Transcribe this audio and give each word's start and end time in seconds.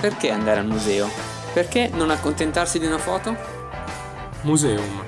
Perché 0.00 0.30
andare 0.30 0.60
al 0.60 0.66
museo? 0.66 1.08
Perché 1.52 1.90
non 1.92 2.10
accontentarsi 2.10 2.78
di 2.78 2.86
una 2.86 2.98
foto? 2.98 3.36
Museum, 4.42 5.02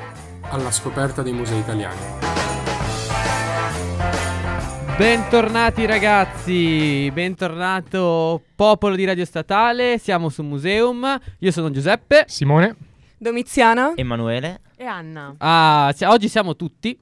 alla 0.51 0.71
scoperta 0.71 1.23
dei 1.23 1.33
musei 1.33 1.59
italiani. 1.61 2.01
Bentornati 4.97 5.87
ragazzi, 5.87 7.11
bentornato 7.13 8.43
popolo 8.55 8.95
di 8.95 9.05
Radio 9.07 9.25
Statale, 9.25 9.99
siamo 9.99 10.29
su 10.29 10.43
Museum, 10.43 11.19
io 11.39 11.51
sono 11.51 11.71
Giuseppe. 11.71 12.25
Simone? 12.29 12.77
Domiziana. 13.17 13.93
Emanuele. 13.97 14.61
E 14.77 14.85
Anna. 14.85 15.35
Ah, 15.39 15.93
si- 15.97 16.05
oggi 16.05 16.29
siamo 16.29 16.55
tutti 16.57 16.99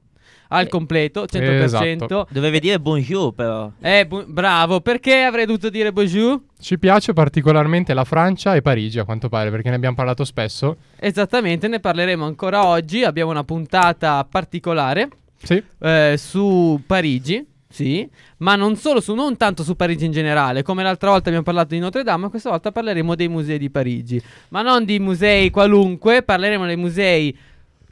al 0.48 0.66
Eh, 0.66 0.68
completo, 0.68 1.26
100%. 1.26 2.04
esatto. 2.04 2.26
Dovevi 2.30 2.60
dire 2.60 2.78
bonjour 2.78 3.34
però. 3.34 3.70
Eh, 3.80 4.06
bu- 4.06 4.24
bravo, 4.26 4.80
perché 4.80 5.22
avrei 5.22 5.46
dovuto 5.46 5.68
dire 5.70 5.92
bonjour? 5.92 6.40
Ci 6.60 6.78
piace 6.78 7.14
particolarmente 7.14 7.94
la 7.94 8.04
Francia 8.04 8.54
e 8.54 8.60
Parigi, 8.60 8.98
a 8.98 9.04
quanto 9.04 9.30
pare, 9.30 9.50
perché 9.50 9.70
ne 9.70 9.76
abbiamo 9.76 9.96
parlato 9.96 10.24
spesso. 10.24 10.76
Esattamente, 10.98 11.68
ne 11.68 11.80
parleremo 11.80 12.24
ancora 12.24 12.66
oggi, 12.66 13.02
abbiamo 13.02 13.30
una 13.30 13.44
puntata 13.44 14.26
particolare 14.30 15.08
Sì, 15.42 15.62
eh, 15.80 16.16
su 16.18 16.82
Parigi. 16.86 17.46
Sì, 17.72 18.06
ma 18.38 18.56
non 18.56 18.74
solo 18.74 19.00
su, 19.00 19.14
non 19.14 19.36
tanto 19.36 19.62
su 19.62 19.76
Parigi 19.76 20.04
in 20.04 20.10
generale, 20.10 20.62
come 20.62 20.82
l'altra 20.82 21.10
volta 21.10 21.26
abbiamo 21.28 21.44
parlato 21.44 21.68
di 21.72 21.78
Notre 21.78 22.02
Dame, 22.02 22.28
questa 22.28 22.50
volta 22.50 22.72
parleremo 22.72 23.14
dei 23.14 23.28
musei 23.28 23.58
di 23.58 23.70
Parigi, 23.70 24.20
ma 24.48 24.60
non 24.62 24.84
di 24.84 24.98
musei 24.98 25.50
qualunque, 25.50 26.22
parleremo 26.24 26.66
dei 26.66 26.76
musei 26.76 27.38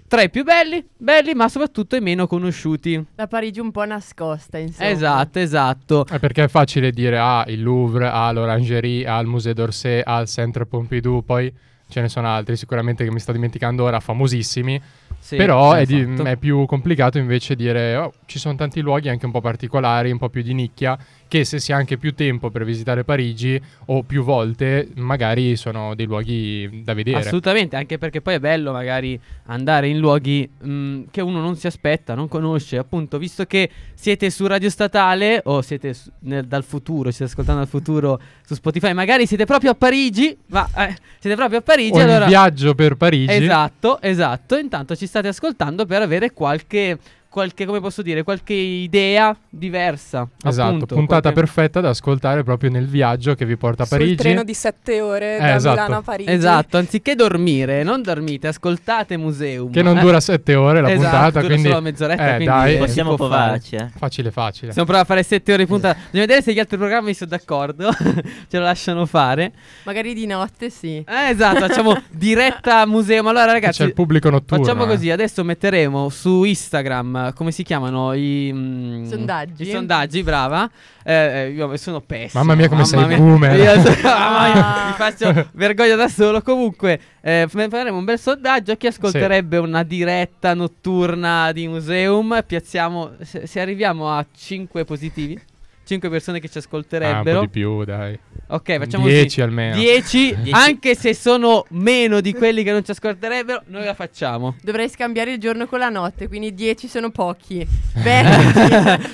tra 0.09 0.23
i 0.23 0.31
più 0.31 0.43
belli, 0.43 0.85
belli, 0.97 1.35
ma 1.35 1.49
soprattutto 1.49 1.95
i 1.95 2.01
meno 2.01 2.27
conosciuti. 2.27 3.05
La 3.15 3.27
Parigi 3.27 3.61
un 3.61 3.71
po' 3.71 3.85
nascosta, 3.85 4.59
insomma. 4.59 4.89
Esatto, 4.89 5.39
esatto. 5.39 6.07
è 6.07 6.19
perché 6.19 6.45
è 6.45 6.49
facile 6.49 6.91
dire 6.91 7.19
ah, 7.19 7.45
il 7.47 7.63
Louvre, 7.63 8.09
ah, 8.09 8.33
l'Orangerie, 8.33 9.07
ah, 9.07 9.21
il 9.21 9.27
Musée 9.27 9.53
d'Orsay, 9.53 10.01
ah, 10.03 10.21
il 10.21 10.27
Centre 10.27 10.67
Pompidou, 10.67 11.23
poi 11.23 11.53
ce 11.89 12.01
ne 12.01 12.09
sono 12.09 12.29
altri 12.29 12.57
sicuramente 12.57 13.05
che 13.05 13.11
mi 13.11 13.21
sto 13.21 13.33
dimenticando 13.33 13.85
ora, 13.85 14.01
famosissimi. 14.01 14.81
Sì, 15.19 15.37
Però 15.37 15.73
è, 15.73 15.85
di- 15.85 16.01
esatto. 16.01 16.25
è 16.25 16.37
più 16.37 16.65
complicato 16.67 17.19
invece 17.19 17.55
dire 17.55 17.97
oh, 17.97 18.13
ci 18.27 18.39
sono 18.39 18.55
tanti 18.55 18.81
luoghi 18.81 19.09
anche 19.09 19.27
un 19.27 19.33
po' 19.33 19.41
particolari, 19.41 20.11
un 20.11 20.19
po' 20.19 20.29
più 20.29 20.43
di 20.43 20.55
nicchia, 20.55 20.97
che 21.29 21.45
se 21.45 21.61
si 21.61 21.73
ha 21.73 21.77
anche 21.77 21.99
più 21.99 22.15
tempo 22.15 22.51
per 22.51 22.65
visitare 22.65 23.05
Parigi 23.05 23.61
o 23.87 24.03
più 24.03 24.25
volte, 24.25 24.89
magari 24.97 25.57
sono 25.57 25.95
dei 25.95 26.07
luoghi 26.07 26.83
da 26.83 26.95
vedere. 26.95 27.19
Assolutamente, 27.19 27.77
anche 27.77 27.99
perché 27.99 28.21
poi 28.21 28.35
è 28.35 28.41
bello 28.41 28.73
magari 28.73 29.19
andare 29.47 29.89
in 29.89 29.99
luoghi 29.99 30.49
mh, 30.49 31.03
che 31.11 31.21
uno 31.21 31.41
non 31.41 31.57
si 31.57 31.67
aspetta, 31.67 32.15
non 32.15 32.29
conosce. 32.29 32.79
Appunto, 32.79 33.19
visto 33.19 33.45
che 33.45 33.71
siete 33.95 34.31
su 34.31 34.47
Radio 34.47 34.71
Statale 34.71 35.43
o 35.45 35.63
siete 35.63 35.95
su- 35.95 36.11
nel- 36.21 36.47
dal 36.47 36.65
futuro, 36.65 37.11
siete 37.11 37.31
ascoltando 37.31 37.61
dal 37.61 37.71
futuro 37.71 38.21
su 38.45 38.55
Spotify, 38.55 38.93
magari 38.95 39.27
siete 39.27 39.45
proprio 39.45 39.73
a 39.73 39.75
Parigi, 39.75 40.37
ma 40.47 40.69
eh, 40.77 40.97
siete 41.19 41.37
proprio 41.37 41.59
a 41.59 41.63
Parigi, 41.63 41.99
o 41.99 42.03
allora... 42.03 42.27
viaggio 42.27 42.75
per 42.75 42.97
Parigi. 42.97 43.33
Esatto, 43.33 44.01
esatto. 44.01 44.57
Intanto 44.57 44.97
ci 44.97 45.07
state 45.07 45.29
ascoltando 45.29 45.85
per 45.85 46.01
avere 46.01 46.33
qualche, 46.33 46.99
qualche 47.29 47.67
come 47.67 47.81
posso 47.81 48.03
dire, 48.03 48.23
qualche 48.23 48.55
idea 48.55 49.37
diversa. 49.49 50.27
Esatto, 50.45 50.69
appunto, 50.69 50.95
puntata 50.95 51.21
qualche- 51.33 51.41
perfetta 51.41 51.81
da 51.81 51.91
ascoltare 51.91 52.43
proprio 52.43 52.71
nel 52.71 52.87
viaggio 52.87 53.35
che 53.35 53.45
vi 53.45 53.57
porta 53.57 53.83
a 53.83 53.87
Sul 53.87 53.99
Parigi. 53.99 54.17
treno 54.17 54.43
di 54.45 54.55
7 54.55 55.01
ore 55.01 55.37
Eh, 55.37 55.41
da 55.41 55.55
esatto. 55.57 55.75
Milano 55.75 55.97
a 55.97 56.03
Parigi. 56.03 56.31
Esatto, 56.31 56.77
anziché 56.79 57.15
dormire, 57.15 57.83
non 57.83 58.03
dormite, 58.03 58.49
ascoltate 58.49 59.17
Museum. 59.17 59.71
Che 59.71 59.83
non 59.83 59.99
Eh, 59.99 60.01
dura 60.01 60.21
sette 60.21 60.55
ore 60.55 60.81
la 60.81 60.91
esatto, 60.91 61.03
puntata, 61.11 61.41
dura 61.41 61.47
quindi 61.53 61.69
solo 61.69 61.81
mezz'oretta, 61.83 62.23
eh, 62.23 62.29
quindi 62.29 62.45
dai, 62.45 62.73
si 62.73 62.79
Possiamo 62.79 63.15
provarci, 63.17 63.77
eh. 63.77 63.89
facile 63.97 64.31
facile. 64.31 64.67
Possiamo 64.69 64.87
provare 64.87 65.05
a 65.05 65.09
fare 65.09 65.23
7 65.23 65.53
ore 65.53 65.63
di 65.65 65.69
puntata. 65.69 65.95
Bisogna 65.99 66.21
vedere 66.23 66.43
se 66.43 66.53
gli 66.53 66.59
altri 66.59 66.77
programmi 66.79 67.15
sono 67.15 67.31
d'accordo. 67.31 67.91
Ce 68.49 68.59
lo 68.59 68.65
lasciano 68.65 69.07
fare. 69.07 69.53
Magari 69.85 70.15
di 70.15 70.27
notte 70.27 70.71
sì. 70.71 70.97
Eh, 71.07 71.29
esatto, 71.31 71.61
facciamo 71.67 72.01
diretta 72.11 72.87
Museum. 72.87 73.27
Allora, 73.27 73.47
C'è 73.47 73.53
ragazzi, 73.53 73.83
il 73.83 73.93
pubblico 73.95 74.31
notturno. 74.31 74.65
facciamo 74.65 74.85
eh. 74.85 74.89
così. 74.89 75.11
Adesso 75.11 75.45
metteremo 75.45 76.09
su 76.09 76.45
Instagram, 76.45 77.17
come 77.35 77.51
si 77.53 77.63
chiamano? 77.63 78.13
I 78.13 78.51
mm, 78.53 79.05
Sondaggi. 79.05 79.63
I 79.63 79.71
sondaggi, 79.71 80.23
brava. 80.23 80.71
Eh, 81.05 81.13
eh, 81.15 81.51
io 81.51 81.77
sono 81.77 82.01
pessimo. 82.01 82.43
Mamma 82.43 82.55
mia 82.55 82.69
come 82.69 82.85
sei 82.85 83.07
mia. 83.07 83.17
boomer. 83.17 83.57
Io 83.59 83.81
so- 83.81 83.97
mamma 84.03 84.53
mia, 84.53 84.87
mi 84.87 84.93
faccio 84.93 85.49
vergogna 85.53 85.95
da 85.97 86.09
solo. 86.09 86.43
Comunque, 86.43 87.01
eh, 87.21 87.47
faremo 87.49 87.97
un 87.99 88.05
bel 88.05 88.19
sondaggio. 88.19 88.77
Chi 88.77 88.87
ascolterebbe 88.89 89.57
una 89.59 89.83
diretta 89.83 90.55
notturna 90.55 91.53
di 91.53 91.69
Museum? 91.69 92.43
Piazziamo, 92.47 93.13
se, 93.23 93.47
se 93.47 93.61
arriviamo 93.61 94.11
a 94.11 94.25
5 94.35 94.85
positivi, 94.85 95.39
5 95.85 96.09
persone 96.11 96.41
che 96.41 96.49
ci 96.49 96.59
Ah, 96.59 96.61
un 96.61 96.67
ascolterebbero. 96.67 97.39
po' 97.41 97.45
di 97.47 97.51
più, 97.51 97.85
dai. 97.85 98.19
Ok, 98.49 98.79
facciamo 98.79 99.07
10 99.07 99.41
almeno. 99.41 99.77
10, 99.77 100.35
Dieci. 100.43 100.51
anche 100.53 100.95
se 100.95 101.15
sono 101.15 101.65
meno 101.71 102.21
di 102.21 102.33
quelli 102.35 102.63
che 102.63 102.73
non 102.73 102.85
ci 102.85 102.91
ascolterebbero, 102.91 103.63
noi 103.67 103.85
la 103.85 103.95
facciamo. 103.95 104.57
Dovrei 104.63 104.89
scambiare 104.89 105.33
il 105.33 105.39
giorno 105.39 105.67
con 105.67 105.79
la 105.79 105.89
notte, 105.89 106.29
quindi 106.29 106.55
10 106.55 106.89
sono 106.89 107.11
pochi. 107.11 107.67
20. 107.99 109.07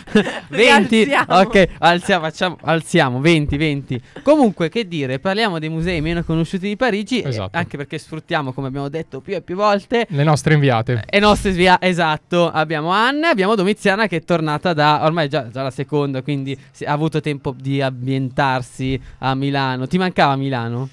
20 0.48 1.04
Rialziamo. 1.04 1.34
ok 1.40 1.68
alziamo, 1.78 2.24
facciamo, 2.24 2.58
alziamo 2.62 3.20
20 3.20 3.56
20 3.56 4.00
comunque 4.22 4.68
che 4.68 4.86
dire 4.86 5.18
parliamo 5.18 5.58
dei 5.58 5.68
musei 5.68 6.00
meno 6.00 6.22
conosciuti 6.22 6.68
di 6.68 6.76
Parigi 6.76 7.20
eh, 7.20 7.28
Esatto. 7.28 7.56
anche 7.56 7.76
perché 7.76 7.98
sfruttiamo 7.98 8.52
come 8.52 8.68
abbiamo 8.68 8.88
detto 8.88 9.20
più 9.20 9.34
e 9.34 9.40
più 9.40 9.56
volte 9.56 10.06
Le 10.10 10.22
nostre 10.22 10.54
inviate. 10.54 11.02
e 11.08 11.18
nostre 11.18 11.52
svia 11.52 11.78
esatto 11.80 12.48
abbiamo 12.50 12.90
Anna 12.90 13.28
e 13.28 13.30
abbiamo 13.30 13.54
Domiziana 13.54 14.06
che 14.06 14.16
è 14.16 14.22
tornata 14.24 14.72
da 14.74 15.00
ormai 15.04 15.28
già, 15.28 15.48
già 15.50 15.62
la 15.62 15.70
seconda 15.70 16.22
quindi 16.22 16.56
ha 16.84 16.92
avuto 16.92 17.20
tempo 17.20 17.54
di 17.58 17.80
ambientarsi 17.80 19.00
a 19.24 19.34
Milano 19.34 19.86
ti 19.86 19.96
mancava 19.96 20.36
Milano? 20.36 20.88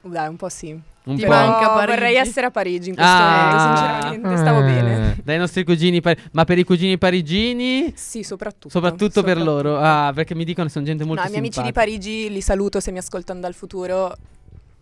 Dai, 0.00 0.28
un 0.28 0.36
po' 0.36 0.48
sì. 0.48 0.70
un 0.70 1.16
Ti 1.16 1.22
po'? 1.22 1.28
manca 1.28 1.68
Parigi? 1.70 1.86
vorrei 1.92 2.16
essere 2.16 2.46
a 2.46 2.50
Parigi 2.50 2.88
in 2.90 2.94
questo 2.94 3.12
Ah. 3.12 3.30
momento, 3.30 3.58
sinceramente, 3.76 4.36
stavo 4.38 4.60
Eh. 4.60 4.62
bene. 4.64 5.16
dai 5.22 5.36
nostri 5.38 5.64
cugini 5.64 6.00
pari- 6.00 6.20
ma 6.32 6.44
per 6.44 6.58
i 6.58 6.64
cugini 6.64 6.96
parigini 6.96 7.92
Sì, 7.94 8.22
soprattutto. 8.22 8.70
soprattutto 8.70 9.22
per 9.22 9.36
soprattutto. 9.36 9.68
loro 9.68 9.78
ah 9.78 10.10
perché 10.14 10.34
mi 10.34 10.44
dicono 10.44 10.66
che 10.66 10.72
sono 10.72 10.84
gente 10.86 11.04
molto 11.04 11.20
No, 11.20 11.26
i 11.26 11.30
miei 11.30 11.40
amici 11.42 11.60
di 11.60 11.66
simpatica. 11.66 11.90
Parigi 11.98 12.30
li 12.30 12.40
saluto 12.40 12.80
se 12.80 12.90
mi 12.90 12.98
ascoltano 12.98 13.40
dal 13.40 13.52
futuro. 13.54 14.14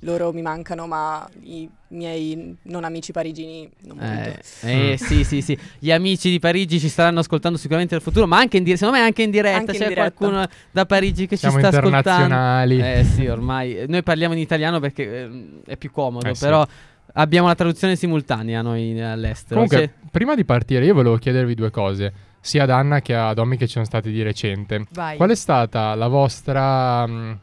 Loro 0.07 0.33
mi 0.33 0.41
mancano, 0.41 0.87
ma 0.87 1.29
i 1.43 1.69
miei 1.89 2.57
non 2.63 2.85
amici 2.85 3.11
parigini 3.11 3.69
non. 3.87 4.01
Eh, 4.01 4.39
eh, 4.93 4.97
sì, 4.97 5.25
sì, 5.25 5.43
sì. 5.43 5.59
Gli 5.81 5.91
amici 5.91 6.31
di 6.31 6.39
Parigi 6.39 6.79
ci 6.79 6.89
staranno 6.89 7.19
ascoltando 7.19 7.59
sicuramente 7.59 7.95
nel 7.95 8.03
futuro, 8.03 8.25
ma 8.29 8.39
anche 8.39 8.57
in 8.57 8.63
diretta. 8.63 8.85
Secondo 8.85 9.01
me 9.03 9.07
anche 9.09 9.23
in 9.25 9.31
diretta. 9.33 9.59
Anche 9.59 9.73
in 9.73 9.79
C'è 9.79 9.89
diretta. 9.89 10.13
qualcuno 10.13 10.47
da 10.71 10.87
Parigi 10.87 11.27
che 11.27 11.37
Siamo 11.37 11.59
ci 11.59 11.65
sta 11.67 11.77
ascoltando. 11.77 11.97
internazionali. 11.99 12.79
Eh 12.81 13.05
sì, 13.05 13.27
ormai. 13.27 13.85
Noi 13.89 14.03
parliamo 14.05 14.35
in 14.35 14.41
italiano 14.41 14.79
perché 14.79 15.23
ehm, 15.23 15.49
è 15.67 15.77
più 15.77 15.91
comodo, 15.91 16.29
Eh, 16.29 16.35
sì. 16.37 16.45
però 16.45 16.65
abbiamo 17.15 17.49
la 17.49 17.55
traduzione 17.57 17.97
simultanea 17.97 18.63
noi 18.63 19.01
all'estero. 19.03 19.55
Comunque, 19.55 19.77
Cioè- 19.79 19.91
prima 20.11 20.37
di 20.37 20.45
partire, 20.45 20.85
io 20.85 20.95
volevo 20.95 21.17
chiedervi 21.17 21.55
due 21.57 21.71
cose, 21.71 22.13
sia 22.41 22.63
ad 22.63 22.71
Anna 22.71 23.01
che 23.01 23.13
a 23.17 23.35
Domi 23.35 23.57
che 23.57 23.67
ci 23.67 23.73
sono 23.73 23.85
stati 23.85 24.13
di 24.13 24.23
recente. 24.23 24.87
Vai. 24.93 25.17
Qual 25.17 25.31
è 25.31 25.35
stata 25.35 25.97
la 25.97 26.07
vostra 26.07 27.05
mh, 27.07 27.39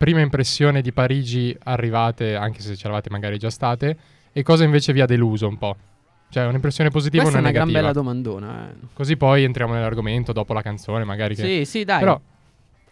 prima 0.00 0.20
impressione 0.20 0.80
di 0.80 0.92
Parigi 0.92 1.54
arrivate, 1.64 2.34
anche 2.34 2.62
se 2.62 2.74
c'eravate 2.74 3.10
magari 3.10 3.36
già 3.36 3.50
state, 3.50 3.94
e 4.32 4.42
cosa 4.42 4.64
invece 4.64 4.94
vi 4.94 5.02
ha 5.02 5.04
deluso 5.04 5.46
un 5.46 5.58
po'? 5.58 5.76
Cioè, 6.30 6.46
un'impressione 6.46 6.88
positiva 6.88 7.24
o 7.24 7.26
questa 7.26 7.38
è 7.38 7.42
una 7.42 7.50
una 7.50 7.58
gran 7.66 7.70
negativa? 7.74 7.92
bella 7.92 8.02
domandona. 8.02 8.70
eh. 8.70 8.86
Così 8.94 9.18
poi 9.18 9.44
entriamo 9.44 9.74
nell'argomento 9.74 10.32
dopo 10.32 10.54
la 10.54 10.62
canzone, 10.62 11.04
magari 11.04 11.34
che... 11.34 11.42
Sì, 11.42 11.64
sì, 11.66 11.84
dai. 11.84 11.98
Però 11.98 12.18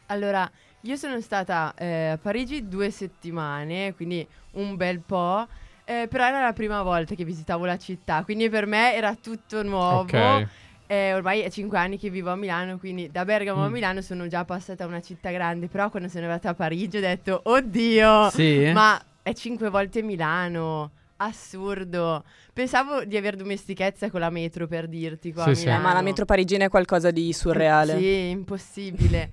Allora, 0.09 0.51
io 0.83 0.97
sono 0.97 1.19
stata 1.23 1.73
eh, 1.79 2.09
a 2.09 2.19
Parigi 2.19 2.69
due 2.69 2.91
settimane, 2.91 3.95
quindi 3.95 4.27
un 4.53 4.77
bel 4.77 5.01
po'. 5.01 5.47
eh, 5.87 6.09
però 6.11 6.27
era 6.27 6.43
la 6.43 6.53
prima 6.53 6.83
volta 6.83 7.15
che 7.15 7.25
visitavo 7.25 7.65
la 7.65 7.79
città, 7.79 8.23
quindi 8.23 8.51
per 8.51 8.67
me 8.67 8.95
era 8.95 9.15
tutto 9.15 9.63
nuovo. 9.63 10.01
Ok. 10.01 10.47
Eh, 10.91 11.12
ormai 11.12 11.41
è 11.43 11.50
cinque 11.50 11.76
anni 11.76 11.99
che 11.99 12.09
vivo 12.09 12.31
a 12.31 12.34
Milano, 12.37 12.79
quindi 12.79 13.11
da 13.11 13.26
Bergamo 13.26 13.62
a 13.62 13.69
Mm. 13.69 13.73
Milano 13.73 14.00
sono 14.00 14.26
già 14.26 14.46
passata 14.46 14.85
a 14.85 14.87
una 14.87 15.02
città 15.02 15.31
grande, 15.31 15.69
però 15.69 15.90
quando 15.90 16.08
sono 16.08 16.25
arrivata 16.25 16.49
a 16.49 16.55
Parigi 16.55 16.96
ho 16.96 17.00
detto, 17.00 17.40
oddio, 17.44 18.31
Sì? 18.31 18.70
ma 18.73 18.99
è 19.23 19.35
cinque 19.35 19.69
volte 19.69 20.00
Milano, 20.00 20.93
assurdo. 21.17 22.25
Pensavo 22.55 23.05
di 23.05 23.19
aver 23.19 23.37
dimestichezza 23.37 24.11
con 24.11 24.20
la 24.20 24.31
metro 24.31 24.67
per 24.67 24.88
dirti 24.88 25.31
qua 25.31 25.43
Sì, 25.44 25.50
a 25.50 25.55
sì. 25.55 25.69
Eh, 25.69 25.76
ma 25.79 25.93
la 25.93 26.00
metro 26.00 26.25
parigina 26.25 26.64
è 26.64 26.69
qualcosa 26.70 27.11
di 27.11 27.32
surreale. 27.34 27.99
Sì, 27.99 28.29
impossibile. 28.31 29.31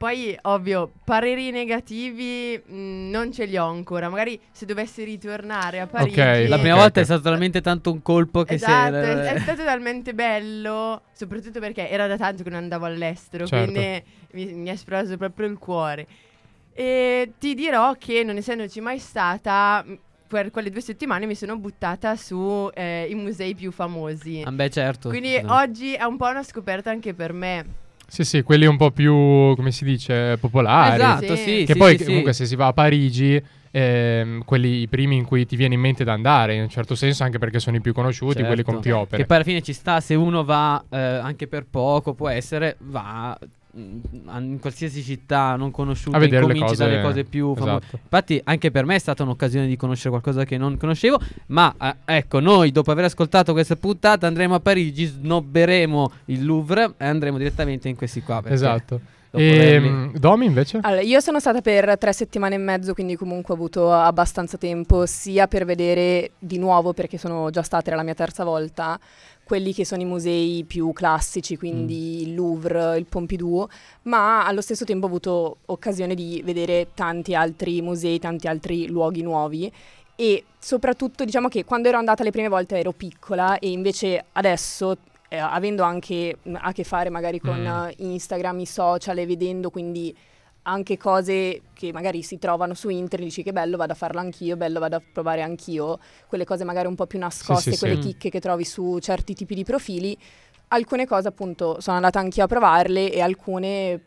Poi, 0.00 0.34
ovvio, 0.44 0.92
pareri 1.04 1.50
negativi 1.50 2.58
mh, 2.64 3.10
non 3.10 3.30
ce 3.34 3.44
li 3.44 3.58
ho 3.58 3.66
ancora. 3.66 4.08
Magari 4.08 4.40
se 4.50 4.64
dovessi 4.64 5.04
ritornare 5.04 5.78
a 5.78 5.86
Parigi... 5.86 6.18
Ok, 6.18 6.48
La 6.48 6.58
prima 6.58 6.74
Ok, 6.76 6.80
volta 6.80 6.86
ok. 6.86 6.96
è 7.00 7.04
stato 7.04 7.20
talmente 7.20 7.60
tanto 7.60 7.92
un 7.92 8.00
colpo 8.00 8.42
che 8.44 8.54
Esatto, 8.54 8.94
se... 8.94 9.02
è, 9.02 9.32
è 9.34 9.38
stato 9.40 9.62
talmente 9.62 10.14
bello, 10.14 11.02
soprattutto 11.12 11.60
perché 11.60 11.90
era 11.90 12.06
da 12.06 12.16
tanto 12.16 12.42
che 12.42 12.48
non 12.48 12.60
andavo 12.62 12.86
all'estero, 12.86 13.46
Certo. 13.46 13.70
quindi 13.72 14.02
mi, 14.32 14.46
mi 14.54 14.70
ha 14.70 14.72
esploso 14.72 15.18
proprio 15.18 15.48
il 15.48 15.58
cuore. 15.58 16.06
E 16.72 17.32
ti 17.38 17.52
dirò 17.52 17.92
che 17.98 18.24
non 18.24 18.38
essendoci 18.38 18.80
mai 18.80 18.98
stata, 18.98 19.84
per 20.26 20.50
quelle 20.50 20.70
due 20.70 20.80
settimane 20.80 21.26
mi 21.26 21.34
sono 21.34 21.58
buttata 21.58 22.16
su 22.16 22.70
eh, 22.72 23.06
i 23.06 23.14
musei 23.14 23.54
più 23.54 23.70
famosi. 23.70 24.44
Ah, 24.46 24.50
beh, 24.50 24.70
certo. 24.70 25.10
Quindi 25.10 25.38
No. 25.42 25.56
oggi 25.56 25.92
è 25.92 26.04
un 26.04 26.16
po' 26.16 26.28
una 26.28 26.42
scoperta 26.42 26.88
anche 26.88 27.12
per 27.12 27.34
me. 27.34 27.88
Sì, 28.10 28.24
sì, 28.24 28.42
quelli 28.42 28.66
un 28.66 28.76
po' 28.76 28.90
più, 28.90 29.14
come 29.54 29.70
si 29.70 29.84
dice, 29.84 30.36
popolari. 30.38 30.96
Esatto, 30.96 31.36
Sì. 31.36 31.42
sì. 31.42 31.64
Che 31.64 31.72
sì, 31.74 31.78
poi 31.78 31.96
sì, 31.96 32.04
comunque 32.06 32.32
sì. 32.32 32.42
se 32.42 32.46
si 32.48 32.56
va 32.56 32.66
a 32.66 32.72
Parigi, 32.72 33.40
ehm, 33.70 34.42
quelli 34.44 34.80
i 34.80 34.88
primi 34.88 35.14
in 35.16 35.24
cui 35.24 35.46
ti 35.46 35.54
viene 35.54 35.74
in 35.74 35.80
mente 35.80 36.02
da 36.02 36.12
andare, 36.12 36.54
in 36.56 36.62
un 36.62 36.68
certo 36.68 36.96
senso 36.96 37.22
anche 37.22 37.38
perché 37.38 37.60
sono 37.60 37.76
i 37.76 37.80
più 37.80 37.92
conosciuti, 37.92 38.32
Certo. 38.32 38.48
quelli 38.48 38.62
con 38.64 38.80
più 38.80 38.96
opere. 38.96 39.18
Che 39.18 39.26
poi 39.26 39.36
alla 39.36 39.44
fine 39.44 39.62
ci 39.62 39.72
sta, 39.72 40.00
se 40.00 40.16
uno 40.16 40.42
va 40.42 40.84
eh, 40.90 40.98
anche 40.98 41.46
per 41.46 41.66
poco, 41.70 42.14
può 42.14 42.28
essere, 42.28 42.76
va 42.80 43.38
in 43.74 44.58
qualsiasi 44.60 45.02
città 45.02 45.56
non 45.56 45.70
conosciuta, 45.70 46.16
a 46.16 46.20
vedere 46.20 46.46
le 46.46 46.52
incominci 46.52 46.76
cose, 46.76 46.84
dalle 46.84 47.02
cose 47.02 47.24
più 47.24 47.54
famose. 47.54 47.76
esatto. 47.78 47.98
Infatti, 48.02 48.40
anche 48.44 48.70
per 48.70 48.84
me 48.84 48.96
è 48.96 48.98
stata 48.98 49.22
un'occasione 49.22 49.66
di 49.66 49.76
conoscere 49.76 50.10
qualcosa 50.10 50.44
che 50.44 50.56
non 50.56 50.76
conoscevo. 50.76 51.20
Ma 51.46 51.74
eh, 51.80 51.96
ecco, 52.16 52.40
noi 52.40 52.72
dopo 52.72 52.90
aver 52.90 53.04
ascoltato 53.04 53.52
questa 53.52 53.76
puntata 53.76 54.26
andremo 54.26 54.54
a 54.54 54.60
Parigi, 54.60 55.04
snobberemo 55.04 56.12
il 56.26 56.44
Louvre 56.44 56.94
e 56.96 57.04
andremo 57.04 57.38
direttamente 57.38 57.88
in 57.88 57.96
questi 57.96 58.22
qua. 58.22 58.42
Esatto. 58.46 59.18
E 59.32 59.78
mm, 59.78 60.14
Domi 60.16 60.46
invece? 60.46 60.80
Allora, 60.82 61.02
io 61.02 61.20
sono 61.20 61.38
stata 61.38 61.60
per 61.60 61.96
tre 61.98 62.12
settimane 62.12 62.56
e 62.56 62.58
mezzo, 62.58 62.94
quindi 62.94 63.16
comunque 63.16 63.54
ho 63.54 63.56
avuto 63.56 63.92
abbastanza 63.92 64.56
tempo 64.56 65.06
sia 65.06 65.46
per 65.46 65.64
vedere 65.64 66.32
di 66.38 66.58
nuovo, 66.58 66.92
perché 66.92 67.16
sono 67.18 67.50
già 67.50 67.62
stata, 67.62 67.88
era 67.88 67.96
la 67.96 68.02
mia 68.02 68.14
terza 68.14 68.42
volta, 68.42 68.98
quelli 69.44 69.72
che 69.72 69.84
sono 69.84 70.02
i 70.02 70.04
musei 70.04 70.64
più 70.66 70.92
classici, 70.92 71.56
quindi 71.56 72.22
il 72.22 72.34
Louvre, 72.34 72.96
il 72.98 73.06
Pompidou, 73.06 73.68
ma 74.02 74.46
allo 74.46 74.60
stesso 74.60 74.84
tempo 74.84 75.06
ho 75.06 75.08
avuto 75.08 75.56
occasione 75.66 76.14
di 76.14 76.42
vedere 76.44 76.88
tanti 76.94 77.34
altri 77.34 77.82
musei, 77.82 78.18
tanti 78.18 78.48
altri 78.48 78.88
luoghi 78.88 79.22
nuovi 79.22 79.72
e 80.20 80.44
soprattutto 80.58 81.24
diciamo 81.24 81.48
che 81.48 81.64
quando 81.64 81.88
ero 81.88 81.96
andata 81.96 82.22
le 82.22 82.30
prime 82.30 82.48
volte 82.48 82.76
ero 82.76 82.92
piccola 82.92 83.58
e 83.58 83.70
invece 83.70 84.26
adesso 84.32 84.98
eh, 85.32 85.38
avendo 85.38 85.84
anche 85.84 86.38
mh, 86.42 86.56
a 86.60 86.72
che 86.72 86.82
fare 86.82 87.08
magari 87.08 87.38
con 87.38 87.60
Mm. 87.60 87.66
eh, 87.88 87.94
Instagram, 87.98 88.58
i 88.58 88.66
social 88.66 89.16
e 89.18 89.26
vedendo 89.26 89.70
quindi 89.70 90.14
anche 90.62 90.98
cose 90.98 91.62
che 91.72 91.92
magari 91.92 92.22
si 92.22 92.38
trovano 92.38 92.74
su 92.74 92.88
internet, 92.90 93.28
dici 93.28 93.42
che 93.44 93.52
bello, 93.52 93.76
vado 93.76 93.92
a 93.92 93.94
farlo 93.94 94.18
anch'io, 94.20 94.56
bello, 94.56 94.78
vado 94.80 94.96
a 94.96 95.02
provare 95.12 95.40
anch'io, 95.42 95.98
quelle 96.26 96.44
cose 96.44 96.64
magari 96.64 96.86
un 96.88 96.96
po' 96.96 97.06
più 97.06 97.18
nascoste, 97.18 97.72
sì, 97.72 97.78
quelle 97.78 97.94
sì. 97.94 98.00
chicche 98.08 98.28
che 98.28 98.40
trovi 98.40 98.64
su 98.64 98.98
certi 98.98 99.34
tipi 99.34 99.54
di 99.54 99.64
profili. 99.64 100.16
Alcune 100.68 101.06
cose 101.06 101.28
appunto 101.28 101.80
sono 101.80 101.96
andata 101.96 102.18
anch'io 102.18 102.44
a 102.44 102.46
provarle 102.46 103.10
e 103.12 103.20
alcune 103.20 104.00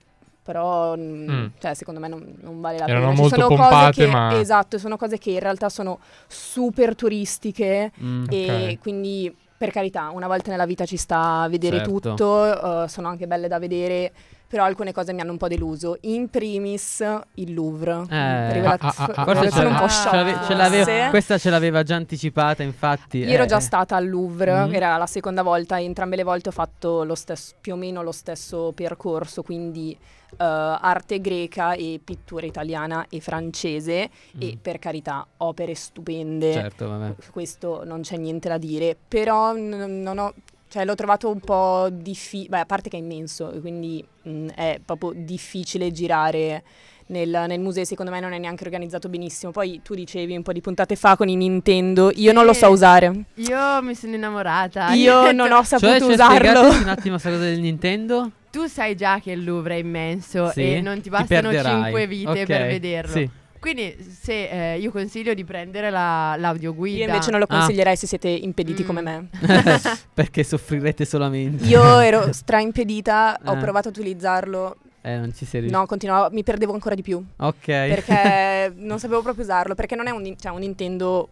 però 0.44 0.94
mm, 0.98 1.46
cioè, 1.58 1.74
secondo 1.74 2.02
me 2.02 2.10
non, 2.10 2.36
non 2.42 2.60
vale 2.60 2.78
la 2.78 2.88
Erano 2.88 3.08
pena. 3.08 3.20
Molto 3.22 3.36
sono 3.36 3.48
pompate, 3.48 3.86
cose 3.86 4.06
che, 4.06 4.12
ma- 4.12 4.40
Esatto, 4.40 4.78
sono 4.78 4.98
cose 4.98 5.18
che 5.18 5.32
in 5.32 5.40
realtà 5.40 5.70
sono 5.70 6.00
super 6.28 6.96
turistiche 6.96 7.92
Mm. 8.02 8.26
e 8.30 8.72
Ok. 8.74 8.80
quindi 8.80 9.34
per 9.64 9.72
carità, 9.72 10.10
una 10.10 10.28
volta 10.28 10.52
nella 10.52 10.66
vita 10.66 10.86
ci 10.86 10.98
sta 10.98 11.44
a 11.44 11.48
vedere 11.48 11.78
Certo. 11.78 11.92
tutto, 12.16 12.84
eh, 12.84 12.88
sono 12.90 13.08
anche 13.08 13.28
belle 13.28 13.48
da 13.48 13.60
vedere, 13.60 14.12
però 14.54 14.66
alcune 14.66 14.92
cose 14.92 15.14
mi 15.14 15.22
hanno 15.22 15.32
un 15.32 15.38
po' 15.40 15.48
deluso. 15.48 15.98
In 16.02 16.30
primis 16.30 17.04
il 17.36 17.56
Louvre. 17.56 18.04
Eh. 18.08 18.54
Rivelaz- 18.54 18.84
Ah, 18.84 18.94
ah, 18.96 19.12
ah, 19.16 19.24
ah, 19.24 19.34
rivelazione 19.34 19.68
un 19.70 19.74
ah, 19.74 19.80
po' 19.80 19.86
ah, 19.86 19.90
shock. 19.90 20.46
ce 20.46 21.08
questa 21.10 21.40
ce 21.40 21.50
l'aveva 21.50 21.82
già 21.82 21.96
anticipata, 21.96 22.62
infatti. 22.62 23.18
Io 23.18 23.30
ero 23.30 23.44
eh. 23.44 23.48
già 23.48 23.60
stata 23.60 23.96
al 23.96 24.08
Louvre, 24.08 24.68
Mm. 24.68 24.74
era 24.76 24.96
la 24.98 25.08
seconda 25.08 25.42
volta, 25.42 25.78
e 25.80 25.86
entrambe 25.86 26.16
le 26.16 26.24
volte 26.24 26.50
ho 26.50 26.52
fatto 26.52 27.04
stesso- 27.16 27.56
più 27.60 27.74
o 27.74 27.78
meno 27.78 28.04
lo 28.04 28.12
stesso 28.12 28.72
percorso, 28.76 29.42
quindi 29.42 29.98
eh, 30.36 30.44
arte 30.44 31.20
greca 31.20 31.74
e 31.74 32.00
pittura 32.04 32.46
italiana 32.48 33.06
e 33.10 33.20
francese 33.22 34.10
e 34.40 34.54
Mm. 34.56 34.58
per 34.62 34.78
carità 34.80 35.26
opere 35.38 35.74
stupende, 35.76 36.54
Certo, 36.54 36.90
vabbè. 36.90 37.14
questo 37.32 37.84
non 37.86 38.02
c'è 38.02 38.18
niente 38.18 38.50
da 38.50 38.58
dire, 38.60 38.96
però 39.08 39.54
n- 39.54 40.02
non 40.02 40.18
ho, 40.20 40.34
cioè, 40.74 40.86
l'ho 40.86 40.96
trovato 40.96 41.30
un 41.30 41.40
po' 41.40 41.88
difficile, 41.92 42.58
a 42.62 42.66
parte 42.66 42.90
che 42.90 42.98
è 42.98 43.00
immenso, 43.00 43.52
e 43.52 43.60
quindi 43.62 44.04
mh, 44.24 44.48
è 44.56 44.80
proprio 44.84 45.12
difficile 45.16 45.92
girare 45.92 46.64
nel, 47.08 47.44
nel 47.48 47.60
museo, 47.60 47.84
secondo 47.84 48.12
me 48.12 48.20
non 48.20 48.34
è 48.34 48.40
neanche 48.40 48.64
organizzato 48.64 49.08
benissimo. 49.08 49.52
Poi 49.52 49.82
tu 49.84 49.94
dicevi 49.94 50.36
un 50.36 50.42
po' 50.42 50.52
di 50.52 50.62
puntate 50.62 50.96
fa 50.96 51.16
con 51.16 51.30
i 51.30 51.36
Nintendo, 51.36 52.12
io 52.16 52.34
non 52.34 52.44
lo 52.46 52.54
so 52.54 52.70
usare. 52.70 53.26
Io 53.36 53.82
mi 53.84 53.94
sono 53.94 54.16
innamorata. 54.16 54.94
Io 54.94 55.32
non 55.32 55.52
ho 55.52 55.64
Cioè, 55.64 55.78
saputo 55.80 56.00
cioè, 56.00 56.14
usarlo. 56.14 56.38
spiegateci 56.40 56.82
un 56.82 56.90
attimo 56.90 57.10
questa 57.12 57.30
cosa 57.30 57.44
del 57.44 57.60
Nintendo. 57.60 58.32
Tu 58.50 58.66
sai 58.66 58.96
già 58.96 59.20
che 59.20 59.32
il 59.34 59.44
Louvre 59.44 59.76
è 59.76 59.80
immenso 59.80 60.50
Sì? 60.50 60.74
e 60.76 60.82
non 60.82 60.96
ti 60.96 61.02
Ti 61.04 61.10
bastano 61.10 61.50
perderai. 61.50 61.82
5 61.84 62.08
vite 62.08 62.30
Ok, 62.30 62.46
per 62.46 62.68
vederlo. 62.68 63.12
Sì. 63.12 63.30
Quindi 63.64 63.96
se 64.22 64.74
eh, 64.74 64.78
io 64.80 64.92
consiglio 64.92 65.34
di 65.34 65.46
prendere 65.46 65.90
la, 65.90 66.36
l'audioguida. 66.38 66.98
Io 66.98 67.06
invece 67.06 67.32
non 67.32 67.40
lo 67.40 67.46
Ah. 67.48 67.60
consiglierei 67.60 67.96
se 67.96 68.08
siete 68.08 68.28
impediti 68.28 68.84
Mm. 68.84 68.86
come 68.86 69.02
me. 69.02 69.30
Perché 70.14 70.44
soffrirete 70.44 71.06
solamente. 71.06 71.64
Io 71.64 71.82
ero 72.02 72.34
straimpedita, 72.34 73.40
ho 73.46 73.54
Eh. 73.54 73.58
provato 73.58 73.88
a 73.88 73.92
utilizzarlo. 73.92 74.76
Eh, 75.02 75.16
non 75.16 75.34
ci 75.34 75.46
sei 75.46 75.62
riuscito. 75.62 75.80
No, 75.80 75.86
continuavo, 75.88 76.28
mi 76.34 76.44
perdevo 76.44 76.74
ancora 76.74 76.94
di 76.96 77.02
più. 77.04 77.24
Ok. 77.38 77.66
Perché 77.66 78.74
non 78.76 79.00
sapevo 79.00 79.22
proprio 79.22 79.46
usarlo. 79.46 79.76
Perché 79.76 79.96
non 79.96 80.08
è 80.08 80.12
un, 80.12 80.36
cioè, 80.38 80.52
un 80.52 80.60
Nintendo 80.60 81.30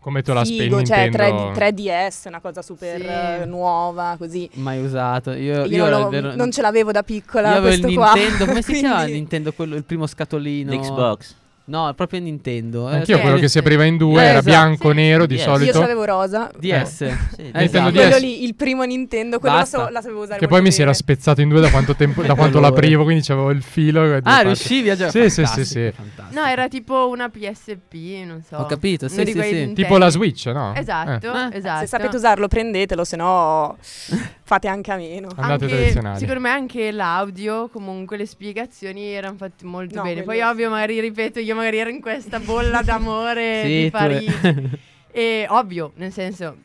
Come 0.00 0.22
te 0.22 0.32
la 0.32 0.42
spieghi 0.44 0.62
figo, 0.64 0.82
cioè 0.82 1.02
Nintendo? 1.08 1.50
3D 1.52 1.74
3DS, 1.74 2.28
una 2.28 2.40
cosa 2.40 2.62
super 2.62 2.98
Sì. 3.00 3.06
eh, 3.06 3.44
nuova, 3.46 4.16
così. 4.18 4.48
Mai 4.54 4.82
usato. 4.82 5.32
Io, 5.32 5.64
Io, 5.64 5.66
io 5.66 5.88
non, 5.88 6.08
vero- 6.10 6.34
non 6.34 6.50
ce 6.50 6.60
l'avevo 6.62 6.92
da 6.92 7.02
piccola. 7.02 7.50
Io 7.52 7.56
avevo 7.58 7.74
il 7.74 7.80
questo 7.80 7.98
qua. 8.00 8.12
Nintendo. 8.14 8.44
Come 8.46 8.62
si 8.62 8.72
chiama 8.72 9.04
Nintendo? 9.04 9.52
Quello, 9.52 9.74
il 9.76 9.84
primo 9.84 10.06
scatolino. 10.06 10.72
L'Xbox. 10.74 11.34
No, 11.66 11.90
proprio 11.96 12.20
Nintendo. 12.20 12.90
eh, 12.90 12.96
Anch'io 12.96 13.16
sì. 13.16 13.22
quello 13.22 13.38
che 13.38 13.48
si 13.48 13.56
apriva 13.56 13.84
in 13.84 13.96
due 13.96 14.20
Eh, 14.20 14.24
era 14.26 14.38
esatto. 14.40 14.44
bianco 14.44 14.88
Sì. 14.90 14.94
nero 14.96 15.24
di. 15.24 15.34
Io 15.36 15.40
solito. 15.40 15.72
ce 15.72 15.78
l'avevo 15.78 16.04
rosa. 16.04 16.50
DS. 16.58 16.90
Sì, 16.96 17.04
Esatto. 17.06 17.58
Nintendo 17.58 17.90
Quello 17.90 18.08
DS. 18.16 18.20
lì, 18.20 18.44
il 18.44 18.54
primo 18.54 18.82
Nintendo, 18.82 19.38
quello 19.38 19.56
la, 19.56 19.64
so- 19.64 19.88
la 19.88 20.02
sapevo 20.02 20.22
usare 20.24 20.38
Che 20.38 20.46
poi 20.46 20.60
molto 20.60 20.64
mi 20.66 20.70
si 20.72 20.82
era 20.82 20.90
bene. 20.90 21.02
spezzato 21.02 21.40
in 21.40 21.48
due 21.48 21.60
da 21.60 21.70
quanto, 21.70 21.94
tempo, 21.94 22.22
da 22.22 22.34
quanto 22.36 22.60
l'aprivo, 22.60 23.04
quindi 23.04 23.22
c'avevo 23.22 23.50
il 23.50 23.62
filo. 23.62 24.14
Ah, 24.16 24.20
parti. 24.20 24.44
riuscivi 24.44 24.90
a 24.90 24.94
giocare? 24.96 25.30
Sì, 25.30 25.42
sì, 25.42 25.46
sì, 25.46 25.64
sì. 25.64 25.92
fantastico. 25.94 26.38
No, 26.38 26.46
era 26.46 26.68
tipo 26.68 27.08
una 27.08 27.30
PSP, 27.30 27.94
non 28.26 28.42
so. 28.46 28.56
Ho 28.56 28.66
capito, 28.66 29.08
sì, 29.08 29.24
sì, 29.24 29.32
sì. 29.42 29.72
Tipo 29.74 29.96
la 29.96 30.10
Switch, 30.10 30.44
no? 30.46 30.74
Esatto, 30.76 31.32
Eh. 31.32 31.56
esatto. 31.56 31.80
Se 31.80 31.86
sapete 31.86 32.16
usarlo, 32.16 32.46
prendetelo, 32.46 33.04
se 33.04 33.16
no 33.16 33.78
fate 34.44 34.68
anche 34.68 34.92
a 34.92 34.96
meno. 34.96 35.28
Andate 35.36 35.64
Anche- 35.64 35.66
tradizionali. 35.76 36.18
Secondo 36.18 36.40
me 36.40 36.50
anche 36.50 36.90
l'audio, 36.92 37.68
comunque 37.68 38.16
le 38.16 38.26
spiegazioni 38.26 39.06
erano 39.06 39.36
fatte 39.36 39.64
molto 39.64 39.96
No, 39.96 40.02
bene. 40.02 40.22
Poi 40.22 40.40
ovvio, 40.42 40.70
magari 40.70 41.00
ripeto, 41.00 41.40
io 41.40 41.54
magari 41.54 41.78
ero 41.78 41.90
in 41.90 42.00
questa 42.00 42.38
bolla 42.38 42.82
d'amore 42.84 43.62
Sì, 43.64 43.82
di 43.84 43.90
Parigi. 43.90 44.70
e 45.10 45.46
ovvio, 45.48 45.92
nel 45.96 46.12
senso, 46.12 46.56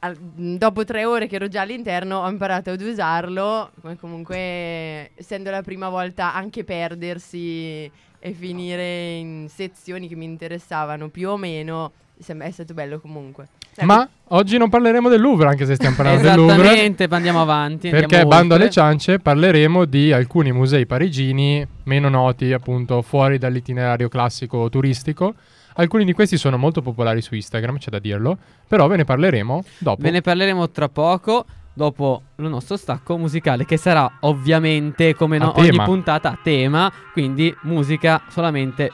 al- 0.00 0.16
dopo 0.18 0.84
tre 0.84 1.04
ore 1.06 1.26
che 1.26 1.36
ero 1.36 1.48
già 1.48 1.62
all'interno 1.62 2.18
ho 2.18 2.28
imparato 2.28 2.70
ad 2.70 2.80
usarlo. 2.80 3.70
Come 3.80 3.96
comunque, 3.96 5.10
essendo 5.14 5.50
la 5.50 5.62
prima 5.62 5.88
volta, 5.88 6.34
anche 6.34 6.62
perdersi 6.62 7.90
e 8.20 8.32
finire 8.32 9.12
in 9.14 9.46
sezioni 9.48 10.08
che 10.08 10.14
mi 10.16 10.24
interessavano 10.26 11.08
più 11.08 11.30
o 11.30 11.36
meno, 11.36 11.92
è 12.16 12.50
stato 12.50 12.74
bello 12.74 13.00
comunque. 13.00 13.48
Ma 13.84 14.08
oggi 14.28 14.58
non 14.58 14.68
parleremo 14.68 15.08
del 15.08 15.20
Louvre, 15.20 15.48
anche 15.48 15.66
se 15.66 15.74
stiamo 15.74 15.94
parlando 15.96 16.22
del 16.22 16.34
Louvre. 16.36 16.54
Esattamente, 16.56 17.08
andiamo 17.10 17.40
avanti. 17.40 17.88
Perché 17.88 18.16
andiamo 18.16 18.28
bando 18.28 18.54
alle 18.54 18.64
oltre. 18.64 18.80
ciance 18.80 19.18
parleremo 19.18 19.84
di 19.84 20.12
alcuni 20.12 20.52
musei 20.52 20.86
parigini 20.86 21.66
meno 21.84 22.08
noti, 22.08 22.52
appunto 22.52 23.02
fuori 23.02 23.38
dall'itinerario 23.38 24.08
classico 24.08 24.68
turistico. 24.68 25.34
Alcuni 25.74 26.04
di 26.04 26.12
questi 26.12 26.36
sono 26.36 26.56
molto 26.56 26.82
popolari 26.82 27.22
su 27.22 27.34
Instagram, 27.36 27.78
c'è 27.78 27.90
da 27.90 28.00
dirlo, 28.00 28.36
però 28.66 28.88
ve 28.88 28.96
ne 28.96 29.04
parleremo 29.04 29.64
dopo. 29.78 30.02
Ve 30.02 30.10
ne 30.10 30.20
parleremo 30.20 30.70
tra 30.70 30.88
poco. 30.88 31.44
Dopo 31.72 32.22
il 32.38 32.48
nostro 32.48 32.76
stacco 32.76 33.16
musicale, 33.16 33.64
che 33.64 33.76
sarà 33.76 34.10
ovviamente 34.22 35.14
come 35.14 35.38
no- 35.38 35.52
ogni 35.54 35.80
puntata 35.80 36.32
a 36.32 36.38
tema, 36.42 36.92
quindi 37.12 37.54
musica 37.62 38.22
solamente 38.30 38.90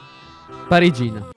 parigina. 0.67 1.29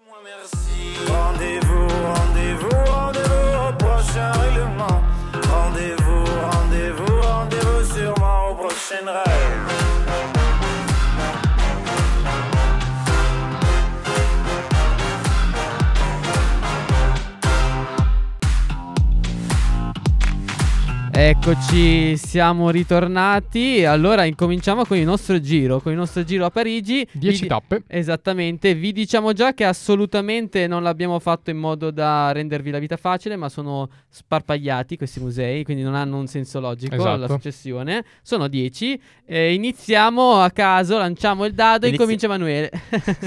Eccoci, 21.20 22.16
siamo 22.16 22.70
ritornati. 22.70 23.84
Allora 23.84 24.22
incominciamo 24.25 24.84
con 24.84 24.96
il 24.98 25.04
nostro 25.04 25.40
giro, 25.40 25.80
con 25.80 25.90
il 25.90 25.98
nostro 25.98 26.22
giro 26.22 26.44
a 26.44 26.50
Parigi. 26.50 27.04
10 27.10 27.42
Vi- 27.42 27.48
tappe. 27.48 27.82
Esattamente, 27.88 28.72
vi 28.76 28.92
diciamo 28.92 29.32
già 29.32 29.52
che 29.52 29.64
assolutamente 29.64 30.68
non 30.68 30.84
l'abbiamo 30.84 31.18
fatto 31.18 31.50
in 31.50 31.56
modo 31.56 31.90
da 31.90 32.30
rendervi 32.30 32.70
la 32.70 32.78
vita 32.78 32.96
facile, 32.96 33.34
ma 33.34 33.48
sono 33.48 33.88
sparpagliati 34.08 34.96
questi 34.96 35.18
musei, 35.18 35.64
quindi 35.64 35.82
non 35.82 35.96
hanno 35.96 36.18
un 36.18 36.28
senso 36.28 36.60
logico 36.60 36.94
Esatto. 36.94 37.16
la 37.16 37.26
successione. 37.26 38.04
Sono 38.22 38.46
10. 38.46 39.00
Eh, 39.26 39.54
iniziamo 39.54 40.34
a 40.40 40.50
caso, 40.50 40.98
lanciamo 40.98 41.46
il 41.46 41.52
dado 41.52 41.87
e 41.87 41.88
Inizia- 41.88 42.04
incomincia 42.04 42.26
Emanuele. 42.26 42.70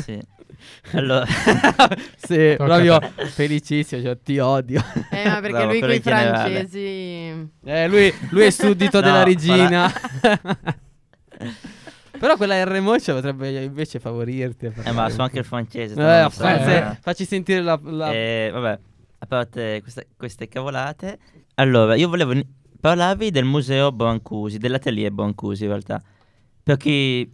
Sì. 0.02 0.18
Allora, 0.94 1.26
sì, 2.18 2.56
Tocca 2.58 2.64
proprio 2.66 3.00
felicissimo, 3.30 4.02
cioè, 4.02 4.18
ti 4.22 4.40
odio. 4.40 4.82
Eh, 5.12 5.28
ma 5.28 5.36
perché 5.40 5.50
Bravo, 5.50 5.72
lui 5.72 5.80
con 5.80 5.92
i 5.92 6.00
francesi... 6.00 7.50
Eh, 7.66 7.88
lui, 7.88 8.14
lui 8.30 8.44
è 8.44 8.50
suddito 8.50 9.00
No, 9.02 9.06
della 9.06 9.24
regina. 9.24 9.92
Però 12.20 12.36
quella 12.38 12.64
R 12.64 12.80
moccia 12.82 13.14
potrebbe 13.14 13.64
invece 13.64 14.00
favorirti. 14.00 14.72
Eh, 14.84 14.92
ma 14.92 15.06
un 15.06 15.12
so 15.12 15.22
anche 15.24 15.40
il 15.40 15.46
francese. 15.46 15.94
Eh, 15.94 15.96
fa- 15.96 16.30
sai. 16.30 16.64
se- 16.64 16.98
facci 17.02 17.26
sentire 17.26 17.62
la... 17.62 17.80
la- 17.82 18.12
Eh, 18.14 18.50
vabbè, 18.54 18.80
a 19.20 19.26
parte 19.26 19.80
queste, 19.82 20.08
queste 20.18 20.48
cavolate. 20.48 21.18
Allora, 21.56 21.96
io 21.96 22.10
volevo 22.10 22.34
parlarvi 22.80 23.32
del 23.32 23.46
museo 23.46 23.92
Brancusi, 23.92 24.58
dell'atelier 24.58 25.12
Brancusi 25.12 25.64
in 25.64 25.70
realtà. 25.70 26.02
Per 26.64 26.78
chi, 26.78 27.28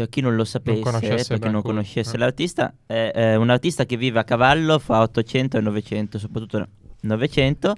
per 0.00 0.08
chi 0.08 0.20
non 0.20 0.34
lo 0.34 0.44
sapesse, 0.44 0.80
conoscesse 0.80 1.28
per 1.28 1.46
chi 1.46 1.52
non 1.52 1.62
conoscesse 1.62 2.14
eh. 2.14 2.18
l'artista, 2.18 2.72
è, 2.86 3.10
è 3.14 3.36
un 3.36 3.50
artista 3.50 3.84
che 3.84 3.96
vive 3.96 4.18
a 4.18 4.24
cavallo 4.24 4.78
fra 4.78 5.00
800 5.02 5.58
e 5.58 5.60
900, 5.60 6.18
soprattutto 6.18 6.66
900, 7.02 7.74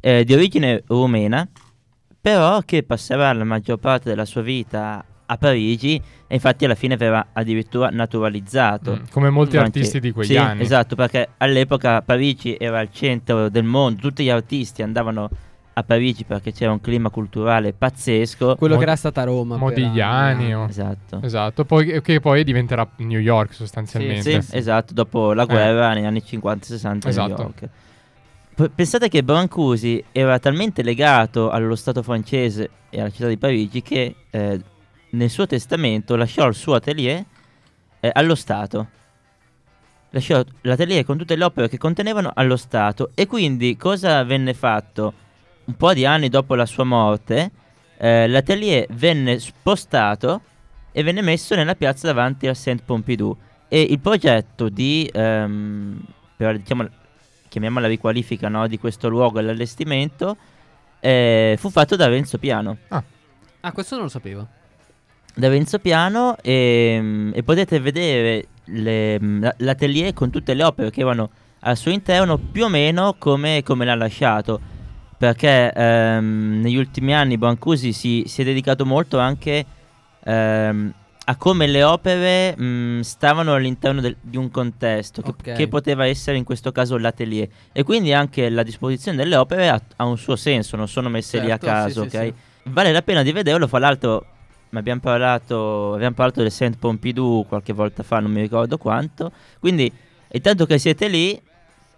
eh, 0.00 0.24
di 0.24 0.32
origine 0.32 0.82
rumena, 0.86 1.46
però 2.20 2.60
che 2.60 2.82
passerà 2.82 3.32
la 3.32 3.44
maggior 3.44 3.78
parte 3.78 4.08
della 4.08 4.24
sua 4.24 4.40
vita 4.40 5.04
a 5.26 5.36
Parigi 5.36 6.00
e 6.26 6.34
infatti 6.34 6.64
alla 6.64 6.74
fine 6.74 6.96
verrà 6.96 7.28
addirittura 7.32 7.90
naturalizzato. 7.90 8.96
Mm, 8.96 9.04
come 9.10 9.30
molti 9.30 9.52
Durante- 9.52 9.78
artisti 9.78 10.00
di 10.00 10.10
quegli 10.12 10.28
sì, 10.28 10.36
anni. 10.36 10.62
Esatto, 10.62 10.96
perché 10.96 11.28
all'epoca 11.36 12.02
Parigi 12.02 12.56
era 12.58 12.80
il 12.80 12.88
centro 12.90 13.48
del 13.48 13.64
mondo, 13.64 14.00
tutti 14.00 14.24
gli 14.24 14.30
artisti 14.30 14.82
andavano 14.82 15.28
a 15.72 15.82
Parigi 15.82 16.24
perché 16.24 16.52
c'era 16.52 16.72
un 16.72 16.80
clima 16.80 17.10
culturale 17.10 17.72
pazzesco. 17.72 18.56
Quello 18.56 18.74
Mo- 18.74 18.80
che 18.80 18.86
era 18.86 18.96
stata 18.96 19.22
Roma. 19.24 19.56
Modigliani. 19.56 20.42
anni. 20.44 20.54
o- 20.54 20.66
Esatto. 20.68 21.20
Esatto, 21.22 21.64
poi, 21.64 22.00
che 22.02 22.20
poi 22.20 22.44
diventerà 22.44 22.88
New 22.96 23.20
York 23.20 23.50
Sì, 23.50 23.56
sostanzialmente. 23.56 24.44
esatto, 24.50 24.92
dopo 24.92 25.32
la 25.32 25.42
Eh. 25.44 25.46
guerra 25.46 25.92
negli 25.94 26.04
anni 26.04 26.22
50-60 26.24 27.08
a 27.08 27.10
New 27.10 27.18
Esatto. 27.28 27.42
York. 27.42 27.68
P- 28.54 28.70
pensate 28.74 29.08
che 29.08 29.22
Brancusi 29.22 30.02
era 30.12 30.38
talmente 30.38 30.82
legato 30.82 31.50
allo 31.50 31.76
Stato 31.76 32.02
francese 32.02 32.68
e 32.90 33.00
alla 33.00 33.10
città 33.10 33.28
di 33.28 33.38
Parigi 33.38 33.80
che 33.80 34.14
eh, 34.28 34.60
nel 35.10 35.30
suo 35.30 35.46
testamento 35.46 36.14
lasciò 36.16 36.46
il 36.46 36.54
suo 36.54 36.74
atelier 36.74 37.24
eh, 38.00 38.10
allo 38.12 38.34
Stato. 38.34 38.86
Lasciò 40.10 40.42
l'atelier 40.62 41.04
con 41.04 41.16
tutte 41.16 41.36
le 41.36 41.44
opere 41.44 41.68
che 41.68 41.78
contenevano 41.78 42.32
allo 42.34 42.56
Stato 42.56 43.10
e 43.14 43.26
quindi 43.28 43.76
cosa 43.76 44.24
venne 44.24 44.54
fatto? 44.54 45.12
Un 45.70 45.76
po' 45.76 45.92
di 45.94 46.04
anni 46.04 46.28
dopo 46.28 46.56
la 46.56 46.66
sua 46.66 46.82
morte, 46.82 47.50
eh, 47.96 48.26
l'atelier 48.26 48.86
venne 48.90 49.38
spostato 49.38 50.40
e 50.90 51.02
venne 51.04 51.22
messo 51.22 51.54
nella 51.54 51.76
piazza 51.76 52.08
davanti 52.08 52.48
al 52.48 52.56
Saint 52.56 52.82
Pompidou. 52.84 53.36
E 53.68 53.80
il 53.80 54.00
progetto 54.00 54.68
di 54.68 55.08
ehm, 55.12 56.02
per, 56.36 56.58
diciamo, 56.58 56.88
chiamiamola 57.48 57.86
riqualifica 57.86 58.48
no, 58.48 58.66
di 58.66 58.80
questo 58.80 59.08
luogo 59.08 59.38
e 59.38 59.42
l'allestimento 59.42 60.36
eh, 60.98 61.54
fu 61.56 61.70
fatto 61.70 61.94
da 61.94 62.08
Renzo 62.08 62.36
Piano. 62.38 62.76
Ah, 62.88 63.72
questo 63.72 63.94
non 63.94 64.04
lo 64.04 64.10
sapevo. 64.10 64.48
da 65.36 65.48
Renzo 65.48 65.78
Piano 65.78 66.36
e, 66.42 67.30
e 67.32 67.42
potete 67.44 67.78
vedere 67.78 68.48
le- 68.64 69.18
la- 69.20 69.54
l'atelier 69.58 70.12
con 70.14 70.30
tutte 70.30 70.52
le 70.54 70.64
opere 70.64 70.90
che 70.90 71.02
erano 71.02 71.30
al 71.60 71.76
suo 71.76 71.92
interno 71.92 72.38
più 72.38 72.64
o 72.64 72.68
meno 72.68 73.14
come, 73.18 73.62
come 73.62 73.84
l'ha 73.84 73.94
lasciato 73.94 74.78
perché 75.20 75.70
ehm, 75.70 76.60
negli 76.62 76.76
ultimi 76.76 77.14
anni 77.14 77.36
Brancusi 77.36 77.92
si, 77.92 78.24
si 78.26 78.40
è 78.40 78.44
dedicato 78.44 78.86
molto 78.86 79.18
anche 79.18 79.66
ehm, 80.24 80.94
a 81.26 81.36
come 81.36 81.66
le 81.66 81.82
opere 81.82 82.56
mh, 82.56 83.00
stavano 83.00 83.52
all'interno 83.52 84.00
del- 84.00 84.16
di 84.18 84.38
un 84.38 84.50
contesto 84.50 85.20
che, 85.20 85.28
Ok. 85.28 85.52
che 85.52 85.68
poteva 85.68 86.06
essere 86.06 86.38
in 86.38 86.44
questo 86.44 86.72
caso 86.72 86.96
l'atelier 86.96 87.46
e 87.70 87.82
quindi 87.82 88.14
anche 88.14 88.48
la 88.48 88.62
disposizione 88.62 89.18
delle 89.18 89.36
opere 89.36 89.68
ha, 89.68 89.78
ha 89.96 90.06
un 90.06 90.16
suo 90.16 90.36
senso 90.36 90.76
non 90.78 90.88
sono 90.88 91.10
messe 91.10 91.38
lì 91.38 91.50
a 91.50 91.58
Certo, 91.58 91.66
caso 91.66 92.02
sì, 92.04 92.08
sì, 92.08 92.16
ok 92.16 92.22
sì. 92.24 92.34
vale 92.70 92.90
la 92.90 93.02
pena 93.02 93.22
di 93.22 93.30
vederlo 93.32 93.66
fra 93.68 93.78
l'altro 93.78 94.24
ma 94.70 94.78
abbiamo 94.78 95.00
parlato, 95.00 95.92
abbiamo 95.92 96.14
parlato 96.14 96.40
del 96.40 96.50
Saint 96.50 96.78
Pompidou 96.78 97.44
qualche 97.46 97.74
volta 97.74 98.02
fa, 98.02 98.20
non 98.20 98.30
mi 98.30 98.40
ricordo 98.40 98.78
quanto. 98.78 99.32
Quindi, 99.58 99.92
intanto 100.30 100.64
che 100.64 100.78
siete 100.78 101.08
lì, 101.08 101.38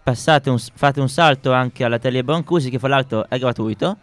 un, 0.05 0.57
fate 0.73 0.99
un 0.99 1.09
salto 1.09 1.51
anche 1.53 1.83
all'Atelier 1.83 2.23
Brancusi, 2.23 2.69
che 2.69 2.79
fra 2.79 2.89
l'altro 2.89 3.25
è 3.29 3.37
gratuito. 3.39 3.97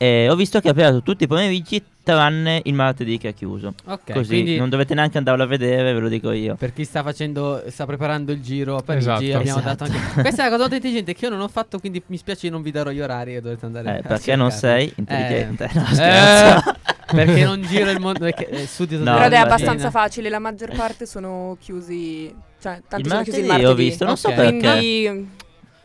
E 0.00 0.28
ho 0.30 0.36
visto 0.36 0.60
che 0.60 0.68
è 0.68 0.70
aperto 0.70 1.02
tutti 1.02 1.24
i 1.24 1.26
pomeriggi, 1.26 1.82
tranne 2.04 2.60
il 2.64 2.72
martedì 2.74 3.18
che 3.18 3.30
è 3.30 3.34
chiuso. 3.34 3.74
Ok, 3.86 4.12
Così 4.12 4.28
quindi 4.28 4.56
non 4.56 4.68
dovete 4.68 4.94
neanche 4.94 5.18
andarlo 5.18 5.42
a 5.42 5.46
vedere, 5.46 5.92
ve 5.92 5.98
lo 5.98 6.08
dico 6.08 6.30
io. 6.30 6.54
per 6.54 6.72
chi 6.72 6.84
sta 6.84 7.02
facendo, 7.02 7.64
sta 7.66 7.84
preparando 7.84 8.30
il 8.30 8.40
giro 8.40 8.76
a 8.76 8.82
Parigi, 8.82 9.08
Esatto. 9.08 9.36
abbiamo 9.38 9.58
Esatto. 9.58 9.62
dato 9.62 9.84
anche. 9.84 9.98
Questa 10.22 10.42
è 10.44 10.46
una 10.46 10.48
cosa 10.50 10.58
molto 10.60 10.74
intelligente 10.76 11.14
che 11.14 11.24
io 11.24 11.30
non 11.32 11.40
ho 11.40 11.48
fatto, 11.48 11.80
quindi 11.80 12.00
mi 12.06 12.16
spiace 12.16 12.42
che 12.42 12.50
non 12.50 12.62
vi 12.62 12.70
darò 12.70 12.90
gli 12.90 13.00
orari 13.00 13.34
e 13.34 13.40
dovete 13.40 13.66
andare 13.66 13.88
Eh, 13.96 13.98
a 13.98 14.02
perché 14.02 14.36
non 14.36 14.50
cercarli. 14.52 14.78
sei 14.86 14.92
intelligente. 14.96 15.64
Eh. 15.64 15.70
No, 15.78 15.84
scherzo. 15.92 16.70
Eh, 16.70 16.74
perché 17.12 17.44
non 17.44 17.62
giro 17.62 17.90
il 17.90 18.00
mondo. 18.00 18.20
Perché 18.20 18.46
è 18.48 18.66
suddito 18.66 18.98
No, 19.02 19.04
della 19.14 19.16
Però 19.28 19.36
è 19.36 19.38
abbastanza 19.38 19.84
mattina. 19.84 19.90
facile, 19.90 20.28
la 20.28 20.38
maggior 20.38 20.74
parte 20.74 21.06
sono 21.06 21.56
chiusi, 21.60 22.34
cioè 22.60 22.80
tanti 22.88 23.04
il 23.06 23.10
sono 23.10 23.22
chiusi 23.22 23.40
il 23.40 23.46
martedì 23.46 23.66
ho 23.68 23.74
visto, 23.74 24.04
non 24.04 24.16
so 24.16 24.28
Ok. 24.28 24.34
perché. 24.34 24.58
Quindi 24.58 25.28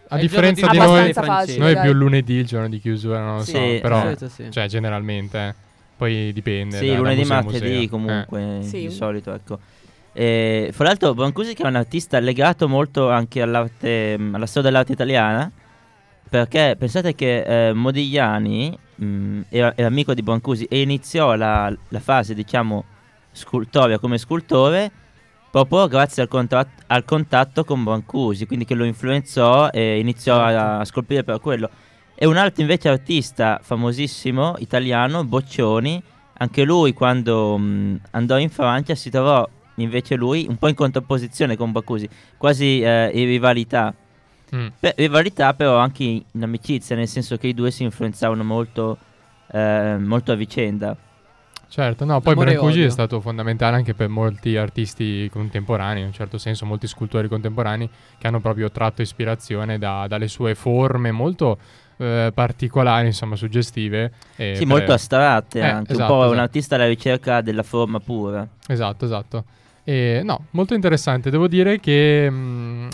A 0.10 0.16
il 0.16 0.22
differenza 0.22 0.68
di 0.68 0.78
di 0.78 0.84
noi, 0.86 1.14
facile. 1.14 1.58
noi 1.58 1.80
più 1.82 1.92
lunedì 1.94 2.34
il 2.34 2.46
giorno 2.46 2.70
di 2.70 2.80
chiusura, 2.80 3.20
non 3.20 3.38
lo 3.38 3.44
Sì, 3.44 3.52
so, 3.52 3.58
Sì, 3.58 3.80
però 3.82 4.14
sì. 4.28 4.52
cioè 4.52 4.68
generalmente 4.68 5.38
eh. 5.48 5.54
poi 5.98 6.32
dipende 6.34 6.78
Sì, 6.78 6.88
da- 6.88 6.92
da 6.94 6.98
lunedì, 7.00 7.20
museo 7.22 7.34
a 7.38 7.42
martedì 7.42 7.66
museo. 7.70 7.82
Eh. 7.84 7.88
comunque 7.90 8.58
Sì. 8.62 8.80
di 8.82 8.92
solito, 8.92 9.34
ecco. 9.34 9.60
E, 10.16 10.70
fra 10.72 10.86
l'altro 10.86 11.14
Brancusi 11.16 11.56
che 11.56 11.64
è 11.64 11.66
un 11.68 11.76
artista 11.76 12.20
legato 12.20 12.68
molto 12.70 13.10
anche 13.10 13.42
all'arte, 13.42 14.16
mh, 14.18 14.36
alla 14.36 14.46
storia 14.46 14.70
dell'arte 14.70 14.92
italiana, 14.92 15.50
perché 16.34 16.76
pensate 16.80 17.14
che 17.14 17.68
eh, 17.68 17.74
Modigliani 17.74 18.76
mh, 18.96 19.42
era, 19.50 19.72
era 19.76 19.86
amico 19.86 20.16
di 20.16 20.24
Brancusi 20.24 20.64
e 20.64 20.82
iniziò 20.82 21.36
la, 21.36 21.72
la 21.90 22.00
fase, 22.00 22.34
diciamo, 22.34 22.86
scultoria 23.32 24.00
come 24.00 24.18
scultore 24.18 24.92
proprio 25.52 25.88
grazie 25.88 26.24
al, 26.24 26.28
contrat- 26.28 26.86
al 26.88 27.06
contatto 27.06 27.64
con 27.64 27.84
Brancusi, 27.84 28.48
quindi 28.48 28.66
che 28.66 28.74
lo 28.74 28.84
influenzò 28.84 29.70
e 29.70 30.00
iniziò 30.00 30.40
a, 30.40 30.80
a 30.80 30.86
scolpire 30.86 31.24
per 31.24 31.40
quello. 31.40 31.70
E 32.16 32.26
un 32.26 32.38
altro 32.38 32.64
invece 32.64 32.90
artista 32.90 33.60
famosissimo 33.62 34.56
italiano, 34.58 35.24
Boccioni, 35.24 36.02
anche 36.40 36.64
lui 36.64 36.94
quando 36.94 37.60
mh, 37.60 38.00
andò 38.10 38.40
in 38.40 38.50
Francia 38.50 38.96
si 38.96 39.12
trovò 39.12 39.48
invece 39.76 40.16
lui 40.16 40.48
un 40.50 40.58
po' 40.58 40.68
in 40.68 40.74
contrapposizione 40.74 41.56
con 41.56 41.72
Brancusi, 41.72 42.10
quasi 42.38 42.82
eh, 42.82 43.12
in 43.14 43.26
rivalità. 43.28 43.94
Mm. 44.56 44.68
Beh, 44.80 44.94
rivalità 44.98 45.54
però 45.54 45.78
anche 45.78 46.04
in 46.04 46.44
amicizia, 46.44 46.96
nel 46.96 47.08
senso 47.08 47.38
che 47.38 47.48
i 47.48 47.54
due 47.54 47.72
si 47.72 47.84
influenzavano 47.84 48.44
molto, 48.44 48.98
eh, 49.52 49.96
molto 50.00 50.32
a 50.32 50.36
vicenda. 50.36 50.96
Certo, 51.68 52.06
no, 52.06 52.22
poi 52.22 52.36
Brancusi 52.36 52.84
è 52.84 52.90
stato 52.90 53.20
fondamentale 53.20 53.76
anche 53.76 53.96
per 53.96 54.08
molti 54.08 54.56
artisti 54.58 55.28
contemporanei, 55.32 56.02
in 56.02 56.08
un 56.08 56.14
certo 56.14 56.38
senso, 56.38 56.68
molti 56.68 56.86
scultori 56.86 57.28
contemporanei 57.28 57.90
che 58.20 58.28
hanno 58.28 58.40
proprio 58.40 58.70
tratto 58.70 59.02
ispirazione 59.02 59.80
da- 59.80 60.06
dalle 60.08 60.28
sue 60.28 60.54
forme 60.54 61.12
molto 61.12 61.58
eh, 61.98 62.32
particolari, 62.34 63.08
insomma, 63.08 63.36
suggestive. 63.36 64.12
e 64.36 64.54
sì, 64.56 64.66
per- 64.66 64.68
molto 64.68 64.94
astratte 64.94 65.60
Eh, 65.60 65.64
anche, 65.64 65.94
esatto, 65.94 66.14
un 66.14 66.20
po' 66.20 66.26
un 66.26 66.32
esatto. 66.34 66.42
artista 66.42 66.76
alla 66.76 66.88
ricerca 66.88 67.42
della 67.42 67.64
forma 67.64 68.00
pura. 68.00 68.48
Esatto, 68.68 69.06
esatto. 69.06 69.44
E, 69.84 70.22
no, 70.24 70.46
molto 70.52 70.74
interessante. 70.76 71.30
Devo 71.32 71.48
dire 71.48 71.80
che 71.80 72.30
mh, 72.30 72.88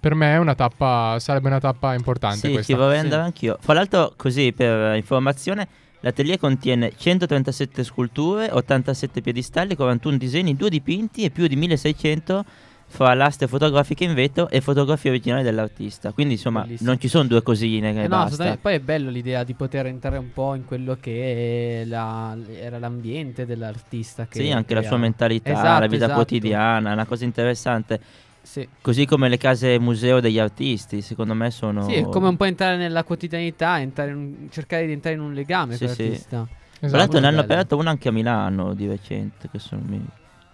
per 0.00 0.14
me 0.14 0.32
è 0.32 0.38
una 0.38 0.54
tappa, 0.54 1.16
sarebbe 1.20 1.48
una 1.48 1.60
tappa 1.60 1.94
importante 1.94 2.38
Sì, 2.48 2.52
questa. 2.52 2.72
ci 2.72 2.78
vorrei 2.78 2.98
Sì. 2.98 3.04
andare 3.04 3.22
anch'io. 3.22 3.58
Fra 3.60 3.74
l'altro, 3.74 4.14
così 4.16 4.52
per 4.52 4.96
informazione, 4.96 5.68
l'atelier 6.00 6.38
contiene 6.38 6.92
137 6.96 7.84
sculture, 7.84 8.48
87 8.50 9.20
piedistalli, 9.20 9.76
41 9.76 10.16
disegni, 10.16 10.56
2 10.56 10.70
dipinti 10.70 11.22
e 11.24 11.30
più 11.30 11.46
di 11.46 11.56
1600 11.56 12.44
fra 12.92 13.14
lastre 13.14 13.46
fotografiche 13.46 14.02
in 14.02 14.14
vetro 14.14 14.48
e 14.48 14.60
fotografie 14.60 15.10
originali 15.10 15.44
dell'artista. 15.44 16.10
Quindi, 16.10 16.34
insomma, 16.34 16.62
Bellissimo. 16.62 16.88
non 16.90 16.98
ci 16.98 17.06
sono 17.06 17.28
due 17.28 17.40
cosine 17.40 17.92
che 17.92 18.02
Eh 18.02 18.08
no. 18.08 18.28
Poi 18.60 18.74
è 18.74 18.80
bello 18.80 19.10
l'idea 19.10 19.44
di 19.44 19.54
poter 19.54 19.86
entrare 19.86 20.16
un 20.16 20.32
po' 20.32 20.54
in 20.56 20.64
quello 20.64 20.96
che 21.00 21.82
è 21.82 21.84
la- 21.84 22.36
era 22.58 22.80
l'ambiente 22.80 23.46
dell'artista. 23.46 24.26
Che 24.26 24.40
Sì, 24.42 24.50
anche 24.50 24.74
la 24.74 24.80
sua 24.80 24.88
crea. 24.90 25.00
mentalità, 25.02 25.50
Esatto, 25.52 25.80
la 25.80 25.86
vita 25.86 25.96
esatto. 25.96 26.14
quotidiana, 26.14 26.92
una 26.92 27.04
cosa 27.06 27.24
interessante. 27.24 28.00
Sì. 28.42 28.66
Così 28.80 29.04
come 29.06 29.28
le 29.28 29.36
case 29.36 29.78
museo 29.78 30.20
degli 30.20 30.38
artisti, 30.38 31.02
secondo 31.02 31.34
me 31.34 31.50
sono... 31.50 31.82
Sì, 31.84 31.94
è 31.94 32.02
come 32.08 32.28
un 32.28 32.36
po' 32.36 32.44
entrare 32.44 32.76
nella 32.76 33.04
quotidianità, 33.04 33.80
entrare 33.80 34.10
in 34.10 34.48
cercare 34.50 34.86
di 34.86 34.92
entrare 34.92 35.16
in 35.16 35.22
un 35.22 35.32
legame 35.34 35.76
Sì, 35.76 35.84
con 35.86 35.94
sì. 35.94 36.02
l'artista. 36.02 36.46
Tra 36.48 36.86
Esatto. 36.86 36.96
l'altro 36.96 37.20
ne 37.20 37.26
hanno 37.26 37.40
aperto 37.40 37.76
una 37.76 37.90
anche 37.90 38.08
a 38.08 38.12
Milano 38.12 38.72
di 38.74 38.88
recente, 38.88 39.48
che 39.52 39.58
sono- 39.58 39.82
mi- 39.84 40.04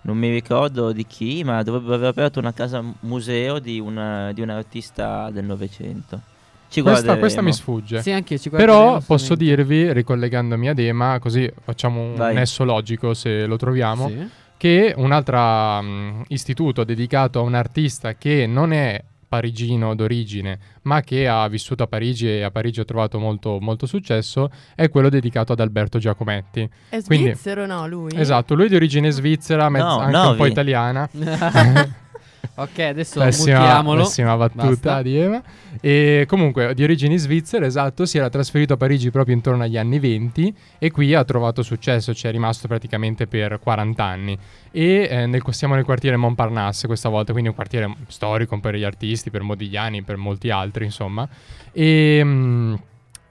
non 0.02 0.18
mi 0.18 0.30
ricordo 0.30 0.92
di 0.92 1.06
chi, 1.06 1.42
ma 1.44 1.62
dovrebbero 1.62 1.94
aver 1.94 2.08
aperto 2.08 2.38
una 2.40 2.52
casa 2.52 2.82
museo 3.00 3.58
di, 3.60 3.78
una- 3.80 4.32
di 4.32 4.40
un 4.40 4.50
artista 4.50 5.30
del 5.30 5.44
Novecento. 5.44 6.20
Ci 6.68 6.82
Questa, 6.82 7.16
questa 7.18 7.42
mi 7.42 7.52
sfugge. 7.52 8.02
Sì, 8.02 8.48
Però 8.50 9.00
posso 9.00 9.36
dirvi, 9.36 9.92
ricollegandomi 9.92 10.68
ad 10.68 10.78
Ema, 10.80 11.18
così 11.20 11.48
facciamo 11.62 12.00
un 12.02 12.14
Vai. 12.16 12.34
nesso 12.34 12.64
logico 12.64 13.14
se 13.14 13.46
lo 13.46 13.56
troviamo, 13.56 14.08
Sì. 14.08 14.28
Che 14.56 14.94
un 14.96 15.12
altro 15.12 16.24
istituto 16.28 16.84
dedicato 16.84 17.38
a 17.38 17.42
un 17.42 17.54
artista 17.54 18.14
che 18.14 18.46
non 18.46 18.72
è 18.72 19.02
parigino 19.28 19.94
d'origine, 19.96 20.58
ma 20.82 21.00
che 21.00 21.26
ha 21.26 21.46
vissuto 21.48 21.82
a 21.82 21.86
Parigi 21.88 22.28
e 22.28 22.42
a 22.42 22.50
Parigi 22.50 22.80
ha 22.80 22.84
trovato 22.84 23.18
molto, 23.18 23.58
molto 23.60 23.84
successo, 23.84 24.50
è 24.74 24.88
quello 24.88 25.08
dedicato 25.08 25.52
ad 25.52 25.60
Alberto 25.60 25.98
Giacometti. 25.98 26.68
È 26.88 27.02
Quindi- 27.02 27.30
svizzero, 27.30 27.66
no, 27.66 27.86
lui? 27.88 28.12
Esatto, 28.14 28.54
lui 28.54 28.66
è 28.66 28.68
di 28.68 28.76
origine 28.76 29.10
svizzera, 29.10 29.68
mezz- 29.68 29.84
No, 29.84 29.98
anche 29.98 30.16
un 30.16 30.22
po' 30.22 30.36
Novi. 30.36 30.50
italiana. 30.50 31.08
ok, 32.54 32.78
adesso 32.78 33.20
Pessima, 33.20 33.58
mutiamolo. 33.58 34.02
pessima 34.02 34.36
battuta 34.36 34.66
Basta. 34.66 35.02
di 35.02 35.16
Eva. 35.16 35.42
E 35.80 36.24
comunque 36.26 36.74
di 36.74 36.82
origini 36.82 37.18
svizzere, 37.18 37.66
esatto, 37.66 38.06
si 38.06 38.18
era 38.18 38.28
trasferito 38.28 38.74
a 38.74 38.76
Parigi 38.76 39.10
proprio 39.10 39.34
intorno 39.34 39.62
agli 39.62 39.76
anni 39.76 39.98
20 39.98 40.54
e 40.78 40.90
qui 40.90 41.14
ha 41.14 41.24
trovato 41.24 41.62
successo, 41.62 42.14
ci 42.14 42.26
è 42.26 42.30
rimasto 42.30 42.66
praticamente 42.68 43.26
per 43.26 43.58
40 43.60 44.04
anni. 44.04 44.38
E 44.70 45.08
eh, 45.10 45.26
nel- 45.26 45.42
siamo 45.50 45.74
nel 45.74 45.84
quartiere 45.84 46.16
Montparnasse 46.16 46.86
questa 46.86 47.08
volta, 47.08 47.32
quindi 47.32 47.50
un 47.50 47.54
quartiere 47.54 47.92
storico 48.08 48.58
per 48.60 48.74
gli 48.74 48.84
artisti, 48.84 49.30
per 49.30 49.42
Modigliani, 49.42 50.02
per 50.02 50.16
molti 50.16 50.50
altri, 50.50 50.84
insomma. 50.84 51.28
E... 51.72 52.20
mm, 52.24 52.74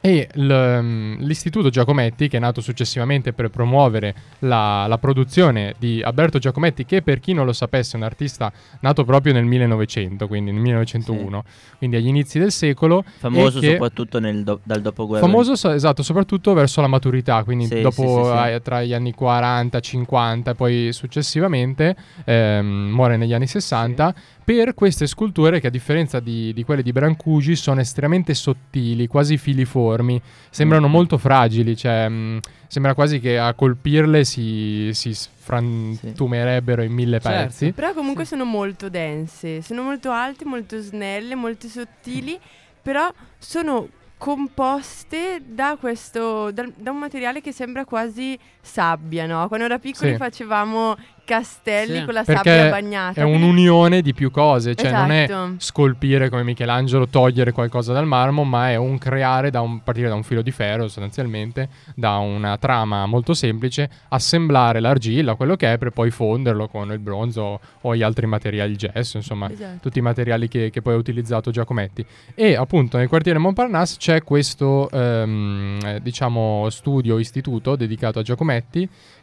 e 0.06 0.30
mm, 0.38 1.16
l'istituto 1.22 1.70
Giacometti, 1.70 2.28
che 2.28 2.38
è 2.38 2.40
nato 2.40 2.62
successivamente 2.62 3.34
per 3.34 3.50
promuovere 3.50 4.14
la, 4.40 4.86
la 4.86 5.00
produzione 5.00 5.74
di 5.80 6.00
Alberto 6.04 6.38
Giacometti, 6.38 6.86
che 6.86 7.02
per 7.02 7.20
chi 7.20 7.34
non 7.34 7.48
lo 7.48 7.54
sapesse 7.54 7.94
è 7.94 7.98
un 7.98 8.04
artista 8.04 8.52
nato 8.82 9.04
proprio 9.04 9.34
nel 9.34 9.46
1900, 9.46 10.28
quindi 10.28 10.52
nel 10.52 10.62
1901, 10.62 11.44
quindi 11.80 11.96
agli 11.96 12.06
inizi 12.06 12.38
del 12.38 12.52
secolo. 12.52 13.04
Famoso 13.18 13.60
che- 13.60 13.72
soprattutto 13.72 14.20
do- 14.20 14.60
dal 14.64 14.82
dopoguerra. 14.82 15.26
Famoso, 15.26 15.56
so- 15.56 15.72
esatto, 15.72 16.04
soprattutto 16.04 16.54
verso 16.54 16.82
la 16.82 16.88
maturità, 16.88 17.44
quindi 17.44 17.66
Sì, 17.66 17.82
dopo 17.82 18.04
sì, 18.04 18.08
sì, 18.30 18.38
sì. 18.48 18.54
eh, 18.54 18.62
tra 18.62 18.84
gli 18.84 18.94
anni 18.94 19.12
40, 19.12 19.80
50 19.80 20.52
e 20.52 20.54
poi 20.54 20.90
successivamente 20.94 21.96
ehm, 22.26 22.92
muore 22.94 23.18
negli 23.18 23.34
anni 23.34 23.48
60 23.48 24.14
per 24.46 24.76
queste 24.76 25.08
sculture 25.08 25.60
che 25.60 25.68
a 25.68 25.72
differenza 25.72 26.20
di, 26.20 26.54
di 26.54 26.64
quelle 26.64 26.84
di 26.84 26.92
Brancusi 26.92 27.56
sono 27.56 27.80
estremamente 27.82 28.36
sottili, 28.36 29.08
quasi 29.08 29.38
filiformi, 29.38 30.22
sembrano 30.52 30.88
Mm. 30.88 30.92
molto 30.92 31.18
fragili, 31.18 31.76
cioè 31.76 32.08
mh, 32.08 32.40
sembra 32.68 32.94
quasi 32.94 33.20
che 33.20 33.40
a 33.40 33.52
colpirle 33.56 34.24
si, 34.24 34.92
si 34.94 35.14
frantumerebbero 35.38 36.84
in 36.84 36.92
mille 36.94 37.20
Certo. 37.20 37.48
pezzi. 37.48 37.72
Però 37.72 37.94
comunque 37.94 38.26
sono 38.26 38.46
molto 38.46 38.88
dense, 38.90 39.62
sono 39.64 39.82
molto 39.82 40.12
alte, 40.12 40.46
molto 40.46 40.80
snelle, 40.80 41.34
molto 41.36 41.68
sottili, 41.68 42.38
però 42.82 43.12
sono 43.40 43.88
composte 44.18 45.42
da 45.46 45.76
questo 45.80 46.50
da, 46.52 46.66
da 46.76 46.92
un 46.92 46.98
materiale 47.00 47.42
che 47.42 47.52
sembra 47.52 47.84
quasi 47.84 48.38
sabbia, 48.66 49.26
no? 49.26 49.48
Quando 49.48 49.68
da 49.68 49.78
piccoli 49.80 50.12
Sì. 50.12 50.18
facevamo 50.18 50.96
castelli 51.26 51.98
Sì. 52.00 52.06
con 52.06 52.14
la 52.14 52.24
Perché 52.24 52.50
sabbia 52.52 52.70
bagnata. 52.70 53.22
È 53.22 53.24
un'unione 53.24 54.02
di 54.04 54.14
più 54.14 54.30
cose, 54.30 54.76
cioè 54.76 54.92
non 54.92 55.10
è 55.12 55.24
Esatto. 55.24 55.54
scolpire 55.58 56.30
come 56.30 56.44
Michelangelo, 56.44 57.08
togliere 57.08 57.52
qualcosa 57.52 57.94
dal 57.94 58.06
marmo, 58.06 58.44
ma 58.44 58.70
è 58.70 58.76
un 58.76 59.00
creare 59.00 59.50
da 59.50 59.62
un, 59.62 59.82
partire 59.82 60.08
da 60.08 60.14
un 60.14 60.22
filo 60.22 60.44
di 60.44 60.52
ferro 60.52 60.84
sostanzialmente, 60.84 61.70
da 61.96 62.18
una 62.18 62.58
trama 62.58 63.08
molto 63.08 63.34
semplice, 63.34 63.90
assemblare 64.10 64.80
l'argilla, 64.80 65.34
quello 65.34 65.56
che 65.56 65.74
è, 65.74 65.78
per 65.80 65.90
poi 65.90 66.12
fonderlo 66.12 66.68
con 66.68 66.92
il 66.92 67.00
bronzo 67.00 67.60
o 67.82 67.96
gli 67.96 68.04
altri 68.04 68.28
materiali, 68.28 68.72
il 68.74 68.78
gesso, 68.78 69.18
insomma, 69.18 69.50
Esatto. 69.50 69.80
tutti 69.82 69.98
i 69.98 70.02
materiali 70.04 70.48
che, 70.48 70.70
che 70.70 70.82
poi 70.84 70.94
ha 70.94 70.98
utilizzato 70.98 71.50
Giacometti. 71.50 72.06
E 72.36 72.56
appunto 72.56 72.98
nel 72.98 73.08
quartiere 73.08 73.40
Montparnasse 73.40 73.96
c'è 73.98 74.22
questo, 74.24 74.90
ehm, 74.92 75.80
eh, 75.84 76.00
diciamo, 76.04 76.70
studio, 76.70 77.18
istituto 77.18 77.76
dedicato 77.76 78.20
a 78.20 78.22
Giacometti, 78.22 78.54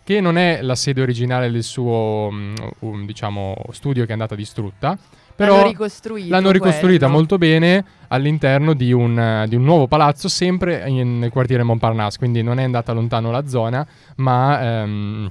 che 0.04 0.20
non 0.20 0.36
è 0.36 0.60
la 0.62 0.74
sede 0.74 1.00
originale 1.00 1.50
del 1.50 1.62
suo, 1.62 2.28
um, 2.80 3.06
diciamo, 3.06 3.54
studio 3.70 4.02
che 4.02 4.10
è 4.10 4.12
andata 4.12 4.34
distrutta. 4.34 4.98
Però 5.34 5.62
l'hanno. 5.64 6.28
L'hanno 6.28 6.50
ricostruita 6.50 7.06
quello. 7.06 7.12
molto 7.12 7.38
bene 7.38 7.84
all'interno 8.08 8.74
di 8.74 8.92
un, 8.92 9.44
di 9.48 9.56
un 9.56 9.64
nuovo 9.64 9.86
palazzo, 9.86 10.28
sempre 10.28 10.88
in- 10.88 11.18
nel 11.18 11.30
quartiere 11.30 11.62
Montparnasse, 11.62 12.18
quindi 12.18 12.42
non 12.42 12.58
è 12.58 12.64
andata 12.64 12.92
lontano 12.92 13.30
la 13.30 13.46
zona, 13.46 13.86
ma 14.16 14.82
ehm, 14.82 15.30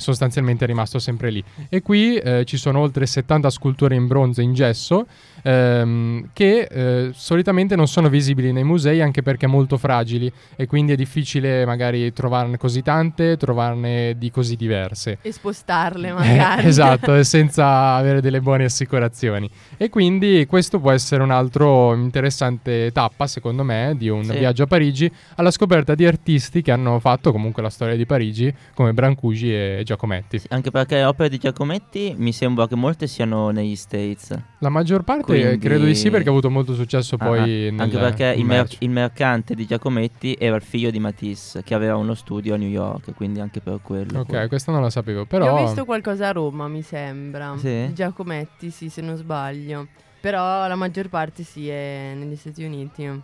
sostanzialmente 0.00 0.64
è 0.64 0.66
rimasto 0.66 0.98
sempre 0.98 1.30
lì. 1.30 1.42
E 1.68 1.82
qui 1.82 2.16
eh, 2.16 2.44
ci 2.44 2.56
sono 2.56 2.80
oltre 2.80 3.06
70 3.06 3.50
sculture 3.50 3.94
in 3.94 4.06
bronzo 4.06 4.40
e 4.40 4.44
in 4.44 4.54
gesso 4.54 5.06
ehm, 5.42 6.30
che 6.32 6.60
eh, 6.70 7.10
solitamente 7.14 7.76
non 7.76 7.86
sono 7.88 8.08
visibili 8.08 8.52
nei 8.52 8.64
musei 8.64 9.00
anche 9.00 9.22
perché 9.22 9.46
molto 9.46 9.76
fragili 9.78 10.30
e 10.56 10.66
quindi 10.66 10.92
è 10.92 10.96
difficile 10.96 11.64
magari 11.64 12.12
trovarne 12.12 12.56
così 12.56 12.82
tante, 12.82 13.36
trovarne 13.36 14.14
di 14.18 14.30
così 14.30 14.56
diverse. 14.56 15.18
E 15.22 15.32
spostarle 15.32 16.08
Eh, 16.08 16.12
magari. 16.12 16.66
esatto, 16.66 17.14
e 17.14 17.24
senza 17.24 17.94
avere 17.94 18.20
delle 18.20 18.40
buone 18.40 18.64
assicurazioni. 18.64 19.48
E 19.76 19.88
quindi 19.88 20.46
questo 20.48 20.78
può 20.80 20.90
essere 20.90 21.22
un 21.22 21.30
altro 21.30 21.94
interessante 21.94 22.90
tappa, 22.92 23.26
secondo 23.26 23.62
me, 23.64 23.94
di 23.96 24.08
un 24.08 24.24
Sì. 24.24 24.36
viaggio 24.38 24.64
a 24.64 24.66
Parigi 24.66 25.10
alla 25.36 25.50
scoperta 25.50 25.94
di 25.94 26.06
artisti 26.06 26.62
che 26.62 26.70
hanno 26.70 26.98
fatto 27.00 27.32
comunque 27.32 27.62
la 27.62 27.70
storia 27.70 27.96
di 27.96 28.06
Parigi, 28.06 28.52
come 28.74 28.92
Brancusi 28.92 29.52
e 29.52 29.82
Giacometti. 29.90 30.40
Anche 30.50 30.70
perché 30.70 31.02
opere 31.02 31.28
di 31.28 31.38
Giacometti 31.38 32.14
mi 32.16 32.32
sembra 32.32 32.68
che 32.68 32.76
molte 32.76 33.08
siano 33.08 33.50
negli 33.50 33.74
States. 33.74 34.32
La 34.58 34.68
maggior 34.68 35.02
parte 35.02 35.32
eh, 35.32 35.40
Quindi- 35.40 35.58
credo 35.58 35.84
di 35.84 35.94
sì 35.96 36.10
perché 36.10 36.28
ha 36.28 36.30
avuto 36.30 36.48
molto 36.48 36.74
successo 36.74 37.16
Ah, 37.18 37.24
poi 37.24 37.38
ah, 37.38 37.70
nel 37.72 37.80
anche 37.80 37.98
perché 37.98 38.34
il, 38.36 38.44
mer- 38.44 38.76
il 38.78 38.90
mercante 38.90 39.54
di 39.54 39.66
Giacometti 39.66 40.36
era 40.38 40.54
il 40.54 40.62
figlio 40.62 40.90
di 40.90 41.00
Matisse 41.00 41.62
che 41.64 41.74
aveva 41.74 41.96
uno 41.96 42.14
studio 42.14 42.54
a 42.54 42.56
New 42.56 42.68
York, 42.68 43.14
quindi 43.14 43.40
anche 43.40 43.60
per 43.60 43.80
quello. 43.82 44.20
Ok, 44.20 44.26
poi. 44.26 44.48
questo 44.48 44.70
non 44.70 44.80
lo 44.80 44.90
sapevo, 44.90 45.20
Io 45.20 45.26
però 45.26 45.58
ho 45.58 45.64
visto 45.64 45.84
qualcosa 45.84 46.28
a 46.28 46.32
Roma, 46.32 46.68
mi 46.68 46.82
sembra. 46.82 47.54
Sì? 47.56 47.86
Di 47.88 47.94
Giacometti, 47.94 48.70
sì, 48.70 48.88
se 48.88 49.00
non 49.00 49.16
sbaglio. 49.16 49.88
Però 50.20 50.68
la 50.68 50.74
maggior 50.76 51.08
parte 51.08 51.42
sì 51.42 51.68
è 51.68 52.12
negli 52.14 52.36
Stati 52.36 52.62
Uniti. 52.62 53.22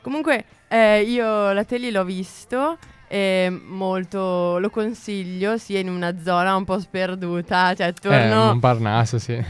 Comunque, 0.00 0.44
eh, 0.68 1.02
io 1.02 1.52
la 1.52 1.64
tele 1.64 1.90
l'ho 1.90 2.04
visto. 2.04 2.78
E 3.12 3.50
molto 3.66 4.58
lo 4.58 4.70
consiglio 4.70 5.58
sia 5.58 5.80
in 5.80 5.88
una 5.88 6.14
zona 6.22 6.54
un 6.54 6.64
po' 6.64 6.78
sperduta. 6.78 7.74
Cioè, 7.74 7.88
eh, 7.88 7.92
torno. 7.92 8.44
Montparnasse, 8.46 9.18
sì. 9.18 9.44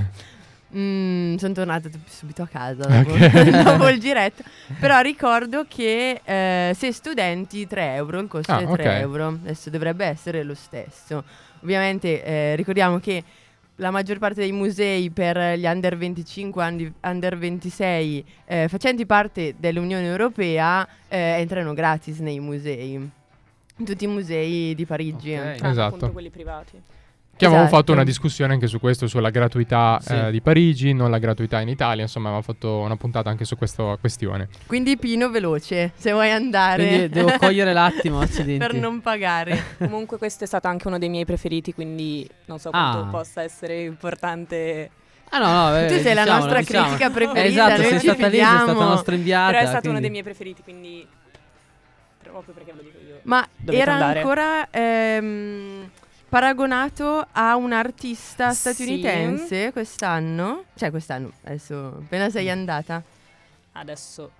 Mm, 0.75 1.35
sono 1.35 1.53
tornata 1.53 1.89
t- 1.89 1.99
subito 2.09 2.43
a 2.43 2.47
casa 2.47 2.87
dopo, 2.87 3.13
Ok. 3.13 3.49
dopo 3.63 3.89
il 3.89 4.01
giretto. 4.01 4.43
Però 4.79 5.01
ricordo 5.01 5.67
che 5.69 6.21
eh, 6.25 6.73
se 6.75 6.91
studenti 6.93 7.67
3 7.67 7.95
euro, 7.97 8.21
il 8.21 8.29
costo 8.29 8.53
Ah, 8.53 8.61
è 8.61 8.65
3 8.65 8.73
ok. 8.73 8.87
euro. 9.01 9.27
Adesso 9.29 9.69
dovrebbe 9.69 10.07
essere 10.07 10.43
lo 10.43 10.55
stesso. 10.55 11.23
Ovviamente 11.63 12.25
eh, 12.25 12.57
ricordiamo 12.57 12.99
che 12.99 13.23
la 13.77 13.91
maggior 13.91 14.19
parte 14.19 14.41
dei 14.41 14.53
musei 14.53 15.11
per 15.11 15.59
gli 15.59 15.67
under 15.67 15.97
25, 15.99 16.63
andi- 16.63 16.93
under 17.03 17.37
26 17.37 18.25
eh, 18.47 18.69
facenti 18.69 19.05
parte 19.07 19.55
dell'Unione 19.59 20.07
Europea 20.07 20.87
eh, 21.09 21.19
entrano 21.41 21.75
gratis 21.75 22.19
nei 22.21 22.41
musei. 22.41 23.11
Tutti 23.85 24.05
i 24.05 24.09
musei 24.09 24.75
di 24.75 24.85
Parigi. 24.87 25.33
Ok. 25.35 25.55
tranne 25.57 25.71
Esatto. 25.73 25.87
appunto 25.95 26.13
quelli 26.13 26.31
privati. 26.31 26.81
Che 27.41 27.47
avevamo 27.47 27.69
Esatto. 27.69 27.81
fatto 27.83 27.93
una 27.95 28.05
discussione 28.05 28.53
anche 28.53 28.67
su 28.67 28.79
questo, 28.79 29.07
sulla 29.07 29.31
gratuità 29.31 29.99
Sì. 30.03 30.13
eh, 30.15 30.31
di 30.31 30.43
Parigi, 30.43 30.93
non 30.93 31.11
la 31.11 31.17
gratuità 31.19 31.59
in 31.63 31.69
Italia, 31.69 32.03
insomma 32.03 32.27
avevamo 32.29 32.45
fatto 32.45 32.81
una 32.81 32.97
puntata 32.97 33.31
anche 33.31 33.47
su 33.47 33.57
questa 33.57 33.97
questione. 33.99 34.49
Quindi 34.67 34.99
Pino 34.99 35.31
veloce, 35.31 35.93
se 35.97 36.13
vuoi 36.13 36.31
andare. 36.31 36.87
Quindi 36.87 37.09
devo 37.09 37.33
cogliere 37.41 37.73
l'attimo, 37.73 38.21
accidenti. 38.21 38.59
per 38.59 38.75
non 38.75 39.01
pagare. 39.01 39.59
Comunque 39.79 40.19
questo 40.19 40.45
è 40.45 40.47
stato 40.47 40.69
anche 40.69 40.87
uno 40.87 40.99
dei 40.99 41.09
miei 41.09 41.25
preferiti, 41.25 41.73
quindi 41.73 42.29
non 42.45 42.59
so 42.59 42.69
quanto 42.69 42.99
Ah. 42.99 43.05
possa 43.11 43.43
essere 43.43 43.85
importante. 43.85 44.91
Ah 45.31 45.39
no, 45.39 45.47
no, 45.71 45.79
eh, 45.79 45.87
Tu 45.87 45.95
sei 46.03 46.13
la 46.13 46.23
diciamolo, 46.25 46.35
nostra 46.45 46.59
diciamolo. 46.59 46.87
critica 46.97 47.11
preferita, 47.11 47.43
Eh, 47.43 47.49
esatto, 47.49 47.81
noi 47.81 47.91
sei 47.91 47.99
stata 48.01 48.27
lì, 48.27 48.37
sei 48.37 48.45
stata 48.45 48.61
fidiamo. 48.67 48.83
nostra 48.83 49.15
inviata. 49.15 49.51
Però 49.53 49.63
è 49.63 49.67
stato 49.67 49.89
uno 49.89 49.99
quindi- 49.99 50.01
dei 50.01 50.11
miei 50.11 50.23
preferiti, 50.25 50.63
quindi 50.63 51.07
proprio 52.31 52.55
perché 52.55 52.73
ve 52.73 52.77
lo 52.79 52.83
dico 52.83 52.99
io. 52.99 53.21
Ma 53.23 53.47
Dovete 53.57 53.83
era 53.83 53.93
andare. 53.93 54.19
ancora 54.21 54.69
ehm, 54.71 55.91
paragonato 56.29 57.27
a 57.33 57.57
un 57.57 57.73
artista 57.73 58.51
Sì. 58.51 58.57
statunitense 58.73 59.73
quest'anno? 59.73 60.65
Cioè 60.75 60.91
quest'anno, 60.91 61.33
adesso 61.45 61.99
appena 62.03 62.31
sei 62.31 62.49
andata. 62.51 63.03
Adesso 63.73 64.31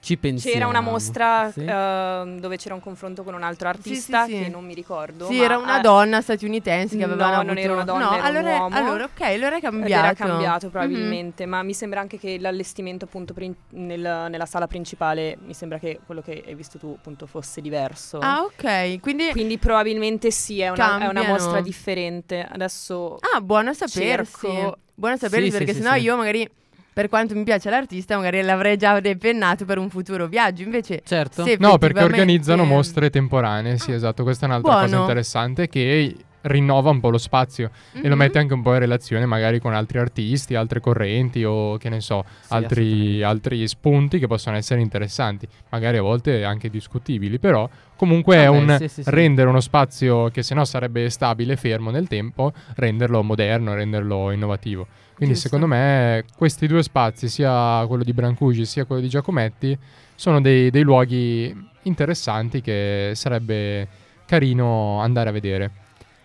Ci 0.00 0.16
pensiamo. 0.16 0.54
c'era 0.56 0.68
una 0.68 0.80
mostra 0.80 1.50
Sì. 1.52 1.64
ehm, 1.64 2.38
dove 2.38 2.56
c'era 2.56 2.74
un 2.74 2.80
confronto 2.80 3.24
con 3.24 3.34
un 3.34 3.42
altro 3.42 3.68
artista 3.68 4.24
sì, 4.26 4.32
sì. 4.36 4.42
che 4.44 4.48
non 4.48 4.64
mi 4.64 4.72
ricordo. 4.74 5.26
Sì, 5.26 5.38
ma 5.38 5.44
era 5.44 5.58
una 5.58 5.74
ha- 5.74 5.80
donna 5.80 6.20
statunitense 6.20 6.96
che 6.96 7.04
No, 7.04 7.12
aveva 7.12 7.30
non 7.30 7.48
avuto... 7.48 7.58
era 7.60 7.72
una 7.72 7.84
donna, 7.84 8.04
no, 8.04 8.12
era 8.16 8.20
un 8.28 8.36
allora, 8.36 8.58
uomo. 8.58 8.76
allora 8.76 9.04
ok, 9.04 9.20
allora 9.22 9.56
è 9.56 9.60
cambiato. 9.60 10.04
era 10.04 10.14
cambiato 10.14 10.66
Mhm. 10.66 10.72
probabilmente, 10.72 11.46
ma 11.46 11.62
mi 11.62 11.74
sembra 11.74 12.00
anche 12.00 12.18
che 12.18 12.38
l'allestimento 12.38 13.06
appunto 13.06 13.34
prin- 13.34 13.54
nel- 13.70 14.26
nella 14.30 14.46
sala 14.46 14.66
principale, 14.68 15.36
mi 15.44 15.52
sembra 15.54 15.78
che 15.78 15.98
quello 16.06 16.22
che 16.22 16.42
hai 16.46 16.54
visto 16.54 16.78
tu 16.78 16.94
appunto 16.96 17.26
fosse 17.26 17.60
diverso. 17.60 18.18
Ah, 18.20 18.42
ok, 18.42 19.00
quindi... 19.00 19.30
Quindi 19.32 19.58
probabilmente 19.58 20.30
sì, 20.30 20.60
è 20.60 20.68
una, 20.70 20.98
è 21.00 21.06
una 21.08 21.24
mostra 21.24 21.60
differente. 21.60 22.46
Adesso 22.50 23.18
Ah, 23.34 23.40
buono 23.40 23.70
a 23.70 23.74
sapersi. 23.74 24.46
Cerco- 24.46 24.78
Buono 24.94 25.14
a 25.14 25.18
sapersi 25.18 25.50
Sì, 25.50 25.56
perché 25.56 25.72
sì, 25.72 25.76
sì, 25.78 25.82
sennò 25.84 25.94
sì. 25.96 26.02
io 26.02 26.16
magari, 26.16 26.50
per 26.92 27.08
quanto 27.08 27.34
mi 27.34 27.44
piace 27.44 27.70
l'artista, 27.70 28.16
magari 28.16 28.42
l'avrei 28.42 28.76
già 28.76 28.98
depennato 29.00 29.64
per 29.64 29.78
un 29.78 29.88
futuro 29.88 30.26
viaggio. 30.26 30.62
Invece, 30.62 31.02
Certo. 31.04 31.44
No, 31.58 31.78
perché 31.78 32.02
organizzano 32.02 32.64
mostre 32.64 33.10
temporanee, 33.10 33.78
sì, 33.78 33.92
Ah, 33.92 33.94
esatto, 33.94 34.22
questa 34.24 34.46
è 34.46 34.48
un'altra 34.48 34.72
cosa 34.72 34.86
buono. 34.86 35.00
interessante 35.02 35.68
che 35.68 36.16
rinnova 36.42 36.90
un 36.90 37.00
po' 37.00 37.10
lo 37.10 37.18
spazio 37.18 37.70
e 37.92 38.02
lo 38.02 38.10
Mhm. 38.14 38.18
mette 38.18 38.38
anche 38.38 38.54
un 38.54 38.62
po' 38.62 38.72
in 38.72 38.78
relazione 38.78 39.26
magari 39.26 39.58
con 39.58 39.74
altri 39.74 39.98
artisti, 39.98 40.54
altre 40.54 40.80
correnti 40.80 41.42
o 41.44 41.76
che 41.78 41.88
ne 41.88 42.00
so, 42.00 42.24
Sì, 42.40 42.52
altri, 42.54 43.22
altri 43.22 43.66
spunti 43.66 44.18
che 44.18 44.26
possono 44.26 44.56
essere 44.56 44.80
interessanti, 44.80 45.46
magari 45.70 45.96
a 45.98 46.02
volte 46.02 46.44
anche 46.44 46.70
discutibili, 46.70 47.38
però 47.38 47.68
comunque 47.96 48.36
è 48.36 48.46
Vabbè, 48.46 48.56
un 48.58 48.76
sì, 48.78 48.88
sì. 48.88 49.02
rendere 49.06 49.48
uno 49.48 49.60
spazio 49.60 50.28
che 50.28 50.42
se 50.42 50.54
no 50.54 50.64
sarebbe 50.64 51.10
stabile, 51.10 51.56
fermo 51.56 51.90
nel 51.90 52.06
tempo, 52.08 52.52
renderlo 52.76 53.22
moderno, 53.22 53.74
renderlo 53.74 54.30
innovativo. 54.30 54.86
Quindi 55.14 55.34
Giusto. 55.34 55.48
secondo 55.48 55.66
me 55.74 56.24
questi 56.36 56.68
due 56.68 56.82
spazi, 56.84 57.28
sia 57.28 57.84
quello 57.88 58.04
di 58.04 58.12
Brancusi 58.12 58.64
sia 58.64 58.84
quello 58.84 59.00
di 59.02 59.08
Giacometti, 59.08 59.76
sono 60.14 60.40
dei, 60.40 60.70
dei 60.70 60.82
luoghi 60.82 61.52
interessanti 61.82 62.60
che 62.60 63.10
sarebbe 63.14 63.88
carino 64.26 65.00
andare 65.00 65.30
a 65.30 65.32
vedere. 65.32 65.70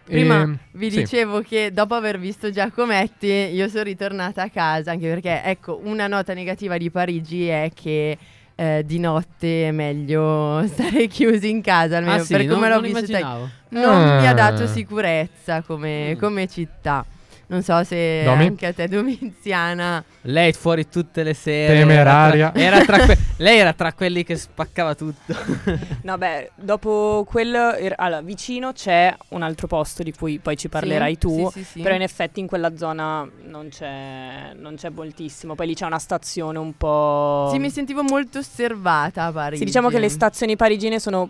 Prima 0.06 0.44
E- 0.44 0.58
vi 0.74 0.92
sì. 0.92 0.98
dicevo 1.00 1.42
che 1.42 1.72
dopo 1.72 1.94
aver 1.94 2.20
visto 2.20 2.50
Giacometti 2.52 3.28
io 3.28 3.70
sono 3.70 3.84
ritornata 3.84 4.42
a 4.44 4.50
casa 4.50 4.92
anche 4.92 5.08
perché 5.08 5.42
ecco 5.44 5.80
una 5.84 6.08
nota 6.08 6.34
negativa 6.34 6.78
di 6.78 6.89
Parigi 6.92 7.48
è 7.48 7.72
che 7.74 8.18
eh, 8.56 8.84
di 8.86 9.00
notte 9.00 9.68
è 9.70 9.72
meglio 9.72 10.63
stare 10.68 11.08
chiusi 11.08 11.50
in 11.50 11.62
casa 11.62 11.98
almeno 11.98 12.16
Ah, 12.22 12.24
sì, 12.26 12.34
per 12.34 12.46
non, 12.46 12.56
come 12.56 12.68
l'ho 12.70 12.82
non 12.82 12.92
vissuta 12.92 13.50
non 13.70 14.20
mi 14.20 14.28
ha 14.28 14.34
dato 14.34 14.63
Ah. 14.63 14.68
sicurezza 14.68 15.62
come, 15.62 16.13
Mm. 16.16 16.20
come 16.20 16.48
città 16.48 17.06
non 17.47 17.62
so 17.62 17.84
se 17.84 18.23
Domi? 18.23 18.45
anche 18.45 18.65
a 18.67 18.73
te 18.73 18.88
Domiziana 18.88 20.03
Lei 20.21 20.53
fuori 20.53 20.88
tutte 20.89 21.23
le 21.23 21.34
sere. 21.34 21.73
Temeraria. 21.79 22.53
Era 22.56 22.84
tra, 22.84 22.95
era 22.97 23.06
tra 23.06 23.06
que- 23.06 23.17
lei 23.38 23.58
era 23.60 23.73
tra 23.73 23.93
quelli 23.93 24.23
che 24.23 24.36
spaccava 24.36 24.95
tutto. 24.95 25.36
No, 26.03 26.17
beh, 26.17 26.51
dopo 26.56 27.25
quello, 27.29 27.73
er- 27.73 27.93
allora, 27.97 28.21
vicino 28.21 28.71
c'è 28.73 29.13
un 29.29 29.41
altro 29.41 29.67
posto 29.67 30.03
di 30.03 30.13
cui 30.13 30.39
poi 30.39 30.56
ci 30.58 30.67
parlerai 30.69 31.13
Sì, 31.13 31.19
tu. 31.19 31.49
sì, 31.51 31.60
sì, 31.60 31.69
sì. 31.71 31.82
Però 31.82 31.93
in 31.95 32.01
effetti 32.01 32.39
in 32.39 32.47
quella 32.47 32.75
zona 32.77 33.27
non 33.45 33.67
c'è, 33.69 34.51
non 34.56 34.75
c'è 34.75 34.89
moltissimo. 34.89 35.56
Poi 35.56 35.67
lì 35.67 35.75
c'è 35.75 35.86
una 35.86 35.99
stazione 35.99 36.58
un 36.58 36.75
po'. 36.77 37.49
sì 37.51 37.60
mi 37.60 37.69
sentivo 37.69 38.03
molto 38.03 38.39
osservata 38.39 39.25
a 39.25 39.32
Parigi 39.32 39.60
Sì, 39.60 39.65
diciamo 39.65 39.89
che 39.89 39.99
le 39.99 40.10
stazioni 40.10 40.56
parigine 40.56 40.99
sono 40.99 41.29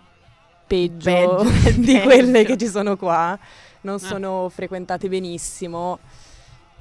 peggio, 0.66 1.10
Peggio, 1.10 1.42
di 1.80 1.92
peggio. 1.92 2.00
quelle 2.04 2.44
che 2.44 2.56
ci 2.56 2.66
sono 2.68 2.96
qua. 2.96 3.38
Non 3.84 3.94
Ah. 3.96 3.98
sono 3.98 4.48
frequentate 4.48 5.08
benissimo. 5.08 5.98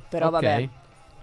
Però 0.09 0.25
Ok. 0.27 0.31
vabbè. 0.31 0.69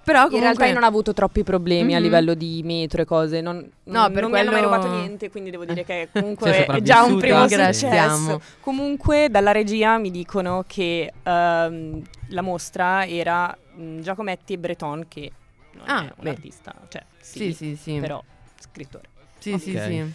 però 0.02 0.22
In 0.22 0.28
comunque 0.30 0.40
realtà 0.40 0.66
io 0.66 0.74
non 0.74 0.82
ho 0.82 0.86
avuto 0.86 1.12
troppi 1.12 1.44
problemi 1.44 1.94
a 1.94 1.98
Mhm. 1.98 2.02
livello 2.02 2.34
di 2.34 2.62
metro 2.64 3.02
e 3.02 3.04
cose. 3.04 3.40
Non, 3.40 3.56
No, 3.84 4.10
per 4.10 4.22
non 4.22 4.30
mi 4.30 4.38
hanno 4.40 4.50
mai 4.50 4.60
quello- 4.60 4.76
rubato 4.76 4.88
niente, 4.96 5.30
quindi 5.30 5.50
devo 5.50 5.64
dire 5.64 5.84
che 5.84 6.08
Sei 6.10 6.20
comunque 6.22 6.66
è 6.66 6.80
già 6.80 7.02
un 7.04 7.18
primo 7.18 7.46
successo. 7.46 8.40
Comunque 8.60 9.28
dalla 9.30 9.52
regia 9.52 9.98
mi 9.98 10.10
dicono 10.10 10.64
che 10.66 11.12
ehm, 11.22 12.02
la 12.28 12.42
mostra 12.42 13.06
era 13.06 13.56
mh, 13.74 14.00
Giacometti 14.00 14.54
e 14.54 14.58
Breton 14.58 15.04
che 15.06 15.30
non 15.74 15.84
Ah, 15.88 16.00
è 16.00 16.12
un 16.16 16.22
beh. 16.24 16.30
artista, 16.30 16.74
cioè 16.88 17.04
sì, 17.20 17.38
sì 17.38 17.52
sì 17.52 17.76
sì 17.76 17.98
però 18.00 18.20
scrittore. 18.58 19.04
sì 19.38 19.56
sì 19.58 19.74
Ok. 19.76 19.82
sì 19.82 20.12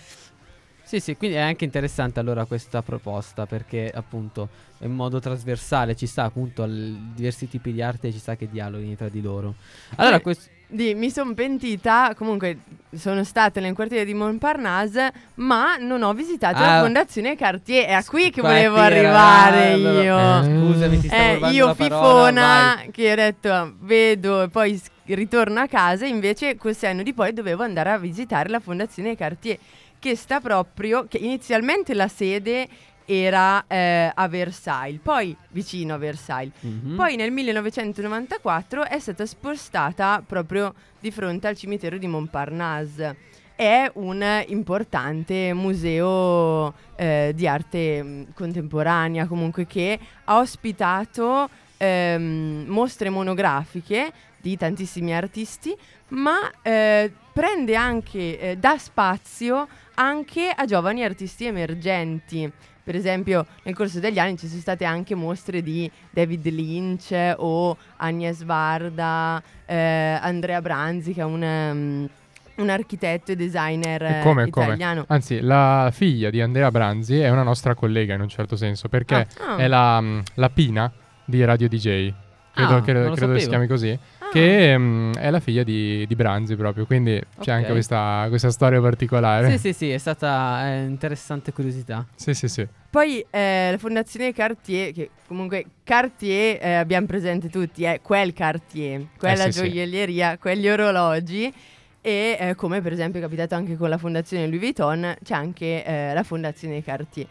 Sì, 0.85 0.99
sì, 0.99 1.17
quindi 1.17 1.35
è 1.37 1.39
anche 1.41 1.65
interessante 1.65 2.19
allora 2.19 2.45
questa 2.45 2.81
proposta 2.83 3.45
perché 3.47 3.91
appunto 3.93 4.47
in 4.79 4.91
modo 4.91 5.19
trasversale 5.19 5.95
ci 5.95 6.05
sta 6.05 6.23
appunto 6.25 6.61
al 6.61 6.95
diversi 7.15 7.49
tipi 7.49 7.71
di 7.73 7.81
arte 7.81 8.11
ci 8.11 8.19
sta 8.19 8.35
che 8.35 8.47
dialoghi 8.49 8.95
tra 8.95 9.09
di 9.09 9.19
loro. 9.21 9.55
Allora, 9.95 10.15
Poi- 10.19 10.21
questo 10.35 10.49
Di, 10.67 10.95
mi 10.95 11.11
sono 11.11 11.35
pentita, 11.35 12.13
comunque 12.17 12.57
sono 12.95 13.23
stata 13.23 13.59
nel 13.59 13.75
quartiere 13.75 14.03
di 14.03 14.15
Montparnasse, 14.15 15.13
ma 15.35 15.77
non 15.77 16.01
ho 16.01 16.11
visitato 16.13 16.57
Ah. 16.57 16.77
la 16.77 16.81
Fondazione 16.81 17.35
Cartier. 17.35 17.85
È 17.85 17.91
a 17.93 18.03
qui 18.03 18.31
che 18.31 18.41
volevo 18.41 18.75
era- 18.77 18.85
arrivare 18.85 19.71
allora- 19.73 20.01
io. 20.01 20.17
Eh, 20.17 20.71
Scusami, 20.71 20.99
ti 21.01 21.07
stavo 21.07 21.45
Eh, 21.45 21.51
io 21.51 21.73
parola, 21.75 21.75
fifona 21.75 22.73
vai. 22.77 22.91
che 22.91 23.11
ho 23.11 23.15
detto 23.15 23.75
vedo 23.81 24.41
e 24.41 24.49
poi 24.49 24.81
ritorno 25.05 25.59
a 25.59 25.67
casa, 25.67 26.07
invece 26.07 26.55
questi 26.57 26.87
anni 26.87 27.03
di 27.03 27.13
poi 27.13 27.31
dovevo 27.31 27.61
andare 27.61 27.91
a 27.91 27.99
visitare 27.99 28.49
la 28.49 28.59
Fondazione 28.59 29.15
Cartier, 29.15 29.57
che 30.05 30.15
sta 30.15 30.39
proprio, 30.39 31.07
che 31.07 31.17
inizialmente 31.17 31.95
la 31.95 32.07
sede 32.07 32.67
era 33.05 33.65
eh, 33.65 34.11
a 34.13 34.27
Versailles, 34.27 34.99
poi 35.01 35.35
vicino 35.49 35.95
a 35.95 35.97
Versailles. 35.97 36.53
Mhm. 36.59 36.95
Poi 36.95 37.15
nel 37.15 37.31
1994 37.31 38.85
è 38.85 38.99
stata 38.99 39.25
spostata 39.25 40.21
proprio 40.23 40.75
di 40.99 41.09
fronte 41.09 41.47
al 41.47 41.57
cimitero 41.57 41.97
di 41.97 42.05
Montparnasse. 42.05 43.17
È 43.55 43.89
un 43.95 44.43
importante 44.47 45.53
museo 45.55 46.71
eh, 46.95 47.31
di 47.33 47.47
arte 47.47 48.03
mh, 48.03 48.33
contemporanea, 48.35 49.25
comunque 49.25 49.65
che 49.65 49.97
ha 50.25 50.37
ospitato 50.37 51.49
ehm, 51.77 52.65
mostre 52.67 53.09
monografiche 53.09 54.11
di 54.39 54.55
tantissimi 54.55 55.15
artisti, 55.15 55.75
ma 56.09 56.51
eh, 56.61 57.11
prende 57.33 57.75
anche, 57.75 58.39
eh, 58.39 58.57
dà 58.57 58.77
spazio 58.77 59.67
anche 59.95 60.49
a 60.55 60.65
giovani 60.65 61.03
artisti 61.03 61.45
emergenti. 61.45 62.51
Per 62.83 62.95
esempio, 62.95 63.47
nel 63.63 63.73
corso 63.73 63.99
degli 63.99 64.19
anni 64.19 64.37
ci 64.37 64.47
sono 64.47 64.61
state 64.61 64.85
anche 64.85 65.15
mostre 65.15 65.63
di 65.63 65.89
David 66.11 66.45
Lynch 66.49 67.33
o 67.37 67.75
Agnes 67.97 68.43
Varda, 68.43 69.41
eh, 69.65 70.19
Andrea 70.21 70.61
Branzi, 70.61 71.11
che 71.13 71.21
è 71.21 71.23
un, 71.23 71.41
um, 71.41 72.09
un 72.57 72.69
architetto 72.69 73.31
e 73.31 73.35
designer 73.35 74.03
E 74.03 74.19
eh, 74.19 74.21
come, 74.21 74.49
come? 74.51 74.65
italiano. 74.67 75.03
Anzi, 75.07 75.39
la 75.41 75.89
figlia 75.91 76.29
di 76.29 76.41
Andrea 76.41 76.69
Branzi 76.69 77.17
è 77.19 77.29
una 77.31 77.41
nostra 77.43 77.73
collega 77.73 78.13
in 78.13 78.21
un 78.21 78.29
certo 78.29 78.55
senso, 78.55 78.87
perché 78.87 79.27
Ah. 79.39 79.55
è 79.57 79.67
la, 79.67 79.99
mm, 79.99 80.19
la 80.35 80.49
Pina 80.51 80.91
di 81.25 81.43
Radio 81.43 81.67
DJ. 81.67 82.13
Credo, 82.53 82.75
Ah, 82.75 82.81
credo- 82.83 83.11
credo 83.15 83.33
che 83.33 83.39
si 83.41 83.49
chiami 83.49 83.67
così. 83.67 83.97
Che 84.39 84.77
mm, 84.77 85.13
è 85.13 85.29
la 85.29 85.39
figlia 85.39 85.63
di, 85.63 86.05
di 86.07 86.15
Branzi 86.15 86.55
proprio. 86.55 86.85
Quindi 86.85 87.13
c'è 87.19 87.25
Ok. 87.39 87.47
anche 87.49 87.71
questa, 87.71 88.25
questa 88.29 88.51
storia 88.51 88.81
particolare. 88.81 89.49
Sì, 89.51 89.57
sì, 89.57 89.73
sì, 89.73 89.89
è 89.91 89.97
stata 89.97 90.67
eh, 90.73 90.83
interessante 90.83 91.51
curiosità. 91.53 92.05
sì, 92.15 92.33
sì, 92.33 92.47
sì. 92.47 92.67
Poi 92.89 93.25
eh, 93.29 93.69
la 93.71 93.77
fondazione 93.77 94.31
Cartier, 94.33 94.93
che 94.93 95.09
comunque 95.27 95.65
Cartier 95.83 96.57
eh, 96.61 96.73
abbiamo 96.75 97.05
presente 97.07 97.49
tutti, 97.49 97.83
è 97.83 97.99
quel 98.01 98.31
Cartier, 98.33 99.07
quella 99.17 99.45
Eh, 99.45 99.51
sì, 99.51 99.59
sì. 99.59 99.69
gioielleria, 99.69 100.37
quegli 100.37 100.67
orologi. 100.69 101.53
E 102.01 102.37
eh, 102.39 102.55
come 102.55 102.81
per 102.81 102.93
esempio 102.93 103.19
è 103.19 103.23
capitato 103.23 103.55
anche 103.55 103.75
con 103.75 103.89
la 103.89 103.97
fondazione 103.97 104.45
Louis 104.45 104.59
Vuitton, 104.59 105.15
c'è 105.23 105.33
anche 105.33 105.83
eh, 105.83 106.13
la 106.13 106.21
fondazione 106.23 106.83
Cartier. 106.83 107.25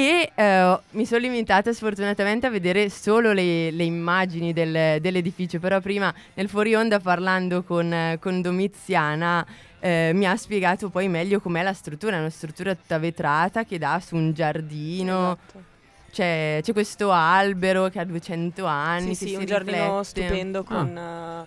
E 0.00 0.30
eh, 0.32 0.78
mi 0.90 1.04
sono 1.04 1.20
limitata 1.22 1.72
sfortunatamente 1.72 2.46
a 2.46 2.50
vedere 2.50 2.88
solo 2.88 3.32
le, 3.32 3.72
le 3.72 3.82
immagini 3.82 4.52
del- 4.52 5.00
dell'edificio, 5.00 5.58
però 5.58 5.80
prima 5.80 6.14
nel 6.34 6.48
fuori 6.48 6.72
onda 6.76 7.00
parlando 7.00 7.64
con, 7.64 8.16
con 8.20 8.40
Domiziana 8.40 9.44
eh, 9.80 10.12
mi 10.14 10.24
ha 10.24 10.36
spiegato 10.36 10.88
poi 10.88 11.08
meglio 11.08 11.40
com'è 11.40 11.64
la 11.64 11.72
struttura, 11.72 12.14
è 12.14 12.20
una 12.20 12.30
struttura 12.30 12.76
tutta 12.76 12.98
vetrata 12.98 13.64
che 13.64 13.76
dà 13.76 14.00
su 14.00 14.14
un 14.14 14.32
giardino, 14.32 15.32
Esatto. 15.32 15.62
c'è, 16.12 16.60
c'è 16.62 16.72
questo 16.72 17.10
albero 17.10 17.88
che 17.88 17.98
ha 17.98 18.04
200 18.04 18.64
anni. 18.66 19.16
Sì, 19.16 19.26
sì, 19.30 19.34
un 19.34 19.46
giardino 19.46 19.98
riflette. 19.98 20.04
stupendo 20.04 20.62
con 20.62 20.96
eh, 20.96 21.46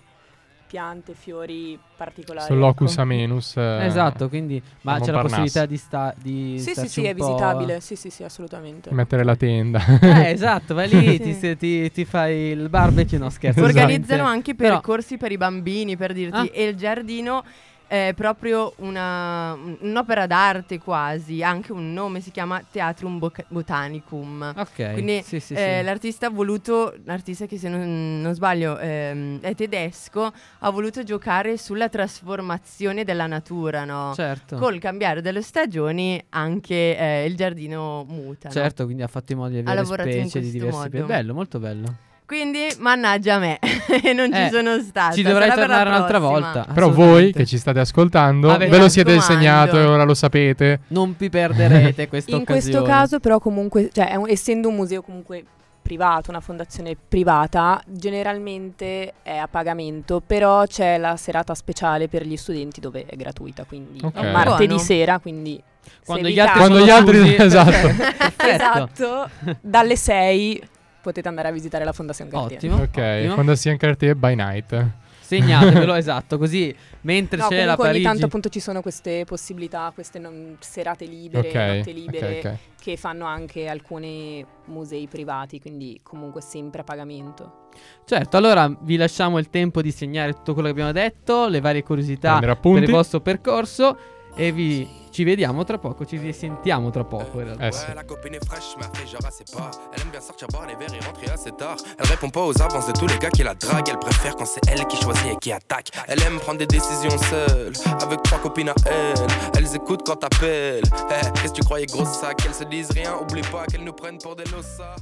piante, 0.72 1.12
fiori 1.12 1.78
particolari. 1.94 2.46
Sul 2.46 2.56
locus 2.56 2.92
ecco. 2.92 3.02
amenus. 3.02 3.56
eh, 3.58 3.84
esatto, 3.84 4.30
quindi 4.30 4.60
ma 4.80 4.98
c'è 5.00 5.10
la 5.10 5.20
possibilità 5.20 5.66
di, 5.66 5.76
sta, 5.76 6.14
di 6.16 6.58
Sì, 6.58 6.72
sì, 6.74 6.88
sì, 6.88 7.04
è 7.04 7.12
visitabile. 7.12 7.80
Sì, 7.82 7.94
sì, 7.94 8.08
sì, 8.08 8.24
assolutamente. 8.24 8.90
Mettere 8.90 9.22
la 9.22 9.36
tenda. 9.36 9.84
Eh, 10.00 10.30
esatto, 10.30 10.72
vai 10.72 10.88
lì, 10.88 11.20
ti, 11.20 11.34
Sì. 11.34 11.56
ti- 11.58 11.90
ti 11.92 12.04
fai 12.06 12.36
il 12.52 12.70
barbecue, 12.70 13.18
no 13.18 13.28
scherzo. 13.28 13.62
Esatto. 13.62 13.78
Organizzano 13.78 14.24
anche 14.24 14.54
Però- 14.54 14.76
percorsi 14.76 15.18
per 15.18 15.30
i 15.30 15.36
bambini, 15.36 15.94
per 15.98 16.14
dirti, 16.14 16.36
Ah. 16.38 16.48
e 16.50 16.64
il 16.64 16.74
giardino 16.74 17.44
è 17.92 18.14
proprio 18.16 18.72
una, 18.78 19.52
un'opera 19.52 20.26
d'arte 20.26 20.78
quasi, 20.78 21.42
anche 21.42 21.72
un 21.72 21.92
nome, 21.92 22.22
si 22.22 22.30
chiama 22.30 22.62
Theatrum 22.70 23.18
Boca- 23.18 23.44
Botanicum. 23.48 24.54
Ok, 24.56 24.92
Quindi 24.92 25.20
sì, 25.22 25.40
sì, 25.40 25.52
eh, 25.52 25.76
sì. 25.80 25.84
l'artista 25.84 26.28
ha 26.28 26.30
voluto, 26.30 26.94
l'artista 27.04 27.44
che 27.44 27.58
se 27.58 27.68
non, 27.68 28.22
non 28.22 28.32
sbaglio 28.32 28.78
ehm, 28.78 29.40
è 29.40 29.54
tedesco, 29.54 30.32
ha 30.60 30.70
voluto 30.70 31.02
giocare 31.02 31.58
sulla 31.58 31.90
trasformazione 31.90 33.04
della 33.04 33.26
natura, 33.26 33.84
no? 33.84 34.12
certo. 34.14 34.56
Col 34.56 34.78
cambiare 34.78 35.20
delle 35.20 35.42
stagioni 35.42 36.18
anche 36.30 36.96
eh, 36.96 37.26
il 37.26 37.36
giardino 37.36 38.04
muta. 38.08 38.48
no? 38.48 38.54
Certo, 38.54 38.84
quindi 38.84 39.02
ha 39.02 39.08
fatto 39.08 39.32
in 39.32 39.38
modo 39.38 39.50
di 39.52 39.58
avere 39.58 39.84
specie 39.84 40.40
di 40.40 40.50
diversi 40.50 40.76
modo. 40.78 40.88
pe- 40.88 41.02
Bello, 41.02 41.34
molto 41.34 41.58
bello. 41.58 41.94
Quindi 42.32 42.66
mannaggia 42.78 43.38
me, 43.38 43.58
non 44.14 44.32
Eh, 44.32 44.44
ci 44.46 44.50
sono 44.54 44.78
stata. 44.80 45.12
Ci 45.14 45.22
dovrai 45.22 45.48
sarà 45.50 45.60
per 45.60 45.68
la 45.68 45.76
tornare 45.76 45.88
un'altra 45.90 46.18
prossima. 46.18 46.40
volta. 46.52 46.72
Però 46.72 46.86
voi 46.86 46.96
assolutamente. 46.96 47.38
che 47.40 47.46
ci 47.46 47.58
state 47.58 47.80
ascoltando, 47.80 48.50
Avete- 48.50 48.70
ve 48.70 48.78
lo 48.78 48.88
siete 48.88 49.14
raccomando. 49.14 49.34
insegnato 49.44 49.78
e 49.78 49.84
ora 49.84 50.02
lo 50.04 50.14
sapete. 50.14 50.80
Non 50.88 51.14
vi 51.18 51.28
perderete 51.28 52.08
questa 52.08 52.34
In 52.34 52.44
questo 52.46 52.70
occasione. 52.78 52.86
caso, 53.00 53.20
però, 53.20 53.38
comunque, 53.38 53.90
cioè, 53.92 54.08
è 54.10 54.14
un- 54.14 54.28
essendo 54.30 54.68
un 54.68 54.76
museo 54.76 55.02
comunque 55.02 55.44
privato, 55.82 56.30
una 56.30 56.40
fondazione 56.40 56.96
privata, 57.08 57.82
generalmente 57.86 59.12
è 59.22 59.36
a 59.36 59.48
pagamento, 59.48 60.22
però 60.24 60.64
c'è 60.64 60.96
la 60.96 61.16
serata 61.16 61.54
speciale 61.54 62.08
per 62.08 62.24
gli 62.24 62.36
studenti 62.36 62.80
dove 62.80 63.04
è 63.04 63.14
gratuita, 63.16 63.64
quindi 63.64 63.98
Ok. 64.02 64.14
è 64.16 64.30
martedì 64.30 64.66
Buono. 64.68 64.82
sera, 64.82 65.18
quindi 65.18 65.60
se 65.82 65.90
Quando 66.06 66.28
vi 66.28 66.34
gli 66.34 66.38
altri 66.40 66.58
capita- 66.60 66.68
Quando 66.74 66.86
gli 66.86 66.90
altri- 66.90 67.18
chiusi, 67.18 67.42
esatto. 67.42 67.70
perfetto. 67.70 68.46
Esatto, 68.46 69.28
dalle 69.60 69.96
6 69.96 70.62
potete 71.02 71.28
andare 71.28 71.48
a 71.48 71.52
visitare 71.52 71.84
la 71.84 71.92
Fondazione 71.92 72.30
Cartier. 72.30 72.58
Ottimo. 72.58 72.76
Ok, 72.76 72.96
ottimo. 72.96 73.34
Fondation 73.34 73.76
Cartier 73.76 74.14
by 74.14 74.34
night. 74.34 74.86
Segnatevelo, 75.20 75.94
esatto, 75.94 76.36
così 76.36 76.74
mentre 77.02 77.38
No, 77.38 77.48
c'è 77.48 77.64
la 77.64 77.74
comunque 77.74 77.84
ogni 77.84 77.92
Parigi 77.92 78.04
tanto 78.04 78.26
appunto 78.26 78.48
ci 78.50 78.60
sono 78.60 78.82
queste 78.82 79.24
possibilità, 79.24 79.90
queste 79.94 80.18
non- 80.18 80.56
serate 80.60 81.06
libere, 81.06 81.48
Ok, 81.48 81.54
notte 81.54 81.92
libere 81.92 82.38
ok, 82.38 82.44
ok. 82.44 82.54
che 82.82 82.96
fanno 82.98 83.24
anche 83.24 83.66
alcuni 83.66 84.44
musei 84.66 85.06
privati, 85.06 85.58
quindi 85.60 85.98
comunque 86.02 86.42
sempre 86.42 86.82
a 86.82 86.84
pagamento. 86.84 87.68
Certo, 88.04 88.36
allora 88.36 88.70
vi 88.82 88.96
lasciamo 88.96 89.38
il 89.38 89.48
tempo 89.48 89.80
di 89.80 89.90
segnare 89.90 90.34
tutto 90.34 90.52
quello 90.52 90.68
che 90.68 90.74
abbiamo 90.74 90.92
detto, 90.92 91.48
le 91.48 91.60
varie 91.60 91.82
curiosità 91.82 92.38
per 92.38 92.82
il 92.82 92.90
vostro 92.90 93.20
percorso 93.20 93.96
e 94.34 94.52
vi 94.52 95.00
ci 95.10 95.24
vediamo 95.24 95.62
tra 95.64 95.76
poco, 95.78 96.06
ci 96.06 96.16
risentiamo 96.16 96.90
tra 96.90 97.04
poco 97.04 97.38
in 97.40 97.44
realtà. 97.44 97.66
Eh 97.66 97.72
sì. 97.72 97.92
La 97.94 98.04
copine 98.04 98.36
est 98.36 98.44
fraîche, 98.46 98.74
mais 98.78 98.86
elle 98.86 98.98
fait 98.98 99.06
genre 99.06 99.26
assez 99.26 99.44
pas. 99.52 99.70
Elle 99.92 100.00
aime 100.02 100.10
bien 100.10 100.20
sortir 100.22 100.48
boire 100.48 100.66
les 100.66 100.74
verres 100.74 100.94
et 100.94 101.04
rentrer 101.04 101.30
assez 101.30 101.52
tard. 101.52 101.76
Elle 101.98 102.06
répond 102.06 102.30
pas 102.30 102.40
aux 102.40 102.62
avances 102.62 102.86
de 102.86 102.92
tous 102.92 103.06
les 103.06 103.18
gars 103.18 103.28
qui 103.30 103.42
la 103.42 103.54
draguent. 103.54 103.90
Elle 103.90 103.98
préfère 103.98 104.34
quand 104.36 104.46
c'est 104.46 104.66
elle 104.68 104.86
qui 104.86 104.96
choisit 104.96 105.26
et 105.32 105.36
qui 105.36 105.52
attaque. 105.52 105.90
Elle 106.08 106.22
aime 106.22 106.38
prendre 106.38 106.58
des 106.58 106.66
décisions 106.66 107.16
seule, 107.30 107.74
avec 108.00 108.22
trois 108.22 108.38
copines 108.38 108.70
à 108.70 108.74
elle. 108.86 109.26
Elles 109.58 109.76
écoutent 109.76 110.06
quand 110.06 110.16
t'appelles. 110.16 110.84
Eh, 111.10 111.30
Qu'est-ce 111.40 111.52
que 111.52 111.58
tu 111.58 111.62
croyais, 111.64 111.84
gros 111.86 112.06
sac? 112.06 112.38
Qu'elles 112.38 112.54
se 112.54 112.64
disent 112.64 112.90
rien, 112.92 113.14
oublie 113.20 113.42
pas 113.42 113.66
qu'elles 113.66 113.84
nous 113.84 113.92
prennent 113.92 114.18
pour 114.18 114.34
des 114.34 114.44
lossas. 114.44 114.96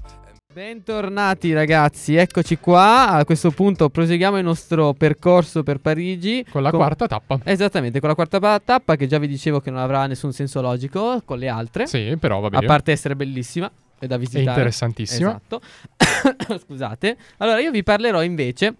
Bentornati 0.52 1.52
ragazzi, 1.52 2.16
eccoci 2.16 2.58
qua. 2.58 3.10
A 3.10 3.24
questo 3.24 3.52
punto 3.52 3.88
proseguiamo 3.88 4.36
il 4.36 4.42
nostro 4.42 4.94
percorso 4.94 5.62
per 5.62 5.78
Parigi. 5.78 6.44
Con 6.50 6.62
la 6.62 6.72
quarta 6.72 7.06
tappa. 7.06 7.38
Esattamente, 7.44 8.00
con 8.00 8.08
la 8.08 8.16
quarta 8.16 8.40
pa- 8.40 8.58
tappa 8.58 8.96
che 8.96 9.06
già 9.06 9.18
vi 9.18 9.28
dicevo 9.28 9.60
che 9.60 9.70
non 9.70 9.78
avrà 9.78 10.06
nessun 10.06 10.32
senso 10.32 10.60
logico 10.60 11.22
con 11.24 11.38
le 11.38 11.48
altre. 11.48 11.86
Sì, 11.86 12.16
però 12.18 12.40
va 12.40 12.48
A 12.48 12.50
bene. 12.50 12.66
parte 12.66 12.90
essere 12.90 13.14
bellissima 13.14 13.70
e 14.00 14.06
da 14.08 14.16
È 14.16 14.18
visitare. 14.18 14.42
interessantissima. 14.48 15.28
Esatto. 15.28 15.60
Scusate. 16.66 17.16
Allora 17.36 17.60
io 17.60 17.70
vi 17.70 17.84
parlerò 17.84 18.20
invece 18.24 18.74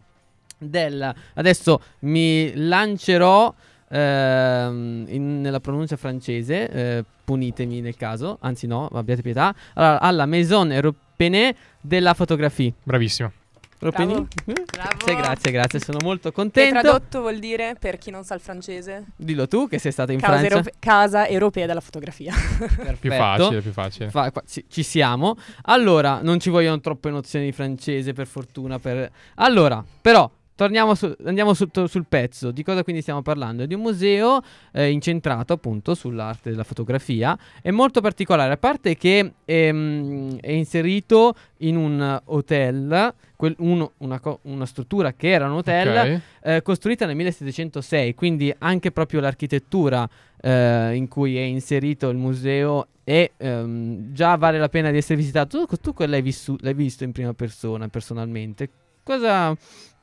del... 0.59 1.15
Adesso 1.35 1.81
mi 2.01 2.53
lancerò 2.57 3.55
ehm, 3.89 5.05
in- 5.09 5.41
nella 5.41 5.61
pronuncia 5.61 5.97
francese, 5.97 6.69
eh, 6.69 7.05
punitemi 7.25 7.81
nel 7.81 7.95
caso, 7.97 8.39
anzi 8.41 8.67
no, 8.67 8.89
abbiate 8.89 9.23
pietà, 9.23 9.55
allora, 9.75 10.01
alla 10.01 10.27
Maison 10.27 10.73
Européenne 11.21 11.55
della 11.81 12.15
fotografia. 12.15 12.73
Bravissimo. 12.83 13.33
Bravo. 13.79 14.29
Bravo. 14.45 15.07
Sì, 15.07 15.15
grazie, 15.15 15.51
grazie, 15.51 15.81
sono 15.81 15.97
molto 16.03 16.29
Che 16.29 16.35
contento. 16.35 16.81
tradotto 16.81 17.21
vuol 17.21 17.39
dire, 17.39 17.77
per 17.81 17.97
chi 17.97 18.11
non 18.11 18.25
sa 18.25 18.35
il 18.35 18.41
francese, 18.43 19.05
Dillo 19.17 19.49
tu 19.49 19.69
che 19.69 19.79
sei 19.79 19.91
stata 19.91 20.13
in 20.13 20.21
casa, 20.21 20.33
Francia. 20.35 20.55
europe- 20.55 20.73
casa 20.79 21.27
europea 21.27 21.65
della 21.67 21.81
fotografia. 21.81 22.35
Perfetto. 22.59 22.97
Più 23.01 23.11
facile, 23.11 23.61
più 23.63 23.73
facile. 23.73 24.11
Fa- 24.11 24.31
qua- 24.33 24.43
ci, 24.47 24.67
ci 24.69 24.83
siamo. 24.83 25.35
Allora, 25.63 26.21
non 26.23 26.39
ci 26.41 26.51
vogliono 26.51 26.79
troppe 26.81 27.09
nozioni 27.09 27.47
di 27.47 27.53
francese, 27.53 28.13
per 28.13 28.27
fortuna. 28.27 28.79
Per... 28.79 29.11
Allora, 29.37 29.83
però, 30.03 30.31
torniamo 30.61 30.95
su- 30.95 31.15
andiamo 31.25 31.55
su- 31.55 31.71
sul 31.87 32.05
pezzo. 32.07 32.51
Di 32.51 32.63
cosa 32.63 32.83
quindi 32.85 33.01
stiamo 33.01 33.23
parlando? 33.23 33.65
Di 33.65 33.73
un 33.73 33.81
museo 33.81 34.43
eh, 34.73 34.91
incentrato 34.91 35.55
appunto 35.55 35.95
sull'arte 35.95 36.51
della 36.51 36.65
fotografia. 36.65 37.35
È 37.63 37.71
molto 37.71 38.03
particolare, 38.03 38.53
a 38.53 38.57
parte 38.59 38.95
che 38.95 39.33
ehm, 39.43 40.39
è 40.39 40.51
inserito 40.51 41.35
in 41.61 41.77
un 41.79 42.21
hotel, 42.27 43.15
quel- 43.37 43.55
uno- 43.61 43.93
una, 43.99 44.21
una 44.43 44.67
struttura 44.67 45.15
che 45.15 45.31
era 45.31 45.47
un 45.47 45.53
hotel 45.53 45.89
Ok. 46.17 46.21
eh, 46.43 46.61
costruita 46.63 47.07
nel 47.07 47.17
1706, 47.17 48.15
quindi 48.15 48.55
anche 48.59 48.91
proprio 48.93 49.21
l'architettura 49.21 50.07
eh, 50.43 50.95
in 50.95 51.09
cui 51.09 51.39
è 51.39 51.43
inserito 51.43 52.11
il 52.11 52.19
museo 52.19 52.89
e 53.03 53.33
ehm, 53.39 54.13
già 54.13 54.37
vale 54.37 54.59
la 54.59 54.69
pena 54.69 54.91
di 54.91 54.99
essere 54.99 55.17
visitato. 55.17 55.65
Tu, 55.67 55.77
tu 55.95 55.95
l'hai, 56.05 56.21
vissu- 56.21 56.61
l'hai 56.61 56.75
visto 56.75 57.03
in 57.05 57.13
prima 57.13 57.33
persona, 57.33 57.89
personalmente. 57.89 58.69
Cosa 59.03 59.57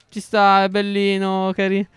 ci 0.09 0.19
sta? 0.19 0.63
È 0.63 0.69
bellino, 0.69 1.51
cari? 1.55 1.87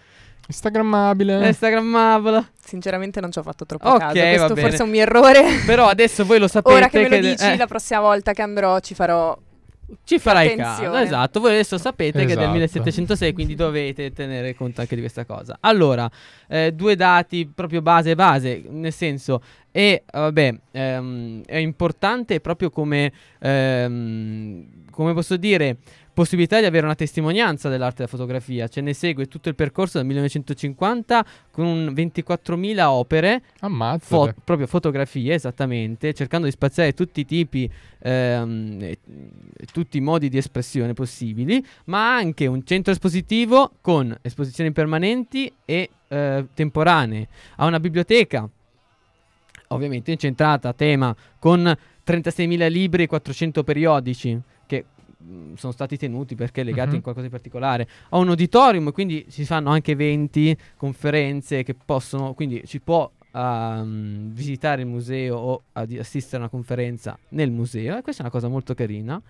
Instagrammabile. 0.46 1.40
È 1.42 1.46
instagrammabile. 1.46 2.52
Sinceramente 2.62 3.20
non 3.20 3.30
ci 3.30 3.38
ho 3.38 3.42
fatto 3.42 3.64
troppo 3.64 3.88
Ok, 3.88 3.98
caso, 3.98 4.12
questo 4.12 4.56
forse 4.56 4.76
è 4.78 4.82
un 4.82 4.90
mio 4.90 5.02
errore. 5.02 5.42
Però 5.64 5.86
adesso 5.86 6.24
voi 6.24 6.38
lo 6.38 6.48
sapete. 6.48 6.74
Ora 6.74 6.88
che 6.88 7.00
me 7.00 7.08
lo 7.08 7.18
dici, 7.18 7.44
eh, 7.44 7.56
la 7.56 7.66
prossima 7.66 8.00
volta 8.00 8.32
che 8.32 8.42
andrò 8.42 8.80
ci 8.80 8.94
farò 8.94 9.36
ci 10.04 10.18
farai 10.18 10.54
caso. 10.54 10.94
Esatto, 10.94 11.40
voi 11.40 11.52
adesso 11.52 11.76
sapete 11.78 12.24
che 12.24 12.32
è 12.32 12.36
del 12.36 12.44
Esatto. 12.44 12.52
1706, 12.52 13.32
quindi 13.32 13.54
dovete 13.54 14.12
tenere 14.12 14.54
conto 14.54 14.80
anche 14.80 14.94
di 14.94 15.00
questa 15.00 15.24
cosa. 15.24 15.56
Allora, 15.60 16.08
eh, 16.48 16.72
due 16.72 16.94
dati 16.94 17.50
proprio 17.52 17.82
base 17.82 18.14
base, 18.14 18.62
nel 18.68 18.92
senso 18.92 19.42
è, 19.70 20.02
vabbè, 20.10 20.54
ehm, 20.72 21.42
è 21.44 21.56
importante 21.56 22.40
proprio 22.40 22.70
come, 22.70 23.12
ehm, 23.40 24.66
come 24.90 25.14
posso 25.14 25.36
dire, 25.36 25.78
possibilità 26.12 26.58
di 26.58 26.66
avere 26.66 26.84
una 26.84 26.94
testimonianza 26.94 27.68
dell'arte 27.68 27.96
della 27.98 28.08
fotografia. 28.08 28.68
Ce 28.68 28.80
ne 28.80 28.92
segue 28.92 29.26
tutto 29.26 29.48
il 29.48 29.54
percorso 29.54 29.98
dal 29.98 30.06
1950 30.06 31.24
con 31.50 31.66
un 31.66 31.92
24.000 31.94 32.80
opere. 32.84 33.42
Fo- 34.06 34.34
proprio 34.44 34.66
fotografie, 34.66 35.34
esattamente, 35.34 36.12
cercando 36.12 36.46
di 36.46 36.52
spaziare 36.52 36.92
tutti 36.92 37.20
i 37.20 37.24
tipi, 37.24 37.70
ehm, 37.98 38.78
e- 38.80 38.98
tutti 39.72 39.98
i 39.98 40.00
modi 40.00 40.28
di 40.28 40.38
espressione 40.38 40.92
possibili, 40.92 41.64
ma 41.86 42.16
anche 42.16 42.46
un 42.46 42.64
centro 42.64 42.92
espositivo 42.92 43.72
con 43.80 44.16
esposizioni 44.22 44.72
permanenti 44.72 45.52
e 45.64 45.90
eh, 46.08 46.46
temporanee. 46.54 47.28
Ha 47.56 47.66
una 47.66 47.80
biblioteca, 47.80 48.48
ovviamente 49.68 50.10
incentrata 50.10 50.68
a 50.70 50.72
tema, 50.72 51.14
con 51.38 51.60
36.000 52.06 52.68
libri 52.68 53.04
e 53.04 53.06
400 53.06 53.62
periodici, 53.62 54.38
mh, 55.22 55.54
sono 55.54 55.72
stati 55.72 55.96
tenuti 55.96 56.34
perché 56.34 56.62
legati 56.62 56.90
Mhm. 56.90 56.94
in 56.96 57.02
qualcosa 57.02 57.26
di 57.26 57.32
particolare. 57.32 57.88
Ha 58.10 58.16
un 58.18 58.28
auditorium, 58.28 58.92
quindi 58.92 59.26
si 59.28 59.44
fanno 59.44 59.70
anche 59.70 59.92
eventi, 59.92 60.56
conferenze 60.76 61.62
che 61.62 61.74
possono, 61.74 62.34
quindi 62.34 62.62
si 62.64 62.80
può 62.80 63.10
ehm, 63.32 64.32
visitare 64.32 64.82
il 64.82 64.88
museo 64.88 65.36
o 65.36 65.62
ad- 65.74 65.96
assistere 65.98 66.36
a 66.38 66.40
una 66.40 66.48
conferenza 66.48 67.16
nel 67.28 67.50
museo 67.52 67.96
e 67.96 68.02
questa 68.02 68.22
è 68.22 68.24
una 68.24 68.32
cosa 68.34 68.48
molto 68.48 68.74
carina. 68.74 69.22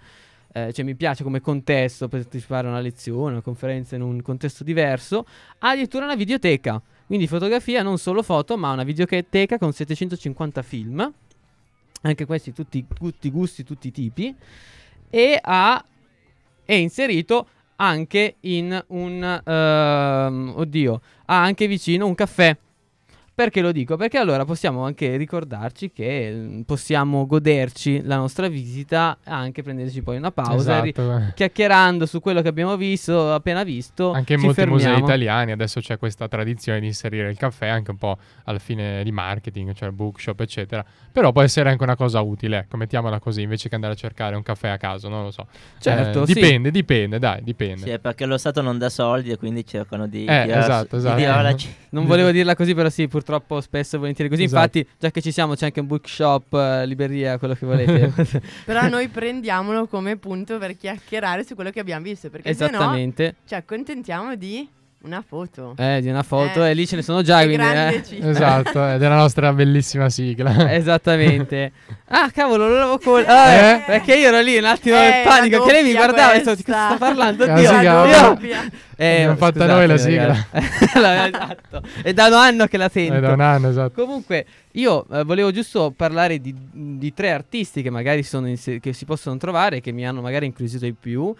Eh, 0.53 0.73
cioè 0.73 0.85
mi 0.85 0.95
piace 0.97 1.23
come 1.23 1.41
contesto 1.41 2.09
per 2.09 2.23
partecipare 2.23 2.67
a 2.67 2.71
una 2.71 2.81
lezione, 2.81 3.33
una 3.33 3.41
conferenza 3.43 3.95
in 3.97 4.03
un 4.03 4.21
contesto 4.23 4.65
diverso. 4.65 5.27
Ha 5.59 5.69
addirittura 5.71 6.07
una 6.07 6.17
videoteca, 6.17 6.81
quindi 7.07 7.27
fotografia, 7.29 7.83
non 7.83 7.99
solo 7.99 8.23
foto, 8.23 8.57
ma 8.57 8.73
una 8.73 8.83
videoteca 8.85 9.59
con 9.59 9.73
750 9.73 10.63
film. 10.63 11.13
Anche 12.03 12.25
questi 12.25 12.53
tutti, 12.55 12.85
tutti 12.93 13.27
i 13.27 13.31
gusti, 13.31 13.63
tutti 13.65 13.89
i 13.89 13.93
tipi. 13.93 14.35
E 15.11 15.39
ha 15.43 15.85
è 16.65 16.75
inserito 16.75 17.49
anche 17.77 18.37
in 18.41 18.81
un 18.89 19.43
ehm, 19.45 20.53
oddio, 20.55 21.01
ha 21.27 21.43
anche 21.43 21.67
vicino 21.67 22.07
un 22.07 22.15
caffè. 22.15 22.57
Perché 23.41 23.63
lo 23.63 23.73
dico? 23.73 23.97
Perché 23.97 24.19
allora 24.19 24.45
possiamo 24.45 24.85
anche 24.85 25.17
ricordarci 25.17 25.91
che 25.93 26.31
mm, 26.31 26.61
possiamo 26.61 27.25
goderci 27.25 28.03
la 28.05 28.17
nostra 28.17 28.49
visita 28.49 29.17
anche 29.25 29.63
prenderci 29.63 30.03
poi 30.03 30.19
una 30.19 30.31
pausa, 30.31 30.81
ri- 30.83 30.91
Esatto. 30.91 31.17
eh. 31.17 31.33
chiacchierando 31.35 32.05
su 32.05 32.21
quello 32.21 32.43
che 32.43 32.49
abbiamo 32.49 32.77
visto, 32.77 33.33
appena 33.33 33.65
visto. 33.65 34.13
Anche 34.13 34.35
in 34.35 34.41
molti 34.41 34.67
musei 34.67 34.85
fermiamo. 34.89 35.07
italiani 35.07 35.53
adesso 35.53 35.81
c'è 35.81 35.97
questa 35.97 36.29
tradizione 36.29 36.81
di 36.81 36.87
inserire 36.87 37.31
il 37.31 37.39
caffè 37.39 37.69
anche 37.69 37.91
un 37.93 37.97
po' 37.97 38.19
alla 38.45 38.59
fine 38.59 39.03
di 39.03 39.11
marketing, 39.11 39.73
cioè 39.73 39.89
bookshop, 39.89 40.39
eccetera. 40.41 40.85
Però 41.11 41.33
può 41.33 41.41
essere 41.41 41.71
anche 41.71 41.83
una 41.83 41.97
cosa 41.97 42.21
utile, 42.21 42.59
ecco, 42.59 42.77
mettiamola 42.77 43.21
così, 43.21 43.41
invece 43.41 43.71
che 43.71 43.75
andare 43.75 43.95
a 43.95 43.97
cercare 43.97 44.37
un 44.37 44.43
caffè 44.43 44.69
a 44.69 44.77
caso, 44.77 45.09
non 45.09 45.23
lo 45.25 45.31
so. 45.31 45.47
Certo, 45.79 46.25
Eh, 46.25 46.27
sì. 46.27 46.35
dipende, 46.35 46.71
dipende, 46.71 47.19
dai, 47.19 47.43
dipende. 47.43 47.85
Sì, 47.85 47.89
è 47.89 47.99
perché 47.99 48.27
lo 48.27 48.37
Stato 48.37 48.61
non 48.61 48.77
dà 48.77 48.91
soldi 48.91 49.31
e 49.31 49.39
quindi 49.39 49.65
cercano 49.65 50.07
di 50.07 50.27
Eh, 50.27 50.43
tirar- 50.45 50.59
esatto, 50.59 50.99
di 50.99 51.07
esatto. 51.25 51.57
Non 51.93 52.05
volevo 52.05 52.31
dirla 52.33 52.55
così, 52.55 52.75
però 52.75 52.91
sì, 52.91 53.09
purtroppo 53.09 53.29
spesso 53.61 53.97
e 53.97 53.99
volentieri 53.99 54.31
così. 54.31 54.45
Esatto. 54.45 54.79
Infatti, 54.79 54.97
già 54.99 55.11
che 55.11 55.21
ci 55.21 55.33
siamo, 55.33 55.55
c'è 55.55 55.67
anche 55.67 55.81
un 55.81 55.87
bookshop, 55.87 56.53
eh, 56.55 56.87
libreria, 56.87 57.39
quello 57.39 57.55
che 57.55 57.67
volete. 57.67 58.13
Però 58.65 58.89
noi 58.89 59.09
prendiamolo 59.09 59.87
come 59.87 60.17
punto 60.17 60.59
per 60.59 60.77
chiacchierare 60.77 61.45
su 61.45 61.55
quello 61.55 61.71
che 61.71 61.81
abbiamo 61.81 62.03
visto. 62.03 62.31
Perché 62.31 62.55
se 62.55 62.65
no 62.65 62.71
Esattamente. 62.71 63.37
ci 63.47 63.55
accontentiamo 63.55 64.35
di 64.35 64.69
una 65.03 65.25
foto. 65.27 65.75
Eh, 65.79 66.01
di 66.03 66.09
una 66.11 66.23
foto, 66.23 66.63
Eh, 66.65 66.71
e 66.71 66.75
lì 66.75 66.87
ce 66.87 66.97
ne 66.97 67.03
sono 67.03 67.23
già. 67.23 67.43
Quindi, 67.43 67.65
eh. 67.65 68.03
Esatto, 68.29 68.85
è 68.87 68.99
la 68.99 69.17
nostra 69.17 69.53
bellissima 69.53 70.11
sigla. 70.11 70.71
Esattamente. 70.75 71.73
ah, 72.09 72.31
cavolo, 72.31 72.69
lo 72.69 72.75
l'avevo 72.75 72.99
col. 72.99 73.25
Ah, 73.27 73.51
Eh? 73.53 73.75
eh, 73.77 73.83
Perché 73.87 74.17
io 74.17 74.29
ero 74.29 74.41
lì 74.41 74.59
un 74.59 74.65
attimo 74.65 74.97
Eh, 74.97 75.01
nel 75.01 75.23
panico. 75.25 75.63
Che 75.65 75.73
lei 75.73 75.83
mi 75.85 75.93
guardava 75.95 76.33
e 76.35 76.41
sto 76.41 76.55
di 76.55 76.63
questa. 76.63 76.83
cosa 76.83 76.97
sta 76.97 77.05
parlando? 77.07 77.47
La 77.47 77.55
Dio, 77.55 77.69
sigla, 77.71 77.83
io- 77.83 77.93
vabbè. 77.93 78.21
Doppia. 78.21 78.71
Eh, 78.97 79.15
Abbiamo 79.15 79.37
fatta 79.37 79.67
noi 79.67 79.87
la 79.87 79.97
ragazzi. 79.97 80.15
La- 81.01 81.27
esatto. 81.29 81.83
È 82.03 82.13
da 82.13 82.27
un 82.27 82.33
anno 82.35 82.67
che 82.67 82.77
la 82.77 82.89
sento. 82.91 83.15
È 83.15 83.21
da 83.21 83.33
un 83.33 83.41
anno, 83.41 83.69
esatto. 83.71 84.03
Comunque, 84.05 84.45
io 84.73 85.07
eh, 85.11 85.25
volevo 85.25 85.51
giusto 85.51 85.93
parlare 85.97 86.39
di, 86.41 86.55
di 86.73 87.15
tre 87.15 87.31
artisti 87.31 87.81
che 87.81 87.89
magari 87.89 88.23
se- 88.23 88.79
che 88.81 88.93
si 88.93 89.05
possono 89.07 89.39
trovare 89.39 89.81
che 89.81 89.93
mi 89.93 90.07
hanno 90.07 90.21
magari 90.21 90.45
incuriosito 90.45 90.85
di 90.85 90.93
più. 90.99 91.35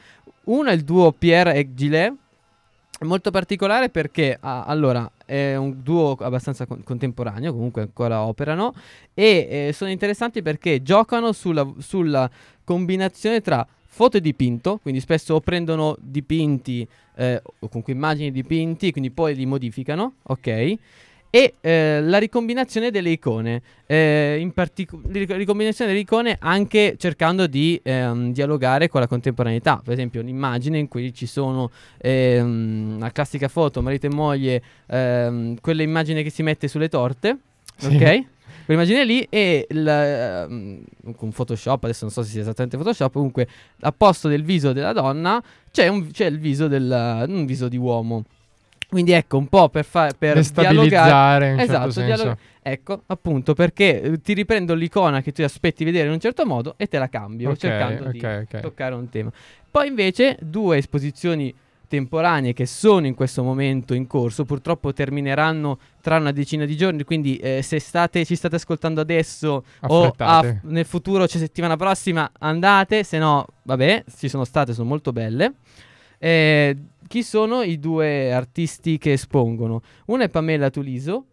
Uno 0.45 0.71
è 0.71 0.73
il 0.73 0.83
duo 0.83 1.13
Pierre 1.13 1.55
e 1.55 1.75
Gillet. 1.75 2.15
Molto 3.03 3.31
particolare 3.31 3.89
perché 3.89 4.37
ah, 4.39 4.65
allora 4.65 5.11
è 5.25 5.57
un 5.57 5.83
duo 5.83 6.17
abbastanza 6.21 6.67
con- 6.67 6.83
contemporaneo, 6.85 7.51
comunque 7.53 7.81
ancora 7.81 8.21
operano 8.25 8.75
e 9.15 9.69
eh, 9.69 9.73
sono 9.73 9.91
interessanti 9.91 10.43
perché 10.43 10.83
giocano 10.83 11.33
sulla, 11.33 11.67
sulla 11.79 12.31
combinazione 12.63 13.41
tra 13.41 13.67
foto 13.87 14.19
e 14.19 14.21
dipinto, 14.21 14.79
quindi 14.83 15.01
spesso 15.01 15.41
prendono 15.41 15.97
dipinti 15.99 16.87
eh, 17.17 17.41
o 17.43 17.69
comunque 17.69 17.95
immagini 17.95 18.31
dipinti, 18.31 18.93
quindi 18.93 19.11
poi 19.11 19.35
li 19.35 19.47
modificano, 19.47 20.17
ok? 20.25 20.75
E 21.33 21.55
eh, 21.61 22.01
la 22.03 22.19
ricombinazione 22.19 22.91
delle 22.91 23.11
icone, 23.11 23.63
eh, 23.87 24.39
in 24.41 24.51
particolare 24.53 25.37
ricombinazione 25.37 25.91
delle 25.93 26.03
icone 26.03 26.37
anche 26.41 26.97
cercando 26.99 27.47
di 27.47 27.81
ehm, 27.85 28.33
dialogare 28.33 28.89
con 28.89 29.01
la 29.01 29.07
contemporaneità. 29.07 29.81
Per 29.83 29.93
esempio, 29.93 30.21
un'immagine 30.23 30.77
in 30.79 30.89
cui 30.89 31.15
ci 31.15 31.27
sono 31.27 31.71
ehm, 31.99 32.99
la 32.99 33.13
classica 33.13 33.47
foto, 33.47 33.81
marito 33.81 34.07
e 34.07 34.11
moglie, 34.11 34.63
ehm, 34.89 35.61
quella 35.61 35.83
immagine 35.83 36.25
che 36.25 36.31
si 36.31 36.43
mette 36.43 36.67
sulle 36.67 36.89
torte, 36.89 37.37
Sì. 37.77 37.95
ok? 37.95 38.25
Quell'immagine 38.65 39.05
lì 39.05 39.25
e 39.31 39.67
il, 39.69 39.87
ehm, 39.87 40.83
con 41.17 41.31
Photoshop, 41.31 41.85
adesso 41.85 42.05
non 42.07 42.13
so 42.13 42.23
se 42.25 42.31
sia 42.31 42.41
esattamente 42.41 42.77
Photoshop, 42.77 43.13
comunque 43.13 43.47
al 43.81 43.95
posto 43.97 44.27
del 44.29 44.43
viso 44.43 44.73
della 44.73 44.93
donna 44.93 45.41
c'è, 45.71 45.87
un- 45.89 46.11
c'è 46.11 46.27
il 46.27 46.39
viso 46.41 46.67
del 46.69 47.25
un 47.29 47.47
viso 47.47 47.69
di 47.69 47.77
uomo. 47.77 48.25
Quindi 48.91 49.13
ecco, 49.13 49.39
un 49.39 49.47
po' 49.47 49.69
per, 49.69 49.85
fa- 49.85 50.13
per 50.19 50.41
dialogare. 50.41 51.51
In 51.53 51.59
certo 51.59 51.73
Esatto, 51.73 51.91
senso. 51.93 52.07
dialoga- 52.07 52.39
Ecco, 52.63 53.03
appunto, 53.07 53.55
perché 53.55 54.03
eh, 54.03 54.21
ti 54.21 54.35
riprendo 54.35 54.75
l'icona 54.75 55.23
che 55.23 55.33
tu 55.33 55.43
aspetti 55.43 55.85
vedere 55.85 56.09
in 56.09 56.13
un 56.13 56.21
certo 56.21 56.45
modo 56.45 56.75
e 56.77 56.87
te 56.89 56.99
la 56.99 57.09
cambio, 57.09 57.51
Ok, 57.51 57.57
cercando 57.59 58.11
di 58.11 58.19
ok, 58.19 58.47
ok. 58.53 58.61
toccare 58.61 58.95
un 58.95 59.09
tema. 59.09 59.31
Poi 59.71 59.87
invece 59.89 60.37
due 60.41 60.77
esposizioni 60.79 61.55
temporanee 61.89 62.53
che 62.53 62.67
sono 62.67 63.07
in 63.07 63.15
questo 63.15 63.43
momento 63.43 63.95
in 63.95 64.07
corso, 64.07 64.45
purtroppo 64.45 64.93
termineranno 64.93 65.79
tra 66.01 66.19
una 66.19 66.33
decina 66.33 66.65
di 66.65 66.77
giorni, 66.77 67.03
quindi 67.05 67.37
eh, 67.37 67.63
se 67.63 67.79
state, 67.81 68.25
ci 68.25 68.37
state 68.37 68.57
ascoltando 68.57 69.01
adesso 69.01 69.65
o 69.81 70.03
Affrettate. 70.07 70.49
a- 70.49 70.69
nel 70.69 70.85
futuro, 70.85 71.27
cioè 71.27 71.41
settimana 71.41 71.77
prossima, 71.77 72.31
andate, 72.41 73.03
se 73.05 73.19
no, 73.19 73.47
vabbè, 73.63 74.05
ci 74.17 74.29
sono 74.29 74.45
state, 74.45 74.73
sono 74.75 74.89
molto 74.89 75.13
belle. 75.13 75.53
Eh, 76.19 76.77
chi 77.11 77.25
sono 77.25 77.63
i 77.63 77.81
due 77.81 78.33
artisti 78.33 78.97
che 78.97 79.11
espongono? 79.15 79.83
Una 80.07 80.23
è 80.27 80.29
Pamela 80.29 80.71
Tuliso, 80.71 81.25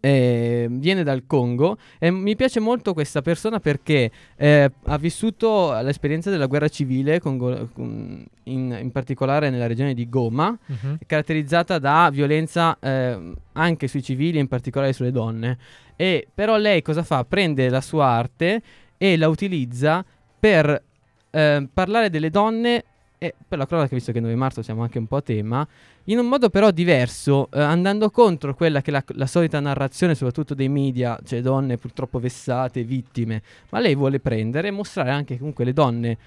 eh, 0.00 0.66
viene 0.68 1.04
dal 1.04 1.26
Congo 1.28 1.76
e 2.00 2.10
mi 2.10 2.34
piace 2.34 2.58
molto 2.58 2.92
questa 2.92 3.22
persona 3.22 3.60
perché 3.60 4.10
eh, 4.36 4.68
ha 4.86 4.98
vissuto 4.98 5.80
l'esperienza 5.80 6.28
della 6.28 6.46
guerra 6.46 6.66
civile 6.66 7.20
congo- 7.20 7.68
con- 7.72 8.26
in, 8.44 8.76
in 8.82 8.90
particolare 8.90 9.48
nella 9.48 9.68
regione 9.68 9.94
di 9.94 10.08
Goma 10.08 10.58
Mhm. 10.66 10.98
caratterizzata 11.06 11.78
da 11.78 12.10
violenza 12.12 12.76
eh, 12.80 13.32
anche 13.52 13.86
sui 13.86 14.02
civili 14.02 14.40
in 14.40 14.48
particolare 14.48 14.92
sulle 14.92 15.12
donne 15.12 15.56
e 15.94 16.26
però 16.34 16.56
lei 16.56 16.82
cosa 16.82 17.04
fa? 17.04 17.24
prende 17.24 17.68
la 17.68 17.80
sua 17.80 18.06
arte 18.06 18.60
e 18.98 19.16
la 19.16 19.28
utilizza 19.28 20.04
per 20.40 20.82
eh, 21.30 21.68
parlare 21.72 22.10
delle 22.10 22.30
donne 22.30 22.84
e 23.24 23.34
per 23.48 23.56
la 23.56 23.66
cronaca 23.66 23.94
visto 23.94 24.12
che 24.12 24.20
9 24.20 24.34
marzo 24.34 24.60
siamo 24.60 24.82
anche 24.82 24.98
un 24.98 25.06
po' 25.06 25.16
a 25.16 25.22
tema 25.22 25.66
in 26.04 26.18
un 26.18 26.26
modo 26.26 26.50
però 26.50 26.70
diverso, 26.70 27.48
eh, 27.50 27.58
andando 27.58 28.10
contro 28.10 28.54
quella 28.54 28.82
che 28.82 28.90
è 28.90 28.92
la, 28.92 29.02
la 29.14 29.26
solita 29.26 29.58
narrazione, 29.60 30.14
soprattutto 30.14 30.52
dei 30.52 30.68
media, 30.68 31.18
cioè 31.24 31.40
donne 31.40 31.78
purtroppo 31.78 32.18
vessate, 32.18 32.84
vittime, 32.84 33.42
ma 33.70 33.78
lei 33.78 33.94
vuole 33.94 34.20
prendere 34.20 34.68
e 34.68 34.70
mostrare 34.70 35.10
anche 35.10 35.38
comunque 35.38 35.64
le 35.64 35.72
donne, 35.72 36.18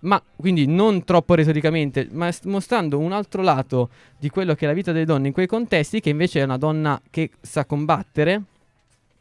ma 0.00 0.22
quindi 0.36 0.66
non 0.66 1.02
troppo 1.02 1.34
retoricamente, 1.34 2.06
ma 2.12 2.30
s- 2.30 2.42
mostrando 2.44 2.98
un 2.98 3.10
altro 3.10 3.42
lato 3.42 3.90
di 4.16 4.30
quello 4.30 4.54
che 4.54 4.64
è 4.64 4.68
la 4.68 4.74
vita 4.74 4.92
delle 4.92 5.04
donne 5.04 5.26
in 5.26 5.32
quei 5.32 5.48
contesti, 5.48 5.98
che 5.98 6.10
invece 6.10 6.38
è 6.38 6.44
una 6.44 6.58
donna 6.58 7.00
che 7.10 7.30
sa 7.40 7.64
combattere, 7.64 8.42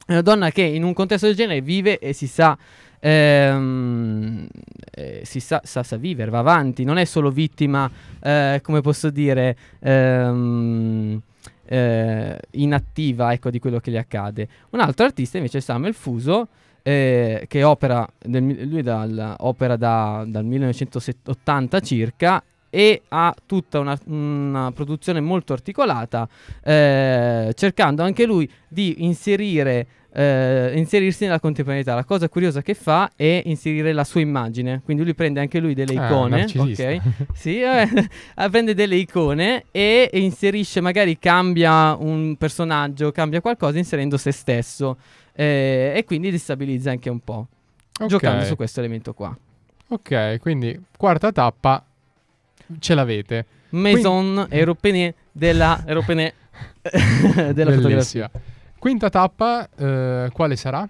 è 0.06 0.12
una 0.12 0.21
donna 0.21 0.51
che 0.51 0.62
in 0.62 0.84
un 0.84 0.93
contesto 0.93 1.25
del 1.25 1.36
genere 1.36 1.62
vive 1.62 1.97
e 1.97 2.13
si 2.13 2.27
sa... 2.27 2.56
ehm, 2.99 4.47
eh, 4.91 5.21
si 5.23 5.39
sa, 5.39 5.62
sa, 5.63 5.83
sa 5.83 5.97
vivere, 5.97 6.31
va 6.31 6.39
avanti, 6.39 6.83
non 6.83 6.97
è 6.97 7.05
solo 7.05 7.29
vittima, 7.29 7.89
eh, 8.21 8.60
come 8.63 8.81
posso 8.81 9.10
dire, 9.10 9.55
ehm, 9.79 11.21
eh, 11.65 12.39
inattiva 12.51 13.33
ecco, 13.33 13.49
di 13.49 13.60
quello 13.60 13.79
che 13.79 13.91
gli 13.91 13.97
accade. 13.97 14.47
Un 14.71 14.79
altro 14.79 15.05
artista 15.05 15.38
invece 15.38 15.60
è 15.60 15.62
Samuel 15.62 15.93
Fuso, 15.93 16.47
eh, 16.81 17.45
che 17.47 17.63
opera, 17.63 18.07
del 18.17 18.67
lui 18.69 18.81
dal- 18.81 19.36
opera 19.39 19.75
da- 19.75 20.23
dal 20.25 20.45
1980 20.45 21.79
circa 21.81 22.41
e 22.69 23.01
ha 23.10 23.34
tutta 23.45 23.80
una, 23.80 23.97
una 24.06 24.71
produzione 24.71 25.19
molto 25.19 25.53
articolata, 25.53 26.27
eh, 26.63 27.51
cercando 27.56 28.03
anche 28.03 28.25
lui 28.25 28.49
di 28.67 28.95
inserire 29.06 29.88
eh, 30.13 30.71
inserirsi 30.75 31.25
nella 31.25 31.39
contemporaneità. 31.39 31.93
La 31.93 32.03
cosa 32.03 32.27
curiosa 32.27 32.62
che 32.63 32.73
fa 32.73 33.12
è 33.15 33.41
inserire 33.45 33.93
la 33.93 34.03
sua 34.03 34.19
immagine, 34.21 34.82
quindi 34.84 35.03
lui 35.03 35.13
prende 35.13 35.39
anche 35.39 35.60
lui 35.60 35.73
delle 35.75 35.95
Ah, 35.99 36.06
icone, 36.08 36.38
narcisista. 36.39 36.89
ok? 36.89 37.01
Sì, 37.34 37.62
eh, 37.62 37.88
ah, 38.36 38.49
prende 38.49 38.73
delle 38.73 38.95
icone 38.95 39.65
e 39.71 40.10
inserisce, 40.13 40.82
magari 40.82 41.19
cambia 41.19 41.95
un 41.95 42.36
personaggio, 42.36 43.12
cambia 43.12 43.41
qualcosa 43.41 43.77
inserendo 43.77 44.17
se 44.17 44.32
stesso 44.32 44.97
eh, 45.34 45.93
e 45.95 46.03
quindi 46.03 46.32
destabilizza 46.32 46.89
anche 46.89 47.10
un 47.12 47.19
po', 47.19 47.47
Ok. 47.99 48.08
giocando 48.08 48.43
su 48.45 48.56
questo 48.56 48.80
elemento 48.80 49.13
qua. 49.13 49.38
Ok, 49.89 50.39
quindi 50.39 50.77
quarta 50.97 51.32
tappa 51.32 51.82
ce 52.80 52.93
l'avete. 52.93 53.45
Maison 53.69 54.47
européenne 54.49 55.13
della, 55.32 55.84
européenne 55.88 56.34
della 57.53 57.71
fotografia. 57.73 58.30
Quinta 58.80 59.10
tappa, 59.10 59.67
eh, 59.75 60.30
quale 60.32 60.56
sarà? 60.56 60.88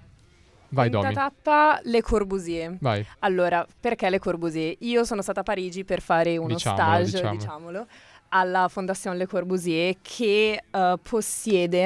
Vai 0.69 0.89
Quinta 0.89 1.01
Domi. 1.01 1.13
tappa, 1.13 1.79
Le 1.83 2.01
Corbusier. 2.01 2.75
Vai. 2.79 3.05
Allora, 3.19 3.65
perché 3.79 4.09
Le 4.09 4.19
Corbusier? 4.19 4.75
Io 4.79 5.03
sono 5.05 5.21
stata 5.21 5.39
a 5.39 5.43
Parigi 5.43 5.85
per 5.85 6.01
fare 6.01 6.37
uno 6.37 6.53
Diciamolo, 6.55 6.83
stage, 6.83 7.11
diciamo. 7.11 7.31
diciamolo, 7.35 7.87
alla 8.29 8.67
Fondation 8.67 9.15
Le 9.15 9.25
Corbusier 9.27 9.95
che 10.01 10.61
eh, 10.69 10.95
possiede 11.01 11.83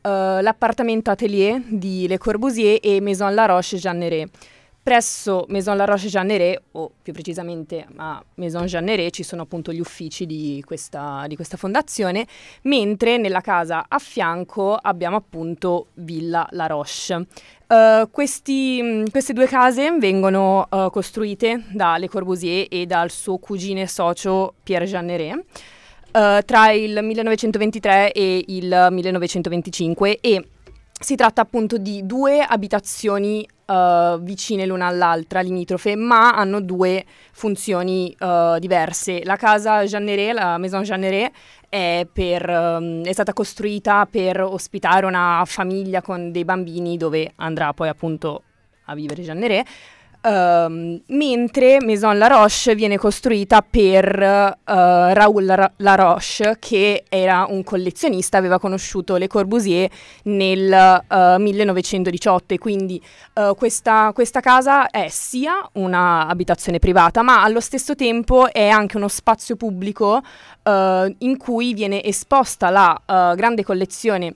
eh, 0.00 0.38
l'appartamento 0.40 1.10
atelier 1.10 1.60
di 1.68 2.06
Le 2.08 2.16
Corbusier 2.18 2.78
e 2.80 3.00
Maison 3.00 3.34
La 3.34 3.46
Roche 3.46 3.76
Jeanneret. 3.76 4.30
Presso 4.82 5.44
Maison 5.48 5.76
La 5.76 5.84
Roche 5.84 6.08
Jeanneret, 6.08 6.60
o 6.72 6.90
più 7.00 7.12
precisamente 7.12 7.86
a 7.96 8.20
Maison 8.34 8.64
Jeanneret, 8.66 9.12
ci 9.12 9.22
sono 9.22 9.42
appunto 9.42 9.72
gli 9.72 9.78
uffici 9.78 10.26
di 10.26 10.60
questa, 10.66 11.24
di 11.28 11.36
questa 11.36 11.56
fondazione, 11.56 12.26
mentre 12.62 13.16
nella 13.16 13.40
casa 13.40 13.84
a 13.86 13.98
fianco 14.00 14.74
abbiamo 14.74 15.14
appunto 15.14 15.86
Villa 15.94 16.44
La 16.50 16.66
Roche. 16.66 17.26
Eh, 17.68 18.08
questi- 18.10 18.82
mh, 18.82 19.10
queste 19.10 19.32
due 19.32 19.46
case 19.46 19.96
vengono 19.98 20.66
eh, 20.68 20.88
costruite 20.90 21.62
da 21.70 21.96
Le 21.96 22.08
Corbusier 22.08 22.66
e 22.68 22.84
dal 22.84 23.10
suo 23.10 23.38
cugine 23.38 23.86
socio 23.86 24.54
Pierre 24.64 24.86
Jeanneret 24.86 25.44
eh, 26.12 26.42
tra 26.44 26.72
il 26.72 26.98
1923 27.00 28.12
e 28.12 28.44
il 28.48 28.88
1925 28.90 30.18
e 30.20 30.44
si 31.02 31.16
tratta 31.16 31.42
appunto 31.42 31.78
di 31.78 32.06
due 32.06 32.40
abitazioni 32.40 33.46
eh, 33.66 34.18
vicine 34.20 34.66
l'una 34.66 34.86
all'altra, 34.86 35.40
limitrofe, 35.40 35.96
ma 35.96 36.34
hanno 36.34 36.60
due 36.60 37.04
funzioni 37.32 38.14
eh, 38.18 38.56
diverse. 38.60 39.24
La 39.24 39.36
casa 39.36 39.84
Jeanneret, 39.84 40.34
la 40.34 40.58
Maison 40.58 40.82
Jeanneret, 40.82 41.32
è, 41.68 42.06
ehm, 42.12 43.04
è 43.04 43.12
stata 43.12 43.32
costruita 43.32 44.06
per 44.10 44.40
ospitare 44.42 45.06
una 45.06 45.42
famiglia 45.46 46.02
con 46.02 46.30
dei 46.30 46.44
bambini 46.44 46.96
dove 46.96 47.32
andrà 47.36 47.72
poi 47.72 47.88
appunto 47.88 48.42
a 48.86 48.94
vivere 48.94 49.22
Jeanneret. 49.22 49.66
Ehm, 50.24 51.02
mentre 51.08 51.78
Maison 51.82 52.16
La 52.16 52.28
Roche 52.28 52.76
viene 52.76 52.96
costruita 52.96 53.60
per 53.60 54.06
eh, 54.22 54.54
Raoul 54.64 55.46
Ra- 55.46 55.72
La 55.78 55.96
Roche, 55.96 56.56
che 56.60 57.04
era 57.08 57.46
un 57.48 57.64
collezionista, 57.64 58.38
aveva 58.38 58.60
conosciuto 58.60 59.16
Le 59.16 59.26
Corbusier 59.26 59.90
nel 60.24 60.72
eh, 60.72 61.36
1918 61.38 62.54
e 62.54 62.58
quindi 62.58 63.02
eh, 63.34 63.52
questa, 63.56 64.12
questa 64.14 64.38
casa 64.38 64.90
è 64.90 65.08
sia 65.08 65.68
una 65.72 66.28
abitazione 66.28 66.78
privata, 66.78 67.22
ma 67.22 67.42
allo 67.42 67.60
stesso 67.60 67.96
tempo 67.96 68.52
è 68.52 68.68
anche 68.68 68.96
uno 68.96 69.08
spazio 69.08 69.56
pubblico 69.56 70.22
in 70.64 71.36
cui 71.38 71.74
viene 71.74 72.04
esposta 72.04 72.70
la 72.70 73.34
grande 73.34 73.64
collezione 73.64 74.34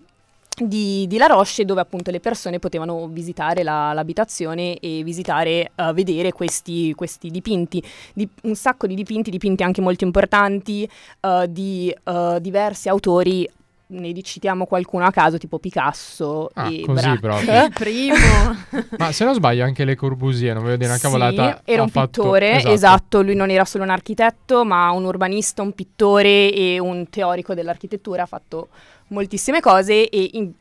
di, 0.59 1.07
di 1.07 1.18
La 1.18 1.26
Roche 1.26 1.64
dove 1.64 1.80
appunto 1.83 2.11
le 2.11 2.20
persone 2.20 2.59
potevano 2.59 3.09
visitare 3.09 3.62
la- 3.62 3.93
l'abitazione 3.93 4.78
e 4.78 5.03
visitare, 5.05 5.72
eh, 5.74 5.93
vedere 5.93 6.33
questi, 6.33 6.95
questi 6.95 7.30
dipinti, 7.30 7.83
Di- 8.14 8.28
un 8.43 8.55
sacco 8.55 8.87
di 8.87 8.95
dipinti, 8.95 9.30
dipinti 9.30 9.62
anche 9.62 9.80
molto 9.80 10.05
importanti 10.05 10.89
eh, 11.20 11.47
di 11.51 11.95
eh, 12.05 12.39
diversi 12.41 12.89
autori, 12.89 13.49
ne 13.89 14.20
citiamo 14.20 14.66
qualcuno 14.66 15.05
a 15.05 15.12
caso 15.12 15.39
tipo 15.39 15.59
Picasso 15.61 16.51
Ah, 16.55 16.68
e 16.68 16.80
così 16.85 17.03
Braque. 17.03 17.18
proprio. 17.20 17.64
Il 17.64 17.72
primo. 17.72 18.16
Ma 18.99 19.12
se 19.12 19.24
non 19.24 19.35
sbaglio 19.35 19.62
anche 19.62 19.85
Le 19.85 19.95
Corbusier, 19.95 20.55
non 20.55 20.64
voglio 20.64 20.76
dire 20.76 20.89
una 20.89 20.97
Sì, 20.97 21.03
cavolata. 21.05 21.61
era 21.64 21.83
un 21.83 21.89
fatto- 21.91 22.22
pittore, 22.22 22.64
esatto. 22.64 23.22
lui 23.22 23.37
non 23.37 23.49
era 23.51 23.64
solo 23.64 23.85
un 23.85 23.91
architetto, 23.91 24.64
ma 24.64 24.91
un 24.91 25.05
urbanista, 25.05 25.62
un 25.62 25.72
pittore 25.72 26.53
e 26.53 26.80
un 26.80 27.09
teorico 27.11 27.55
dell'architettura, 27.55 28.22
ha 28.22 28.26
fatto 28.26 28.68
moltissime 29.09 29.61
cose 29.61 30.09
e 30.09 30.30
in- 30.34 30.52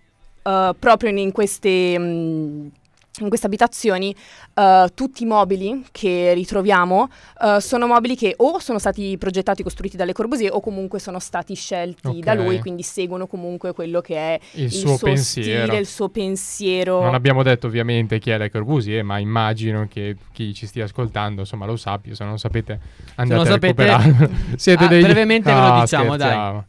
eh, 0.43 0.75
proprio 0.77 1.09
in, 1.09 1.17
in 1.17 1.31
queste, 1.31 1.97
mh, 1.97 2.71
in 3.19 3.29
queste 3.29 3.47
abitazioni 3.47 4.13
eh, 4.53 4.87
tutti 4.93 5.23
i 5.23 5.25
mobili 5.25 5.85
che 5.91 6.33
ritroviamo 6.33 7.09
eh, 7.41 7.61
sono 7.61 7.87
mobili 7.87 8.15
che 8.17 8.33
o 8.37 8.59
sono 8.59 8.77
stati 8.77 9.17
progettati 9.17 9.61
e 9.61 9.63
costruiti 9.63 9.95
dalle 9.95 10.11
Corbusier 10.11 10.51
o 10.53 10.59
comunque 10.59 10.99
sono 10.99 11.19
stati 11.19 11.55
scelti 11.55 12.07
Ok. 12.07 12.17
da 12.19 12.33
lui, 12.33 12.59
quindi 12.59 12.83
seguono 12.83 13.25
comunque 13.25 13.71
quello 13.73 14.01
che 14.01 14.15
è 14.17 14.39
Il, 14.55 14.69
suo, 14.69 14.97
pensiero. 14.97 15.63
stile, 15.63 15.77
il 15.79 15.87
suo 15.87 16.09
pensiero. 16.09 17.01
Non 17.01 17.13
abbiamo 17.15 17.41
detto 17.41 17.67
ovviamente 17.67 18.19
chi 18.19 18.31
è 18.31 18.37
Le 18.37 18.51
Corbusier, 18.51 19.01
ma 19.03 19.17
immagino 19.17 19.87
che 19.89 20.17
chi 20.33 20.53
ci 20.53 20.67
stia 20.67 20.83
ascoltando, 20.83 21.39
insomma, 21.41 21.65
lo 21.65 21.77
sappia. 21.77 22.13
Se 22.13 22.23
non 22.23 22.33
lo 22.33 22.37
sapete, 22.37 22.79
andate 23.15 23.39
non 23.41 23.47
a 23.47 23.51
sapete- 23.53 23.83
recuperarlo. 23.83 24.29
Siete 24.57 24.83
Ah, 24.83 24.87
dei... 24.87 25.01
brevemente 25.01 25.51
ve 25.53 25.57
lo 25.59 25.65
Ah, 25.73 25.79
diciamo, 25.81 26.17
dai. 26.17 26.61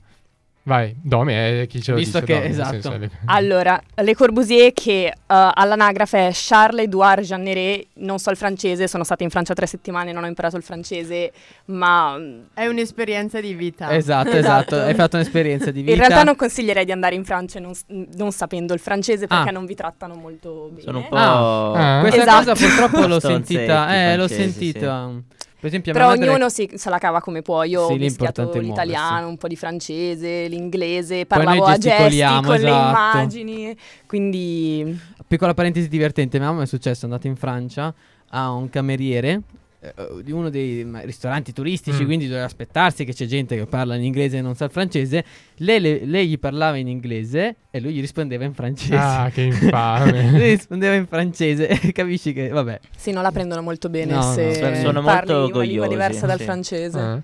Vai, 0.67 0.97
Domi 1.01 1.33
è 1.33 1.67
chi 1.69 1.81
ce 1.81 1.93
lo 1.93 1.97
Visto 1.97 2.19
dice. 2.19 2.33
che- 2.33 2.39
Domi, 2.41 2.51
esatto. 2.51 2.71
senso, 2.73 2.97
le- 2.99 3.11
Allora, 3.27 3.81
Le 3.95 4.15
Corbusier 4.17 4.73
che 4.73 5.05
eh, 5.07 5.13
all'anagrafe 5.27 6.27
è 6.27 6.31
Charles-Édouard 6.35 7.23
Jeanneret, 7.23 7.87
non 7.99 8.19
so 8.19 8.31
il 8.31 8.37
francese, 8.37 8.89
sono 8.89 9.05
stata 9.05 9.23
in 9.23 9.31
Francia 9.31 9.55
tre 9.55 9.67
settimane, 9.67 10.11
non 10.11 10.25
ho 10.25 10.27
imparato 10.27 10.57
il 10.57 10.65
francese, 10.65 11.31
ma 11.67 12.19
mm, 12.19 12.41
È 12.53 12.67
un'esperienza 12.67 13.41
di 13.41 13.55
vita. 13.55 13.95
Esatto, 13.95 14.31
esatto, 14.31 14.39
Esatto. 14.75 14.81
hai 14.89 14.95
fatto 14.95 15.15
un'esperienza 15.17 15.71
di 15.71 15.83
vita. 15.83 15.93
in 15.93 15.99
realtà 15.99 16.25
non 16.25 16.35
consiglierei 16.35 16.85
di 16.85 16.91
andare 16.91 17.15
in 17.15 17.25
Francia 17.25 17.61
non, 17.61 17.73
non 18.17 18.33
sapendo 18.33 18.75
il 18.75 18.81
francese 18.81 19.29
perché 19.29 19.51
Ah. 19.51 19.53
non 19.53 19.67
vi 19.67 19.75
trattano 19.77 20.15
molto 20.17 20.71
bene. 20.71 20.81
Sono 20.83 20.99
un 20.99 21.09
po'... 21.09 21.15
Ah. 21.15 21.99
Questa 22.01 22.23
Esatto. 22.23 22.51
cosa 22.53 22.67
purtroppo 22.67 23.07
l'ho 23.07 23.21
sentita, 23.21 23.95
eh, 23.95 24.17
l'ho 24.17 24.27
sentita. 24.27 25.13
Per 25.39 25.46
esempio, 25.67 25.93
Però 25.93 26.09
madre- 26.09 26.29
ognuno 26.29 26.49
si, 26.49 26.69
se 26.75 26.91
la 26.91 26.99
cava 26.99 27.21
come 27.21 27.43
può. 27.43 27.63
Io 27.65 27.87
Sì, 27.87 27.93
ho 27.93 27.97
mischiato 27.97 28.51
l'italiano, 28.59 29.05
muoversi. 29.09 29.29
un 29.31 29.37
po' 29.37 29.49
di 29.49 29.57
francese, 29.57 30.47
l'inglese, 30.49 31.27
parlavo 31.27 31.65
a 31.65 31.79
gesti 31.79 32.21
con 32.43 32.55
le 32.55 32.69
esatto. 32.69 33.17
immagini. 33.19 33.77
Quindi 34.07 34.99
Piccola 35.27 35.55
parentesi 35.55 35.89
divertente, 35.89 36.39
mia 36.39 36.49
mamma 36.51 36.63
è 36.63 36.67
successo, 36.67 37.03
è 37.03 37.05
andata 37.09 37.27
in 37.27 37.37
Francia 37.37 37.93
a 38.31 38.51
un 38.53 38.69
cameriere 38.71 39.41
di 40.23 40.33
uno 40.33 40.51
dei 40.51 40.87
ristoranti 41.03 41.53
turistici, 41.53 42.03
Mm. 42.03 42.07
quindi 42.07 42.27
doveva 42.29 42.45
aspettarsi 42.47 43.05
che 43.05 43.13
c'è 43.13 43.27
gente 43.27 43.57
che 43.57 43.67
parla 43.67 43.95
in 43.97 44.05
inglese 44.05 44.39
e 44.39 44.41
non 44.41 44.55
sa 44.55 44.65
il 44.67 44.71
francese. 44.71 45.25
Lei, 45.57 45.81
le- 45.81 46.05
lei 46.05 46.27
gli 46.29 46.39
parlava 46.39 46.77
in 46.77 46.89
inglese 46.89 47.57
e 47.71 47.81
lui 47.81 47.93
gli 47.93 48.01
rispondeva 48.01 48.45
in 48.45 48.55
francese. 48.55 48.97
Ah, 48.97 49.31
che 49.33 49.45
lui 49.47 49.53
infame. 49.61 50.39
rispondeva 50.49 50.95
in 50.95 51.07
francese, 51.07 51.69
capisci 51.93 52.33
che 52.33 52.49
vabbè. 52.49 52.81
sì, 52.97 53.11
non 53.13 53.23
la 53.23 53.31
prendono 53.33 53.63
molto 53.63 53.89
bene 53.89 54.13
No, 54.13 54.25
no, 54.25 54.33
se 54.33 54.57
per- 54.59 54.77
sono 54.79 55.03
parli 55.03 55.33
molto 55.33 55.57
una 55.59 55.65
lingua 55.67 55.89
diversa 55.89 56.27
dal 56.27 56.39
sì. 56.39 56.45
francese. 56.45 56.99
Ah. 56.99 57.21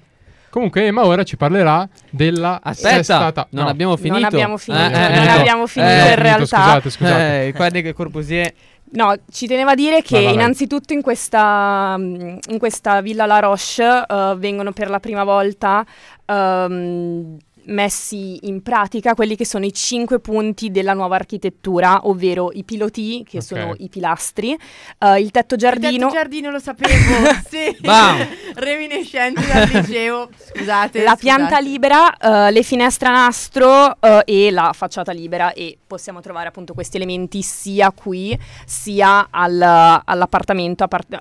Comunque, 0.51 0.85
Emma 0.85 1.07
ora 1.07 1.23
ci 1.25 1.39
parlerà 1.39 1.89
della 2.11 2.61
Aspetta, 2.63 2.97
sestata- 2.97 3.47
non 3.53 3.65
no. 3.65 3.71
abbiamo 3.71 3.97
finito. 3.97 4.27
abbiamo 4.27 4.59
finito, 4.59 4.83
Eh, 4.83 4.87
eh, 4.87 5.15
non 5.15 5.25
eh, 5.25 5.29
abbiamo 5.31 5.67
finito 5.67 5.91
eh, 5.91 5.95
in 5.95 6.01
finito, 6.09 6.23
realtà. 6.23 6.45
Scusate, 6.45 6.91
scusate. 6.91 7.47
Eh, 7.47 7.53
guarda 7.53 7.81
che 7.81 7.93
Corbusier 7.95 8.53
No, 8.95 9.15
ci 9.31 9.47
tenevo 9.47 9.71
a 9.71 9.75
dire 9.75 10.03
che 10.03 10.17
Vai, 10.17 10.25
vai, 10.25 10.35
vai. 10.35 10.43
innanzitutto 10.43 10.93
in 10.93 11.01
questa, 11.01 11.97
mm, 11.99 12.37
in 12.51 12.59
questa 12.59 13.01
Villa 13.01 13.25
La 13.25 13.39
Roche 13.39 14.05
eh, 14.07 14.35
vengono 14.37 14.73
per 14.73 14.91
la 14.91 15.01
prima 15.01 15.25
volta 15.25 15.85
ehm, 16.27 17.37
messi 17.67 18.47
in 18.47 18.63
pratica 18.63 19.15
quelli 19.15 19.37
che 19.37 19.47
sono 19.47 19.65
i 19.65 19.73
cinque 19.73 20.19
punti 20.21 20.71
della 20.71 20.93
nuova 20.95 21.17
architettura, 21.17 22.07
ovvero 22.09 22.51
i 22.53 22.65
piloti, 22.65 23.25
che 23.29 23.39
Ok. 23.39 23.43
sono 23.45 23.75
i 23.79 23.89
pilastri, 23.89 24.57
eh, 24.99 25.21
il 25.21 25.31
tetto 25.31 25.55
Il 25.55 25.61
giardino, 25.61 25.91
tetto 26.07 26.13
giardino 26.13 26.51
lo 26.51 26.59
sapevo. 26.59 26.93
sì. 27.49 27.77
Reminiscenti 28.55 29.47
dal 29.47 29.69
liceo. 29.69 30.29
Scusate. 30.37 31.03
la 31.03 31.13
scusate. 31.15 31.17
pianta 31.21 31.59
libera, 31.61 32.17
eh, 32.17 32.51
le 32.51 32.63
finestre 32.63 33.09
a 33.09 33.13
nastro 33.13 33.97
eh, 34.01 34.23
e 34.25 34.51
la 34.51 34.73
facciata 34.75 35.13
libera 35.13 35.53
e 35.53 35.79
possiamo 35.87 36.21
trovare 36.21 36.49
appunto 36.49 36.75
questi 36.75 36.97
elementi 36.97 37.43
sia 37.43 37.91
qui 37.93 38.39
sia 38.67 39.29
al- 39.31 40.01
all'appartamento 40.05 40.85
appart- 40.85 41.19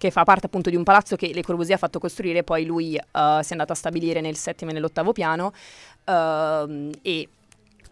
che 0.00 0.10
fa 0.10 0.24
parte 0.24 0.46
appunto 0.46 0.70
di 0.70 0.76
un 0.76 0.82
palazzo 0.82 1.14
che 1.14 1.30
Le 1.34 1.42
Corbusier 1.42 1.76
ha 1.76 1.78
fatto 1.78 1.98
costruire, 1.98 2.42
poi 2.42 2.64
lui 2.64 2.96
eh, 2.96 3.00
si 3.02 3.48
è 3.48 3.52
andato 3.52 3.72
a 3.72 3.74
stabilire 3.74 4.22
nel 4.22 4.34
settimo 4.34 4.70
e 4.70 4.74
nell'ottavo 4.74 5.12
piano 5.12 5.52
ehm, 6.06 6.90
e 7.02 7.28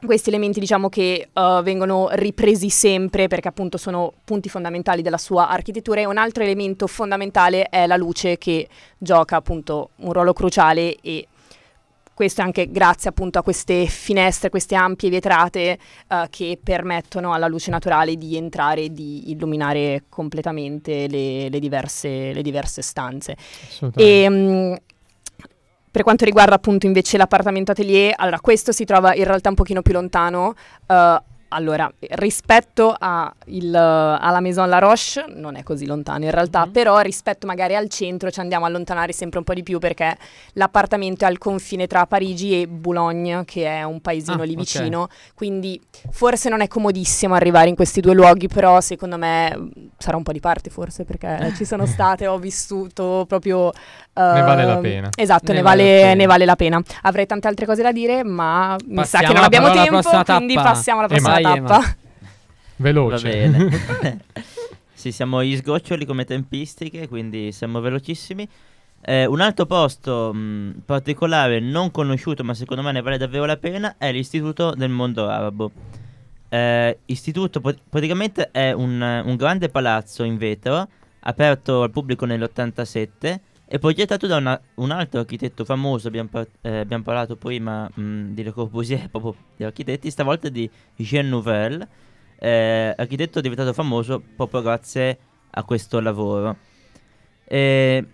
questi 0.03 0.31
elementi 0.31 0.59
diciamo 0.59 0.89
che 0.89 1.29
eh, 1.31 1.61
vengono 1.63 2.09
ripresi 2.13 2.71
sempre 2.71 3.29
perché 3.29 3.49
appunto 3.49 3.77
sono 3.77 4.15
punti 4.25 4.49
fondamentali 4.49 5.03
della 5.03 5.19
sua 5.19 5.49
architettura 5.51 6.01
e 6.01 6.07
un 6.07 6.17
altro 6.17 6.43
elemento 6.43 6.87
fondamentale 6.87 7.65
è 7.65 7.87
la 7.87 7.97
luce 7.97 8.39
che 8.39 8.67
gioca 8.97 9.37
appunto 9.37 9.91
un 9.97 10.13
ruolo 10.15 10.33
cruciale 10.33 10.97
e 11.03 11.27
questo 12.19 12.41
è 12.41 12.45
anche 12.45 12.69
grazie 12.69 13.11
appunto 13.11 13.39
a 13.39 13.45
queste 13.45 13.87
finestre, 13.87 14.51
queste 14.51 14.75
ampie 14.75 15.09
vetrate 15.09 15.79
eh, 16.09 16.27
che 16.31 16.59
permettono 16.61 17.33
alla 17.33 17.47
luce 17.47 17.71
naturale 17.71 18.17
di 18.17 18.37
entrare 18.37 18.81
e 18.81 18.93
di 18.93 19.31
illuminare 19.31 20.03
completamente 20.09 21.07
le, 21.07 21.49
le 21.49 21.61
diverse, 21.61 22.33
le 22.33 22.43
diverse 22.43 22.83
stanze. 22.83 23.37
E 23.95 24.29
mh, 24.29 24.77
per 25.93 26.03
quanto 26.03 26.25
riguarda 26.25 26.57
appunto 26.57 26.87
invece 26.87 27.19
l'appartamento 27.19 27.71
atelier, 27.71 28.15
allora 28.17 28.41
questo 28.41 28.73
si 28.73 28.85
trova 28.85 29.15
in 29.15 29.23
realtà 29.23 29.51
un 29.51 29.55
pochino 29.55 29.81
più 29.81 29.93
lontano. 29.93 30.55
eh, 30.89 31.23
allora, 31.49 31.91
rispetto 32.11 32.95
a 32.99 33.33
il, 33.47 33.75
alla 33.75 34.41
Maison 34.41 34.69
La 34.69 34.79
Roche, 34.79 35.25
non 35.35 35.57
è 35.57 35.63
così 35.63 35.87
lontano 35.87 36.25
in 36.25 36.31
realtà, 36.31 36.67
Mhm. 36.67 36.73
però 36.73 36.99
rispetto 37.01 37.47
magari 37.47 37.75
al 37.75 37.89
centro 37.89 38.31
ci 38.31 38.41
andiamo 38.41 38.65
a 38.65 38.69
allontanare 38.69 39.13
sempre 39.13 39.39
un 39.39 39.45
po' 39.45 39.55
di 39.55 39.63
più 39.63 39.79
perché 39.79 40.17
l'appartamento 40.55 41.25
è 41.25 41.29
al 41.29 41.39
confine 41.39 41.87
tra 41.87 42.07
Parigi 42.07 42.61
e 42.63 42.67
Boulogne, 42.67 43.45
che 43.45 43.67
è 43.67 43.83
un 43.83 44.01
paesino 44.01 44.43
Ah, 44.43 44.45
lì 44.45 44.57
vicino, 44.57 45.09
quindi 45.35 45.81
forse 46.11 46.49
non 46.49 46.61
è 46.61 46.69
comodissimo 46.69 47.35
arrivare 47.35 47.69
in 47.69 47.75
questi 47.77 48.01
due 48.01 48.15
luoghi, 48.15 48.49
però 48.49 48.81
secondo 48.81 49.17
me 49.17 49.71
sarà 49.99 50.17
un 50.17 50.23
po' 50.23 50.33
di 50.33 50.41
parte 50.41 50.71
forse 50.71 51.05
perché 51.05 51.53
ci 51.57 51.65
sono 51.65 51.87
state, 51.87 52.27
ho 52.27 52.39
vissuto 52.39 53.25
proprio... 53.27 53.73
Ne 54.19 54.43
vale 54.43 54.65
la 54.65 54.75
ehm, 54.75 54.81
pena. 54.83 55.09
Esatto, 55.17 55.53
Ne 55.53 55.59
ne, 55.59 55.63
vale 55.63 55.83
vale, 55.85 55.93
la 55.95 56.01
pena. 56.03 56.15
ne 56.15 56.27
vale 56.27 56.45
la 56.45 56.57
pena. 56.57 56.83
Avrei 57.03 57.27
tante 57.27 57.47
altre 57.47 57.67
cose 57.67 57.83
da 57.83 57.93
dire, 57.93 58.25
ma 58.25 58.75
mi 58.87 58.97
sa 59.05 59.19
Passiamo 59.19 59.27
che 59.29 59.33
non 59.35 59.45
abbiamo 59.45 59.71
tempo, 59.71 60.01
prossima 60.01 60.25
quindi 60.25 60.55
tappa. 60.55 60.71
passiamo 60.73 60.99
alla 61.01 61.09
Emma. 61.15 61.29
Vai, 61.41 61.43
tappa. 61.43 61.77
Emma. 61.79 61.97
Veloce. 62.77 63.47
Va 63.49 63.59
bene. 63.59 64.25
sì, 64.93 65.13
siamo 65.13 65.43
gli 65.43 65.57
sgoccioli 65.57 66.05
come 66.05 66.25
tempistiche, 66.25 67.09
quindi 67.09 67.53
siamo 67.53 67.81
velocissimi. 67.81 68.49
Eh, 69.01 69.27
un 69.27 69.41
altro 69.41 69.67
posto 69.67 70.33
mh, 70.33 70.83
particolare, 70.85 71.61
non 71.61 71.91
conosciuto, 71.91 72.43
ma 72.45 72.55
secondo 72.55 72.83
me 72.83 72.93
ne 72.93 73.01
vale 73.01 73.17
davvero 73.17 73.45
la 73.45 73.57
pena, 73.57 73.97
è 73.97 74.11
l'Istituto 74.13 74.75
del 74.75 74.91
Mondo 74.91 75.29
Arabo. 75.29 75.71
Eh, 76.49 76.99
istituto 77.07 77.61
pot- 77.61 77.81
praticamente 77.89 78.51
è 78.51 78.73
un, 78.73 79.01
un 79.01 79.37
grande 79.37 79.69
palazzo 79.69 80.25
in 80.25 80.37
vetro, 80.37 80.89
aperto 81.21 81.83
al 81.83 81.91
pubblico 81.91 82.25
nell'87 82.25 83.39
e 83.71 83.79
progettato 83.79 84.27
da 84.27 84.37
una- 84.39 84.61
un 84.77 84.91
altro 84.91 85.21
architetto 85.21 85.65
famoso, 85.65 86.09
abbiamo, 86.09 86.29
par- 86.31 86.49
eh, 86.63 86.79
abbiamo 86.79 87.03
parlato 87.05 87.37
prima 87.37 87.89
mh, 87.93 88.33
di 88.33 88.43
Le 88.43 88.53
Corbusier, 88.53 89.09
proprio 89.11 89.35
di 89.57 89.65
architetti, 89.65 90.11
stavolta 90.11 90.49
di 90.49 90.69
Jean 90.97 91.29
Nouvel, 91.29 91.87
eh, 92.39 92.95
architetto 92.97 93.41
diventato 93.41 93.73
famoso 93.75 94.23
proprio 94.37 94.63
grazie 94.63 95.19
a 95.51 95.63
questo 95.65 96.01
lavoro. 96.01 96.57
Eh, 97.45 98.05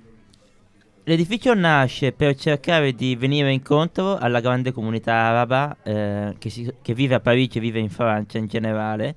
l'edificio 1.04 1.54
nasce 1.54 2.12
per 2.12 2.34
cercare 2.36 2.92
di 2.94 3.14
venire 3.16 3.52
incontro 3.52 4.16
alla 4.16 4.40
grande 4.40 4.72
comunità 4.72 5.12
araba 5.14 5.76
eh, 5.82 6.34
che, 6.38 6.50
si- 6.50 6.72
che 6.82 6.94
vive 6.94 7.14
a 7.14 7.20
Parigi 7.20 7.58
e 7.58 7.60
vive 7.60 7.78
in 7.78 7.90
Francia 7.90 8.38
in 8.38 8.46
generale, 8.46 9.14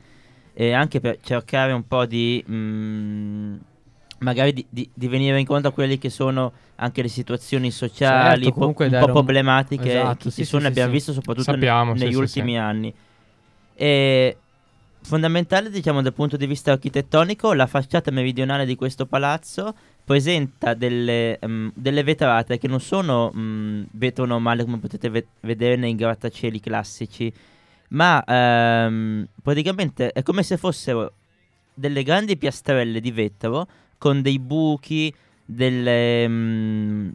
e 0.53 0.71
anche 0.73 0.99
per 0.99 1.17
cercare 1.21 1.71
un 1.71 1.87
po' 1.87 2.05
di... 2.05 2.43
mm, 2.49 3.55
magari 4.19 4.53
di, 4.53 4.65
di- 4.69 4.89
di 4.93 5.07
venire 5.07 5.39
incontro 5.39 5.69
a 5.69 5.73
quelle 5.73 5.97
che 5.97 6.09
sono 6.09 6.51
anche 6.75 7.01
le 7.01 7.07
situazioni 7.07 7.71
sociali 7.71 8.43
Certo, 8.43 8.59
po- 8.59 8.67
un 8.67 8.73
po' 8.73 8.83
un- 8.83 9.11
problematiche 9.11 9.89
Esatto, 9.99 10.25
che 10.25 10.31
sì, 10.31 10.41
ci 10.41 10.45
sono 10.45 10.61
sì, 10.63 10.67
abbiamo 10.67 10.89
sì. 10.89 10.95
visto 10.95 11.13
soprattutto 11.13 11.51
ne- 11.51 11.57
Sappiamo, 11.57 11.95
sì, 11.95 12.03
negli 12.03 12.15
ultimi 12.15 12.57
anni. 12.59 12.93
E 13.75 14.37
fondamentale, 15.01 15.69
diciamo, 15.69 16.01
dal 16.01 16.13
punto 16.13 16.35
di 16.37 16.45
vista 16.47 16.71
architettonico, 16.71 17.53
la 17.53 17.67
facciata 17.67 18.11
meridionale 18.11 18.65
di 18.65 18.75
questo 18.75 19.05
palazzo 19.05 19.73
presenta 20.03 20.73
delle, 20.73 21.37
ehm, 21.39 21.71
delle 21.75 22.03
vetrate 22.03 22.57
che 22.57 22.67
non 22.67 22.79
sono 22.79 23.31
mm, 23.35 23.83
vetro 23.91 24.25
normale 24.25 24.63
come 24.63 24.79
potete 24.79 25.09
ve- 25.09 25.27
vedere 25.41 25.75
nei 25.75 25.95
grattacieli 25.95 26.59
classici, 26.59 27.31
ma 27.89 28.23
ehm, 28.25 29.27
praticamente 29.41 30.11
è 30.11 30.23
come 30.23 30.43
se 30.43 30.57
fossero 30.57 31.13
delle 31.73 32.03
grandi 32.03 32.35
piastrelle 32.37 32.99
di 32.99 33.11
vetro 33.11 33.67
con 33.97 34.21
dei 34.21 34.39
buchi, 34.39 35.13
delle, 35.45 36.27
mm, 36.27 37.09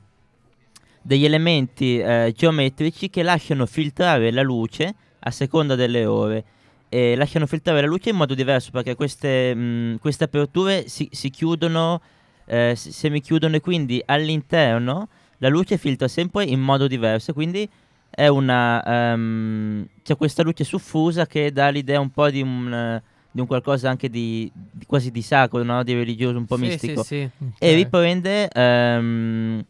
degli 1.03 1.25
elementi 1.25 1.99
eh, 1.99 2.33
geometrici 2.35 3.11
che 3.11 3.23
lasciano 3.23 3.67
filtrare 3.67 4.31
la 4.31 4.43
luce 4.43 4.95
a 5.21 5.31
seconda 5.31 5.75
delle 5.75 6.07
ore. 6.07 6.45
E 6.89 7.17
lasciano 7.17 7.47
filtrare 7.47 7.81
la 7.81 7.87
luce 7.87 8.11
in 8.11 8.17
modo 8.17 8.35
diverso 8.35 8.71
perché 8.71 8.95
queste, 8.95 9.55
mh, 9.55 9.99
queste 9.99 10.25
aperture 10.25 10.89
si, 10.89 11.09
si 11.11 11.31
chiudono, 11.31 12.01
eh, 12.45 12.75
si 12.77 12.93
semichiudono 12.93 13.57
e 13.57 13.61
quindi 13.61 14.03
all'interno 14.05 15.09
la 15.39 15.49
luce 15.49 15.79
filtra 15.79 16.09
sempre 16.09 16.45
in 16.45 16.61
modo 16.61 16.87
diverso. 16.87 17.33
Quindi 17.33 17.69
una 18.15 18.83
ehm, 18.85 19.87
c'è 20.03 20.17
questa 20.17 20.43
luce 20.43 20.65
suffusa 20.65 21.27
che 21.27 21.51
dà 21.51 21.71
l'idea 21.71 21.99
un 21.99 22.11
po' 22.11 22.29
di 22.29 22.43
un, 22.43 23.01
di 23.33 23.41
un 23.41 23.47
qualcosa 23.47 23.89
anche 23.89 24.09
di, 24.11 24.51
di- 24.55 24.85
quasi 24.87 25.11
di 25.11 25.23
sacro, 25.23 25.63
no? 25.63 25.83
di 25.83 25.95
religioso, 25.95 26.37
un 26.37 26.45
po' 26.47 26.57
Sì, 26.57 26.63
mistico. 26.65 27.03
Sì, 27.03 27.29
sì. 27.39 27.51
E 27.59 27.75
riprende, 27.75 28.49
ehm, 28.49 29.65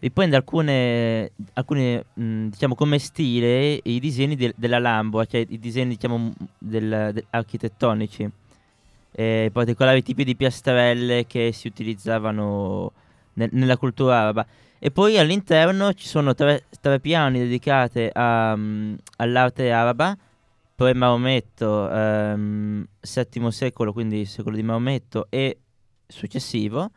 riprende 0.00 0.34
alcune, 0.36 1.30
alcune 1.52 2.04
mh, 2.14 2.46
diciamo 2.48 2.74
come 2.74 2.98
stile 2.98 3.78
i 3.82 4.00
disegni 4.00 4.34
del- 4.34 4.54
della 4.56 4.78
Lambua, 4.78 5.24
cioè 5.26 5.44
i 5.48 5.58
disegni 5.58 5.90
diciamo 5.94 6.32
del- 6.58 7.10
del- 7.12 7.24
architettonici, 7.30 8.28
eh, 9.14 9.50
particolari 9.52 10.02
tipi 10.02 10.24
di 10.24 10.34
piastrelle 10.34 11.26
che 11.26 11.52
si 11.52 11.66
utilizzavano 11.68 12.92
nel- 13.34 13.50
nella 13.52 13.76
cultura 13.76 14.20
araba. 14.20 14.46
E 14.78 14.90
poi 14.90 15.16
all'interno 15.18 15.92
ci 15.92 16.08
sono 16.08 16.34
tre, 16.34 16.64
tre 16.80 16.98
piani 16.98 17.38
dedicati 17.38 18.08
all'arte 19.16 19.70
araba, 19.70 20.16
pre 20.74 20.94
Maometto, 20.94 21.90
ehm, 21.90 22.86
VII 23.00 23.50
secolo, 23.52 23.92
quindi 23.92 24.24
secolo 24.24 24.56
di 24.56 24.62
Maometto, 24.62 25.26
e 25.30 25.58
successivo. 26.06 26.90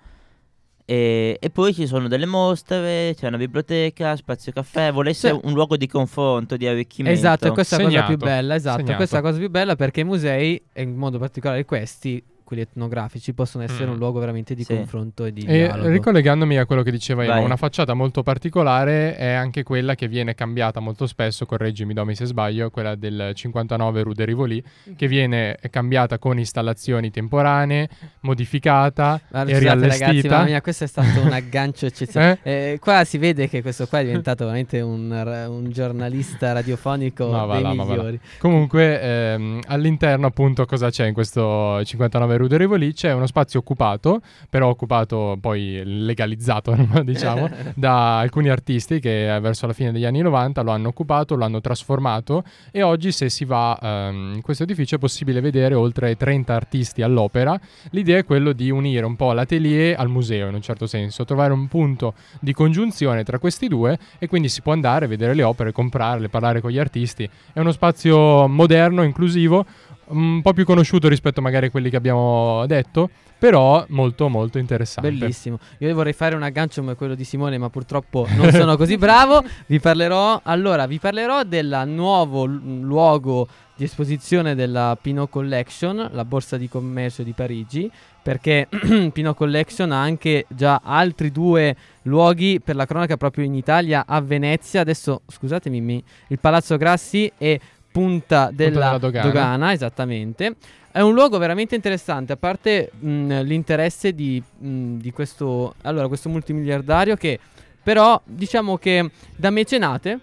E, 0.87 1.37
e 1.41 1.49
poi 1.49 1.73
ci 1.73 1.87
sono 1.87 2.07
delle 2.07 2.27
mostre, 2.27 3.15
c'è 3.17 3.27
una 3.27 3.37
biblioteca, 3.37 4.15
spazio 4.15 4.51
caffè, 4.51 4.91
vuole 4.91 5.09
essere 5.09 5.33
Sì. 5.33 5.39
un 5.45 5.53
luogo 5.53 5.77
di 5.77 5.87
confronto, 5.87 6.57
di 6.57 6.67
arricchimento. 6.67 7.17
Esatto, 7.17 7.51
questa 7.53 7.77
è 7.77 7.79
la 7.81 7.89
cosa 7.89 8.03
più 8.03 8.17
bella, 8.17 8.53
esatto, 8.53 8.77
Segnato. 8.77 8.95
questa 8.97 9.17
è 9.17 9.21
la 9.21 9.27
cosa 9.27 9.39
più 9.39 9.49
bella 9.49 9.75
perché 9.75 10.01
i 10.01 10.03
musei, 10.03 10.61
e 10.71 10.81
in 10.83 10.95
modo 10.95 11.17
particolare 11.17 11.65
questi, 11.65 12.23
quelli 12.45 12.61
etnografici, 12.61 13.33
possono 13.33 13.65
essere 13.65 13.87
Mm. 13.87 13.91
un 13.91 13.97
luogo 13.97 14.19
veramente 14.19 14.55
di 14.55 14.63
Sì. 14.63 14.73
confronto 14.73 15.25
e 15.25 15.33
di 15.33 15.41
E 15.41 15.53
dialogo. 15.65 15.89
ricollegandomi 15.89 16.57
a 16.57 16.65
quello 16.65 16.81
che 16.83 16.91
diceva 16.91 17.23
Eva, 17.25 17.39
una 17.39 17.57
facciata 17.57 17.93
molto 17.93 18.23
particolare 18.23 19.17
è 19.17 19.31
anche 19.33 19.63
quella 19.63 19.95
che 19.95 20.07
viene 20.07 20.33
cambiata 20.35 20.79
molto 20.79 21.05
spesso, 21.07 21.45
correggimi 21.45 21.93
Domi 21.93 22.15
se 22.15 22.23
sbaglio, 22.25 22.69
quella 22.69 22.95
del 22.95 23.31
59 23.33 24.01
Rue 24.03 24.13
de 24.13 24.23
Rivoli, 24.25 24.63
che 24.95 25.07
viene 25.09 25.57
cambiata 25.69 26.17
con 26.19 26.37
installazioni 26.39 27.11
temporanee, 27.11 27.89
modificata 28.21 29.19
Guarda, 29.29 29.51
e 29.51 29.55
scusate, 29.55 29.75
riallestita. 29.75 30.05
ragazzi, 30.07 30.27
mamma 30.27 30.43
mia, 30.43 30.61
questo 30.61 30.83
è 30.83 30.87
stato 30.87 31.21
un 31.21 31.31
aggancio 31.33 31.85
eccezionale. 31.87 32.39
Eh? 32.43 32.51
Eh, 32.73 32.79
qua 32.79 33.03
si 33.03 33.17
vede 33.17 33.49
che 33.49 33.61
questo 33.61 33.87
qua 33.87 33.99
è 33.99 34.03
diventato 34.05 34.43
veramente 34.45 34.81
un, 34.81 35.09
un 35.49 35.71
giornalista 35.71 36.51
radiofonico 36.51 37.27
va 37.29 37.53
dei 37.53 37.61
là. 37.63 37.73
migliori. 37.73 38.19
Comunque, 38.37 39.01
ehm, 39.01 39.59
all'interno, 39.67 40.27
appunto, 40.27 40.65
cosa 40.65 40.89
c'è 40.89 41.07
in 41.07 41.13
questo 41.13 41.83
59 41.83 42.34
Rue 42.37 42.47
de 42.47 42.57
Rivoli? 42.57 42.93
C'è 42.93 43.11
uno 43.13 43.25
spazio 43.25 43.59
occupato, 43.59 44.21
però 44.49 44.69
occupato 44.69 45.37
poi 45.39 45.81
legalizzato, 45.83 46.75
diciamo, 47.03 47.49
da 47.75 48.19
alcuni 48.19 48.49
artisti 48.49 48.99
che 48.99 49.33
eh, 49.33 49.39
verso 49.39 49.67
la 49.67 49.73
fine 49.73 49.91
degli 49.91 50.05
anni 50.05 50.21
90 50.21 50.61
lo 50.61 50.71
hanno 50.71 50.89
occupato, 50.89 51.35
lo 51.35 51.45
hanno 51.45 51.61
trasformato 51.61 52.43
e 52.71 52.81
oggi 52.81 53.11
se 53.11 53.29
si 53.29 53.45
va 53.45 53.77
ehm, 53.81 54.33
in 54.35 54.41
questo 54.41 54.63
edificio 54.63 54.95
è 54.95 54.99
possibile 54.99 55.41
vedere 55.41 55.75
oltre 55.75 56.15
30 56.15 56.53
artisti 56.53 57.01
all'opera. 57.01 57.59
L'idea 57.91 58.17
è 58.17 58.25
quello 58.25 58.51
di 58.53 58.69
unire 58.69 59.05
un 59.05 59.15
po' 59.15 59.33
l'atelier 59.33 59.99
al 59.99 60.09
museo 60.09 60.47
in 60.47 60.55
un 60.55 60.61
certo 60.61 60.87
senso, 60.87 61.25
trovare 61.25 61.53
un 61.53 61.67
punto 61.67 62.13
di 62.39 62.53
congiunzione 62.53 63.23
tra 63.23 63.39
questi 63.39 63.67
due 63.67 63.97
e 64.19 64.27
quindi 64.27 64.49
si 64.49 64.61
può 64.61 64.73
andare 64.73 65.05
a 65.05 65.07
vedere 65.07 65.33
le 65.33 65.43
opere, 65.43 65.71
comprarle, 65.71 66.29
parlare 66.29 66.61
con 66.61 66.71
gli 66.71 66.79
artisti. 66.79 67.29
È 67.53 67.59
uno 67.59 67.71
spazio 67.71 68.47
moderno, 68.47 69.03
inclusivo, 69.03 69.65
un 70.07 70.41
po' 70.41 70.53
più 70.53 70.65
conosciuto 70.65 71.07
rispetto 71.07 71.41
magari 71.41 71.67
a 71.67 71.69
quelli 71.71 71.89
che 71.89 71.95
abbiamo 71.95 72.65
detto, 72.67 73.09
però 73.37 73.85
molto 73.89 74.29
molto 74.29 74.57
interessante. 74.57 75.09
Bellissimo. 75.11 75.59
Io 75.79 75.93
vorrei 75.93 76.13
fare 76.13 76.35
un 76.35 76.43
aggancio 76.43 76.81
come 76.81 76.95
quello 76.95 77.15
di 77.15 77.23
Simone, 77.23 77.57
ma 77.57 77.69
purtroppo 77.69 78.27
non 78.35 78.51
sono 78.51 78.75
così 78.77 78.97
bravo. 78.97 79.43
Vi 79.67 79.79
parlerò 79.79 80.41
allora, 80.43 80.85
vi 80.87 80.99
parlerò 80.99 81.43
del 81.43 81.83
nuovo 81.87 82.45
lu- 82.45 82.81
luogo 82.81 83.47
di 83.77 83.83
esposizione 83.83 84.55
della 84.55 84.97
Pinot 84.99 85.29
Collection, 85.29 86.09
la 86.13 86.23
borsa 86.23 86.55
di 86.55 86.69
commercio 86.69 87.23
di 87.23 87.33
Parigi, 87.33 87.91
perché 88.23 88.69
Pinot 89.11 89.35
Collection 89.35 89.91
ha 89.91 90.01
anche 90.01 90.45
già 90.47 90.79
altri 90.81 91.29
due 91.29 91.75
luoghi 92.03 92.61
per 92.63 92.77
la 92.77 92.85
cronaca 92.85 93.17
proprio 93.17 93.43
in 93.43 93.53
Italia 93.53 94.05
a 94.07 94.21
Venezia. 94.21 94.79
Adesso 94.79 95.23
scusatemi, 95.27 95.81
mi- 95.81 96.03
il 96.27 96.39
Palazzo 96.39 96.77
Grassi 96.77 97.29
e 97.37 97.59
Punta 97.95 98.49
della, 98.51 98.97
della 98.97 99.21
Dogana. 99.21 99.71
esattamente. 99.71 100.55
È 100.91 100.99
un 100.99 101.13
luogo 101.13 101.37
veramente 101.37 101.75
interessante, 101.75 102.33
a 102.33 102.37
parte 102.37 102.91
mh, 102.97 103.41
l'interesse 103.43 104.13
di, 104.13 104.41
mh, 104.57 104.95
di 104.97 105.11
questo, 105.11 105.75
allora, 105.83 106.09
questo 106.09 106.27
multimiliardario 106.27 107.15
che 107.15 107.39
però 107.81 108.19
diciamo 108.25 108.77
che 108.77 109.11
da 109.35 109.49
mecenate 109.49 110.19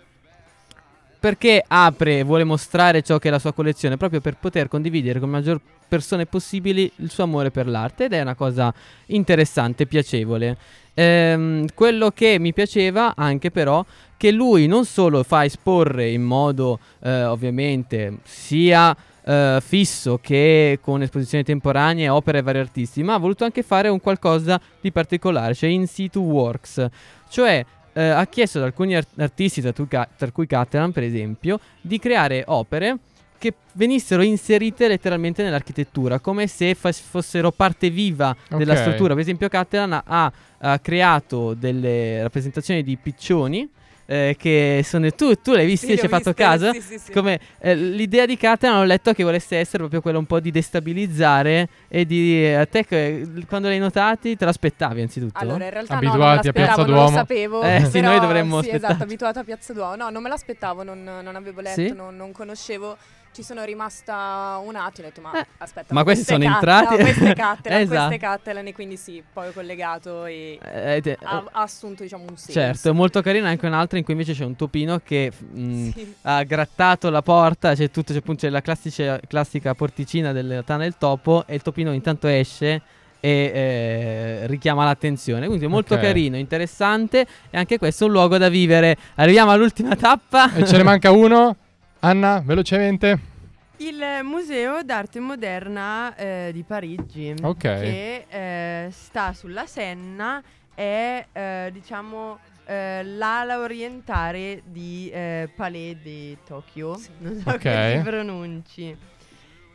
perché 1.21 1.65
apre 1.67 2.19
e 2.19 2.23
vuole 2.25 2.43
mostrare 2.43 3.03
ciò 3.03 3.19
che 3.19 3.29
è 3.29 3.31
la 3.31 3.39
sua 3.39 3.53
collezione 3.53 3.97
proprio 3.97 4.21
per 4.21 4.37
poter 4.37 4.67
condividere 4.67 5.21
con 5.21 5.31
maggior 5.31 5.61
persone 5.87 6.27
possibili 6.27 6.91
il 6.97 7.11
suo 7.11 7.23
amore 7.23 7.53
per 7.53 7.69
l'arte 7.69 8.07
ed 8.07 8.15
è 8.15 8.21
una 8.21 8.35
cosa 8.35 8.75
interessante, 9.07 9.87
piacevole. 9.87 10.57
Ehm, 10.95 11.67
quello 11.75 12.11
che 12.11 12.39
mi 12.39 12.53
piaceva 12.53 13.15
anche 13.17 13.51
però 13.51 13.85
che 14.17 14.31
lui 14.31 14.67
non 14.67 14.85
solo 14.85 15.23
fa 15.23 15.45
esporre 15.45 16.11
in 16.11 16.23
modo 16.23 16.79
eh, 17.03 17.25
ovviamente 17.25 18.19
sia 18.25 18.95
eh, 19.25 19.59
fisso 19.65 20.19
che 20.21 20.79
con 20.83 21.03
esposizioni 21.03 21.45
temporanee 21.45 22.09
opere 22.09 22.39
ai 22.39 22.45
vari 22.45 22.59
artisti, 22.59 23.03
ma 23.03 23.15
ha 23.15 23.19
voluto 23.19 23.45
anche 23.45 23.63
fare 23.63 23.89
un 23.89 24.01
qualcosa 24.01 24.61
di 24.81 24.93
particolare, 24.93 25.55
cioè 25.55 25.71
in 25.71 25.87
situ 25.87 26.21
works, 26.21 26.87
cioè 27.29 27.65
eh, 27.95 28.09
ha 28.09 28.27
chiesto 28.27 28.59
ad 28.59 28.65
alcuni 28.65 28.97
art- 28.97 29.19
artisti, 29.19 29.61
tra, 29.61 29.73
tu- 29.73 29.89
tra 29.89 30.31
cui 30.33 30.47
Catalan 30.47 30.93
per 30.93 31.03
esempio, 31.03 31.59
di 31.81 31.99
creare 31.99 32.45
opere 32.47 32.99
che 33.43 33.55
venissero 33.73 34.23
inserite 34.23 34.87
letteralmente 34.87 35.43
nell'architettura, 35.43 36.21
come 36.21 36.47
se 36.47 36.75
fas- 36.77 37.01
fossero 37.01 37.51
parte 37.51 37.91
viva 37.91 38.37
della 38.49 38.75
Ok. 38.75 38.79
struttura. 38.79 39.15
Per 39.15 39.23
esempio 39.23 39.49
Catalan 39.49 40.01
ha, 40.05 40.33
ha 40.59 40.79
creato 40.79 41.55
delle 41.55 42.23
rappresentazioni 42.23 42.85
di 42.85 42.97
piccioni. 42.97 43.69
eh, 44.05 44.35
che 44.37 44.83
sono 44.85 45.09
tu, 45.13 45.35
tu 45.37 45.53
l'hai 45.53 45.65
visto 45.65 45.87
Sì, 45.87 45.97
ci 45.97 46.03
hai 46.03 46.09
fatto 46.09 46.33
viste, 46.35 46.43
caso 46.43 46.73
sì, 46.73 46.81
sì, 46.83 46.99
sì. 46.99 47.13
come 47.13 47.39
eh, 47.61 47.75
l'idea 47.77 48.27
di 48.27 48.37
Catalan 48.37 48.79
ho 48.81 48.85
letto 48.85 49.13
che 49.15 49.23
volesse 49.23 49.57
essere 49.57 49.79
proprio 49.79 50.01
quella 50.03 50.19
un 50.19 50.27
po' 50.27 50.41
di 50.41 50.51
destabilizzare 50.51 51.69
e 51.89 52.05
di 52.05 52.45
a 52.47 52.67
te 52.67 52.85
che- 52.85 53.27
quando 53.47 53.69
l'hai 53.69 53.79
notati 53.79 54.37
te 54.37 54.45
l'aspettavi 54.45 55.01
anzitutto 55.01 55.39
Allora, 55.39 55.65
in 55.65 55.71
realtà 55.71 55.95
Abituati 55.95 56.19
no, 56.19 56.25
non 56.25 56.27
a 56.27 56.31
me 56.31 56.37
l'aspettavo, 56.43 56.65
Piazza 56.67 56.83
non 56.83 56.91
lo 56.91 57.01
Duomo. 57.01 57.17
sapevo. 57.17 57.63
Eh, 57.63 57.87
sì, 57.91 58.01
noi 58.01 58.21
dovremmo 58.21 58.61
Sì, 58.61 58.67
aspettarci. 58.67 58.87
esatto, 58.87 59.03
abituata 59.05 59.41
a 59.41 59.45
Piazza 59.45 59.73
Duomo. 59.73 59.97
No, 59.97 60.11
non 60.11 60.23
me 60.23 60.29
l'aspettavo, 60.29 60.83
non, 60.83 61.03
non 61.05 61.37
avevo 61.37 61.61
letto, 61.61 61.81
Sì? 61.81 61.93
non, 61.95 62.15
non 62.17 62.33
conoscevo. 62.33 62.97
Ci 63.35 63.43
sono 63.43 63.65
rimasta 63.65 64.61
un 64.63 64.77
attimo, 64.77 65.07
ho 65.07 65.11
detto 65.11 65.23
ma 65.23 65.33
Eh, 65.39 65.47
aspetta, 65.57 65.95
ma 65.95 66.03
questi 66.05 66.25
queste 66.27 66.45
sono 66.45 66.55
entrati? 66.55 66.95
no, 66.97 67.01
queste 67.01 67.33
Catalan, 67.33 67.81
Esatto. 67.81 68.07
queste 68.09 68.19
Catalan 68.19 68.67
e 68.67 68.73
quindi 68.75 68.97
sì, 68.99 69.23
poi 69.33 69.49
ho 69.49 69.53
collegato 69.53 70.27
e 70.27 70.59
Eh, 70.63 71.01
te- 71.01 71.17
ha, 71.23 71.43
ha 71.51 71.63
assunto 71.63 72.03
diciamo 72.03 72.25
un 72.29 72.37
senso. 72.37 72.53
certo 72.53 72.91
è 72.91 72.93
molto 72.93 73.23
carina 73.23 73.49
anche 73.49 73.65
un'altra 73.67 73.97
in 73.97 74.05
cui 74.05 74.13
invece 74.13 74.35
c'è 74.35 74.45
un 74.45 74.55
topino 74.55 75.01
che 75.03 75.31
f- 75.33 75.43
mm, 75.45 75.89
Sì. 75.93 76.15
ha 76.23 76.43
grattato 76.43 77.09
la 77.09 77.23
porta 77.23 77.75
c'è 77.75 77.91
tutto 77.91 78.13
c'è 78.13 78.19
appunto 78.19 78.41
c'è 78.43 78.51
la 78.51 78.61
classica, 78.61 79.19
classica 79.27 79.75
porticina 79.75 80.33
della 80.33 80.63
tana 80.63 80.83
del 80.83 80.99
topo 80.99 81.45
e 81.47 81.55
il 81.55 81.63
topino 81.63 81.93
intanto 81.95 82.27
esce 82.27 82.83
e 83.19 83.51
eh, 83.55 84.47
richiama 84.47 84.85
l'attenzione 84.85 85.47
quindi 85.47 85.65
è 85.65 85.69
molto 85.69 85.95
Ok. 85.95 86.01
carino 86.01 86.37
interessante 86.37 87.27
e 87.51 87.57
anche 87.57 87.79
questo 87.79 88.05
è 88.05 88.07
un 88.09 88.13
luogo 88.13 88.37
da 88.37 88.51
vivere 88.51 88.95
arriviamo 89.15 89.53
all'ultima 89.53 89.97
tappa 89.97 90.53
E 90.55 90.67
ce 90.67 90.77
ne 90.77 90.83
manca 90.83 91.11
uno? 91.13 91.57
Anna, 92.05 92.43
velocemente. 92.45 93.31
Il 93.77 94.03
Museo 94.25 94.83
d'arte 94.83 95.21
moderna 95.21 96.15
eh, 96.17 96.51
di 96.53 96.65
Parigi, 96.65 97.33
Ok. 97.41 97.59
che 97.61 98.27
eh, 98.29 98.89
sta 98.91 99.33
sulla 99.33 99.67
Senna, 99.67 100.43
è 100.75 101.25
eh, 101.33 101.71
diciamo 101.73 102.39
eh, 102.65 103.05
l'ala 103.05 103.61
orientale 103.61 104.63
di 104.65 105.11
eh, 105.13 105.49
Palais 105.55 105.97
di 106.03 106.37
Tokyo, 106.45 107.01
non 107.19 107.41
so 107.41 107.51
Ok. 107.51 107.63
come 107.63 107.95
si 107.97 108.03
pronunci. 108.03 108.97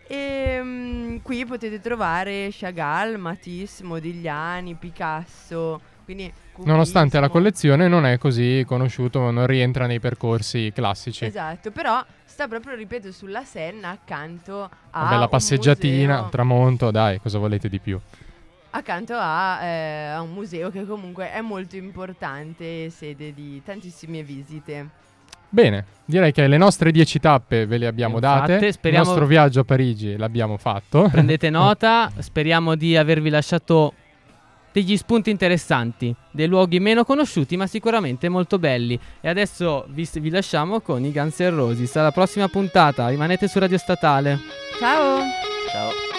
E 0.10 0.60
mm, 0.62 1.18
qui 1.22 1.46
potete 1.46 1.80
trovare 1.80 2.50
Chagall, 2.52 3.16
Matisse, 3.16 3.86
Modigliani, 3.86 4.74
Picasso, 4.76 5.80
quindi 6.04 6.30
Nonostante 6.64 7.20
la 7.20 7.30
collezione 7.30 7.88
non 7.88 8.06
è 8.06 8.18
così 8.18 8.64
conosciuto, 8.66 9.30
non 9.30 9.46
rientra 9.46 9.86
nei 9.86 10.00
percorsi 10.00 10.72
classici. 10.74 11.26
Esatto, 11.26 11.70
però 11.70 12.04
sta 12.38 12.48
proprio, 12.48 12.76
ripeto, 12.76 13.12
sulla 13.12 13.44
Senna 13.44 13.90
accanto 13.90 14.70
a 14.92 15.00
Una 15.02 15.10
bella 15.10 15.24
un 15.24 15.30
passeggiatina, 15.30 16.20
al 16.20 16.30
tramonto, 16.30 16.92
dai, 16.92 17.20
cosa 17.20 17.40
volete 17.40 17.68
di 17.68 17.80
più? 17.80 18.00
accanto 18.70 19.16
a, 19.16 19.60
eh, 19.64 20.06
a 20.10 20.22
un 20.22 20.34
museo 20.34 20.70
che 20.70 20.86
comunque 20.86 21.32
è 21.32 21.42
molto 21.42 21.78
importante, 21.78 22.92
sede 22.92 23.34
di 23.34 23.60
tantissime 23.66 24.22
visite. 24.22 24.88
Bene, 25.50 25.86
direi 26.06 26.32
che 26.32 26.46
le 26.46 26.58
nostre 26.58 26.92
10 26.92 27.20
tappe 27.20 27.66
ve 27.66 27.80
le 27.80 27.88
abbiamo 27.88 28.20
Fatte, 28.20 28.54
date. 28.54 28.72
speriamo- 28.72 29.04
Il 29.06 29.10
nostro 29.10 29.26
viaggio 29.26 29.62
a 29.62 29.64
Parigi 29.64 30.16
l'abbiamo 30.16 30.58
fatto. 30.58 31.08
Prendete 31.10 31.50
nota, 31.50 32.12
speriamo 32.20 32.76
di 32.76 32.96
avervi 32.96 33.30
lasciato 33.32 33.94
degli 34.78 34.96
spunti 34.96 35.32
interessanti, 35.32 36.14
dei 36.30 36.48
luoghi 36.48 36.80
meno 36.80 37.04
conosciuti 37.04 37.58
ma 37.58 37.66
sicuramente 37.66 38.30
molto 38.30 38.60
belli. 38.60 39.00
E 39.20 39.28
adesso 39.28 39.86
vi, 39.90 40.08
vi 40.14 40.30
lasciamo 40.30 40.82
con 40.82 41.04
i 41.04 41.12
Guns 41.12 41.40
N' 41.40 41.56
Roses. 41.56 41.96
Alla 41.96 42.12
prossima 42.12 42.48
puntata, 42.48 43.08
rimanete 43.08 43.48
su 43.48 43.58
Radio 43.58 43.80
Statale. 43.80 44.38
Ciao! 44.78 45.20
Ciao. 45.72 46.17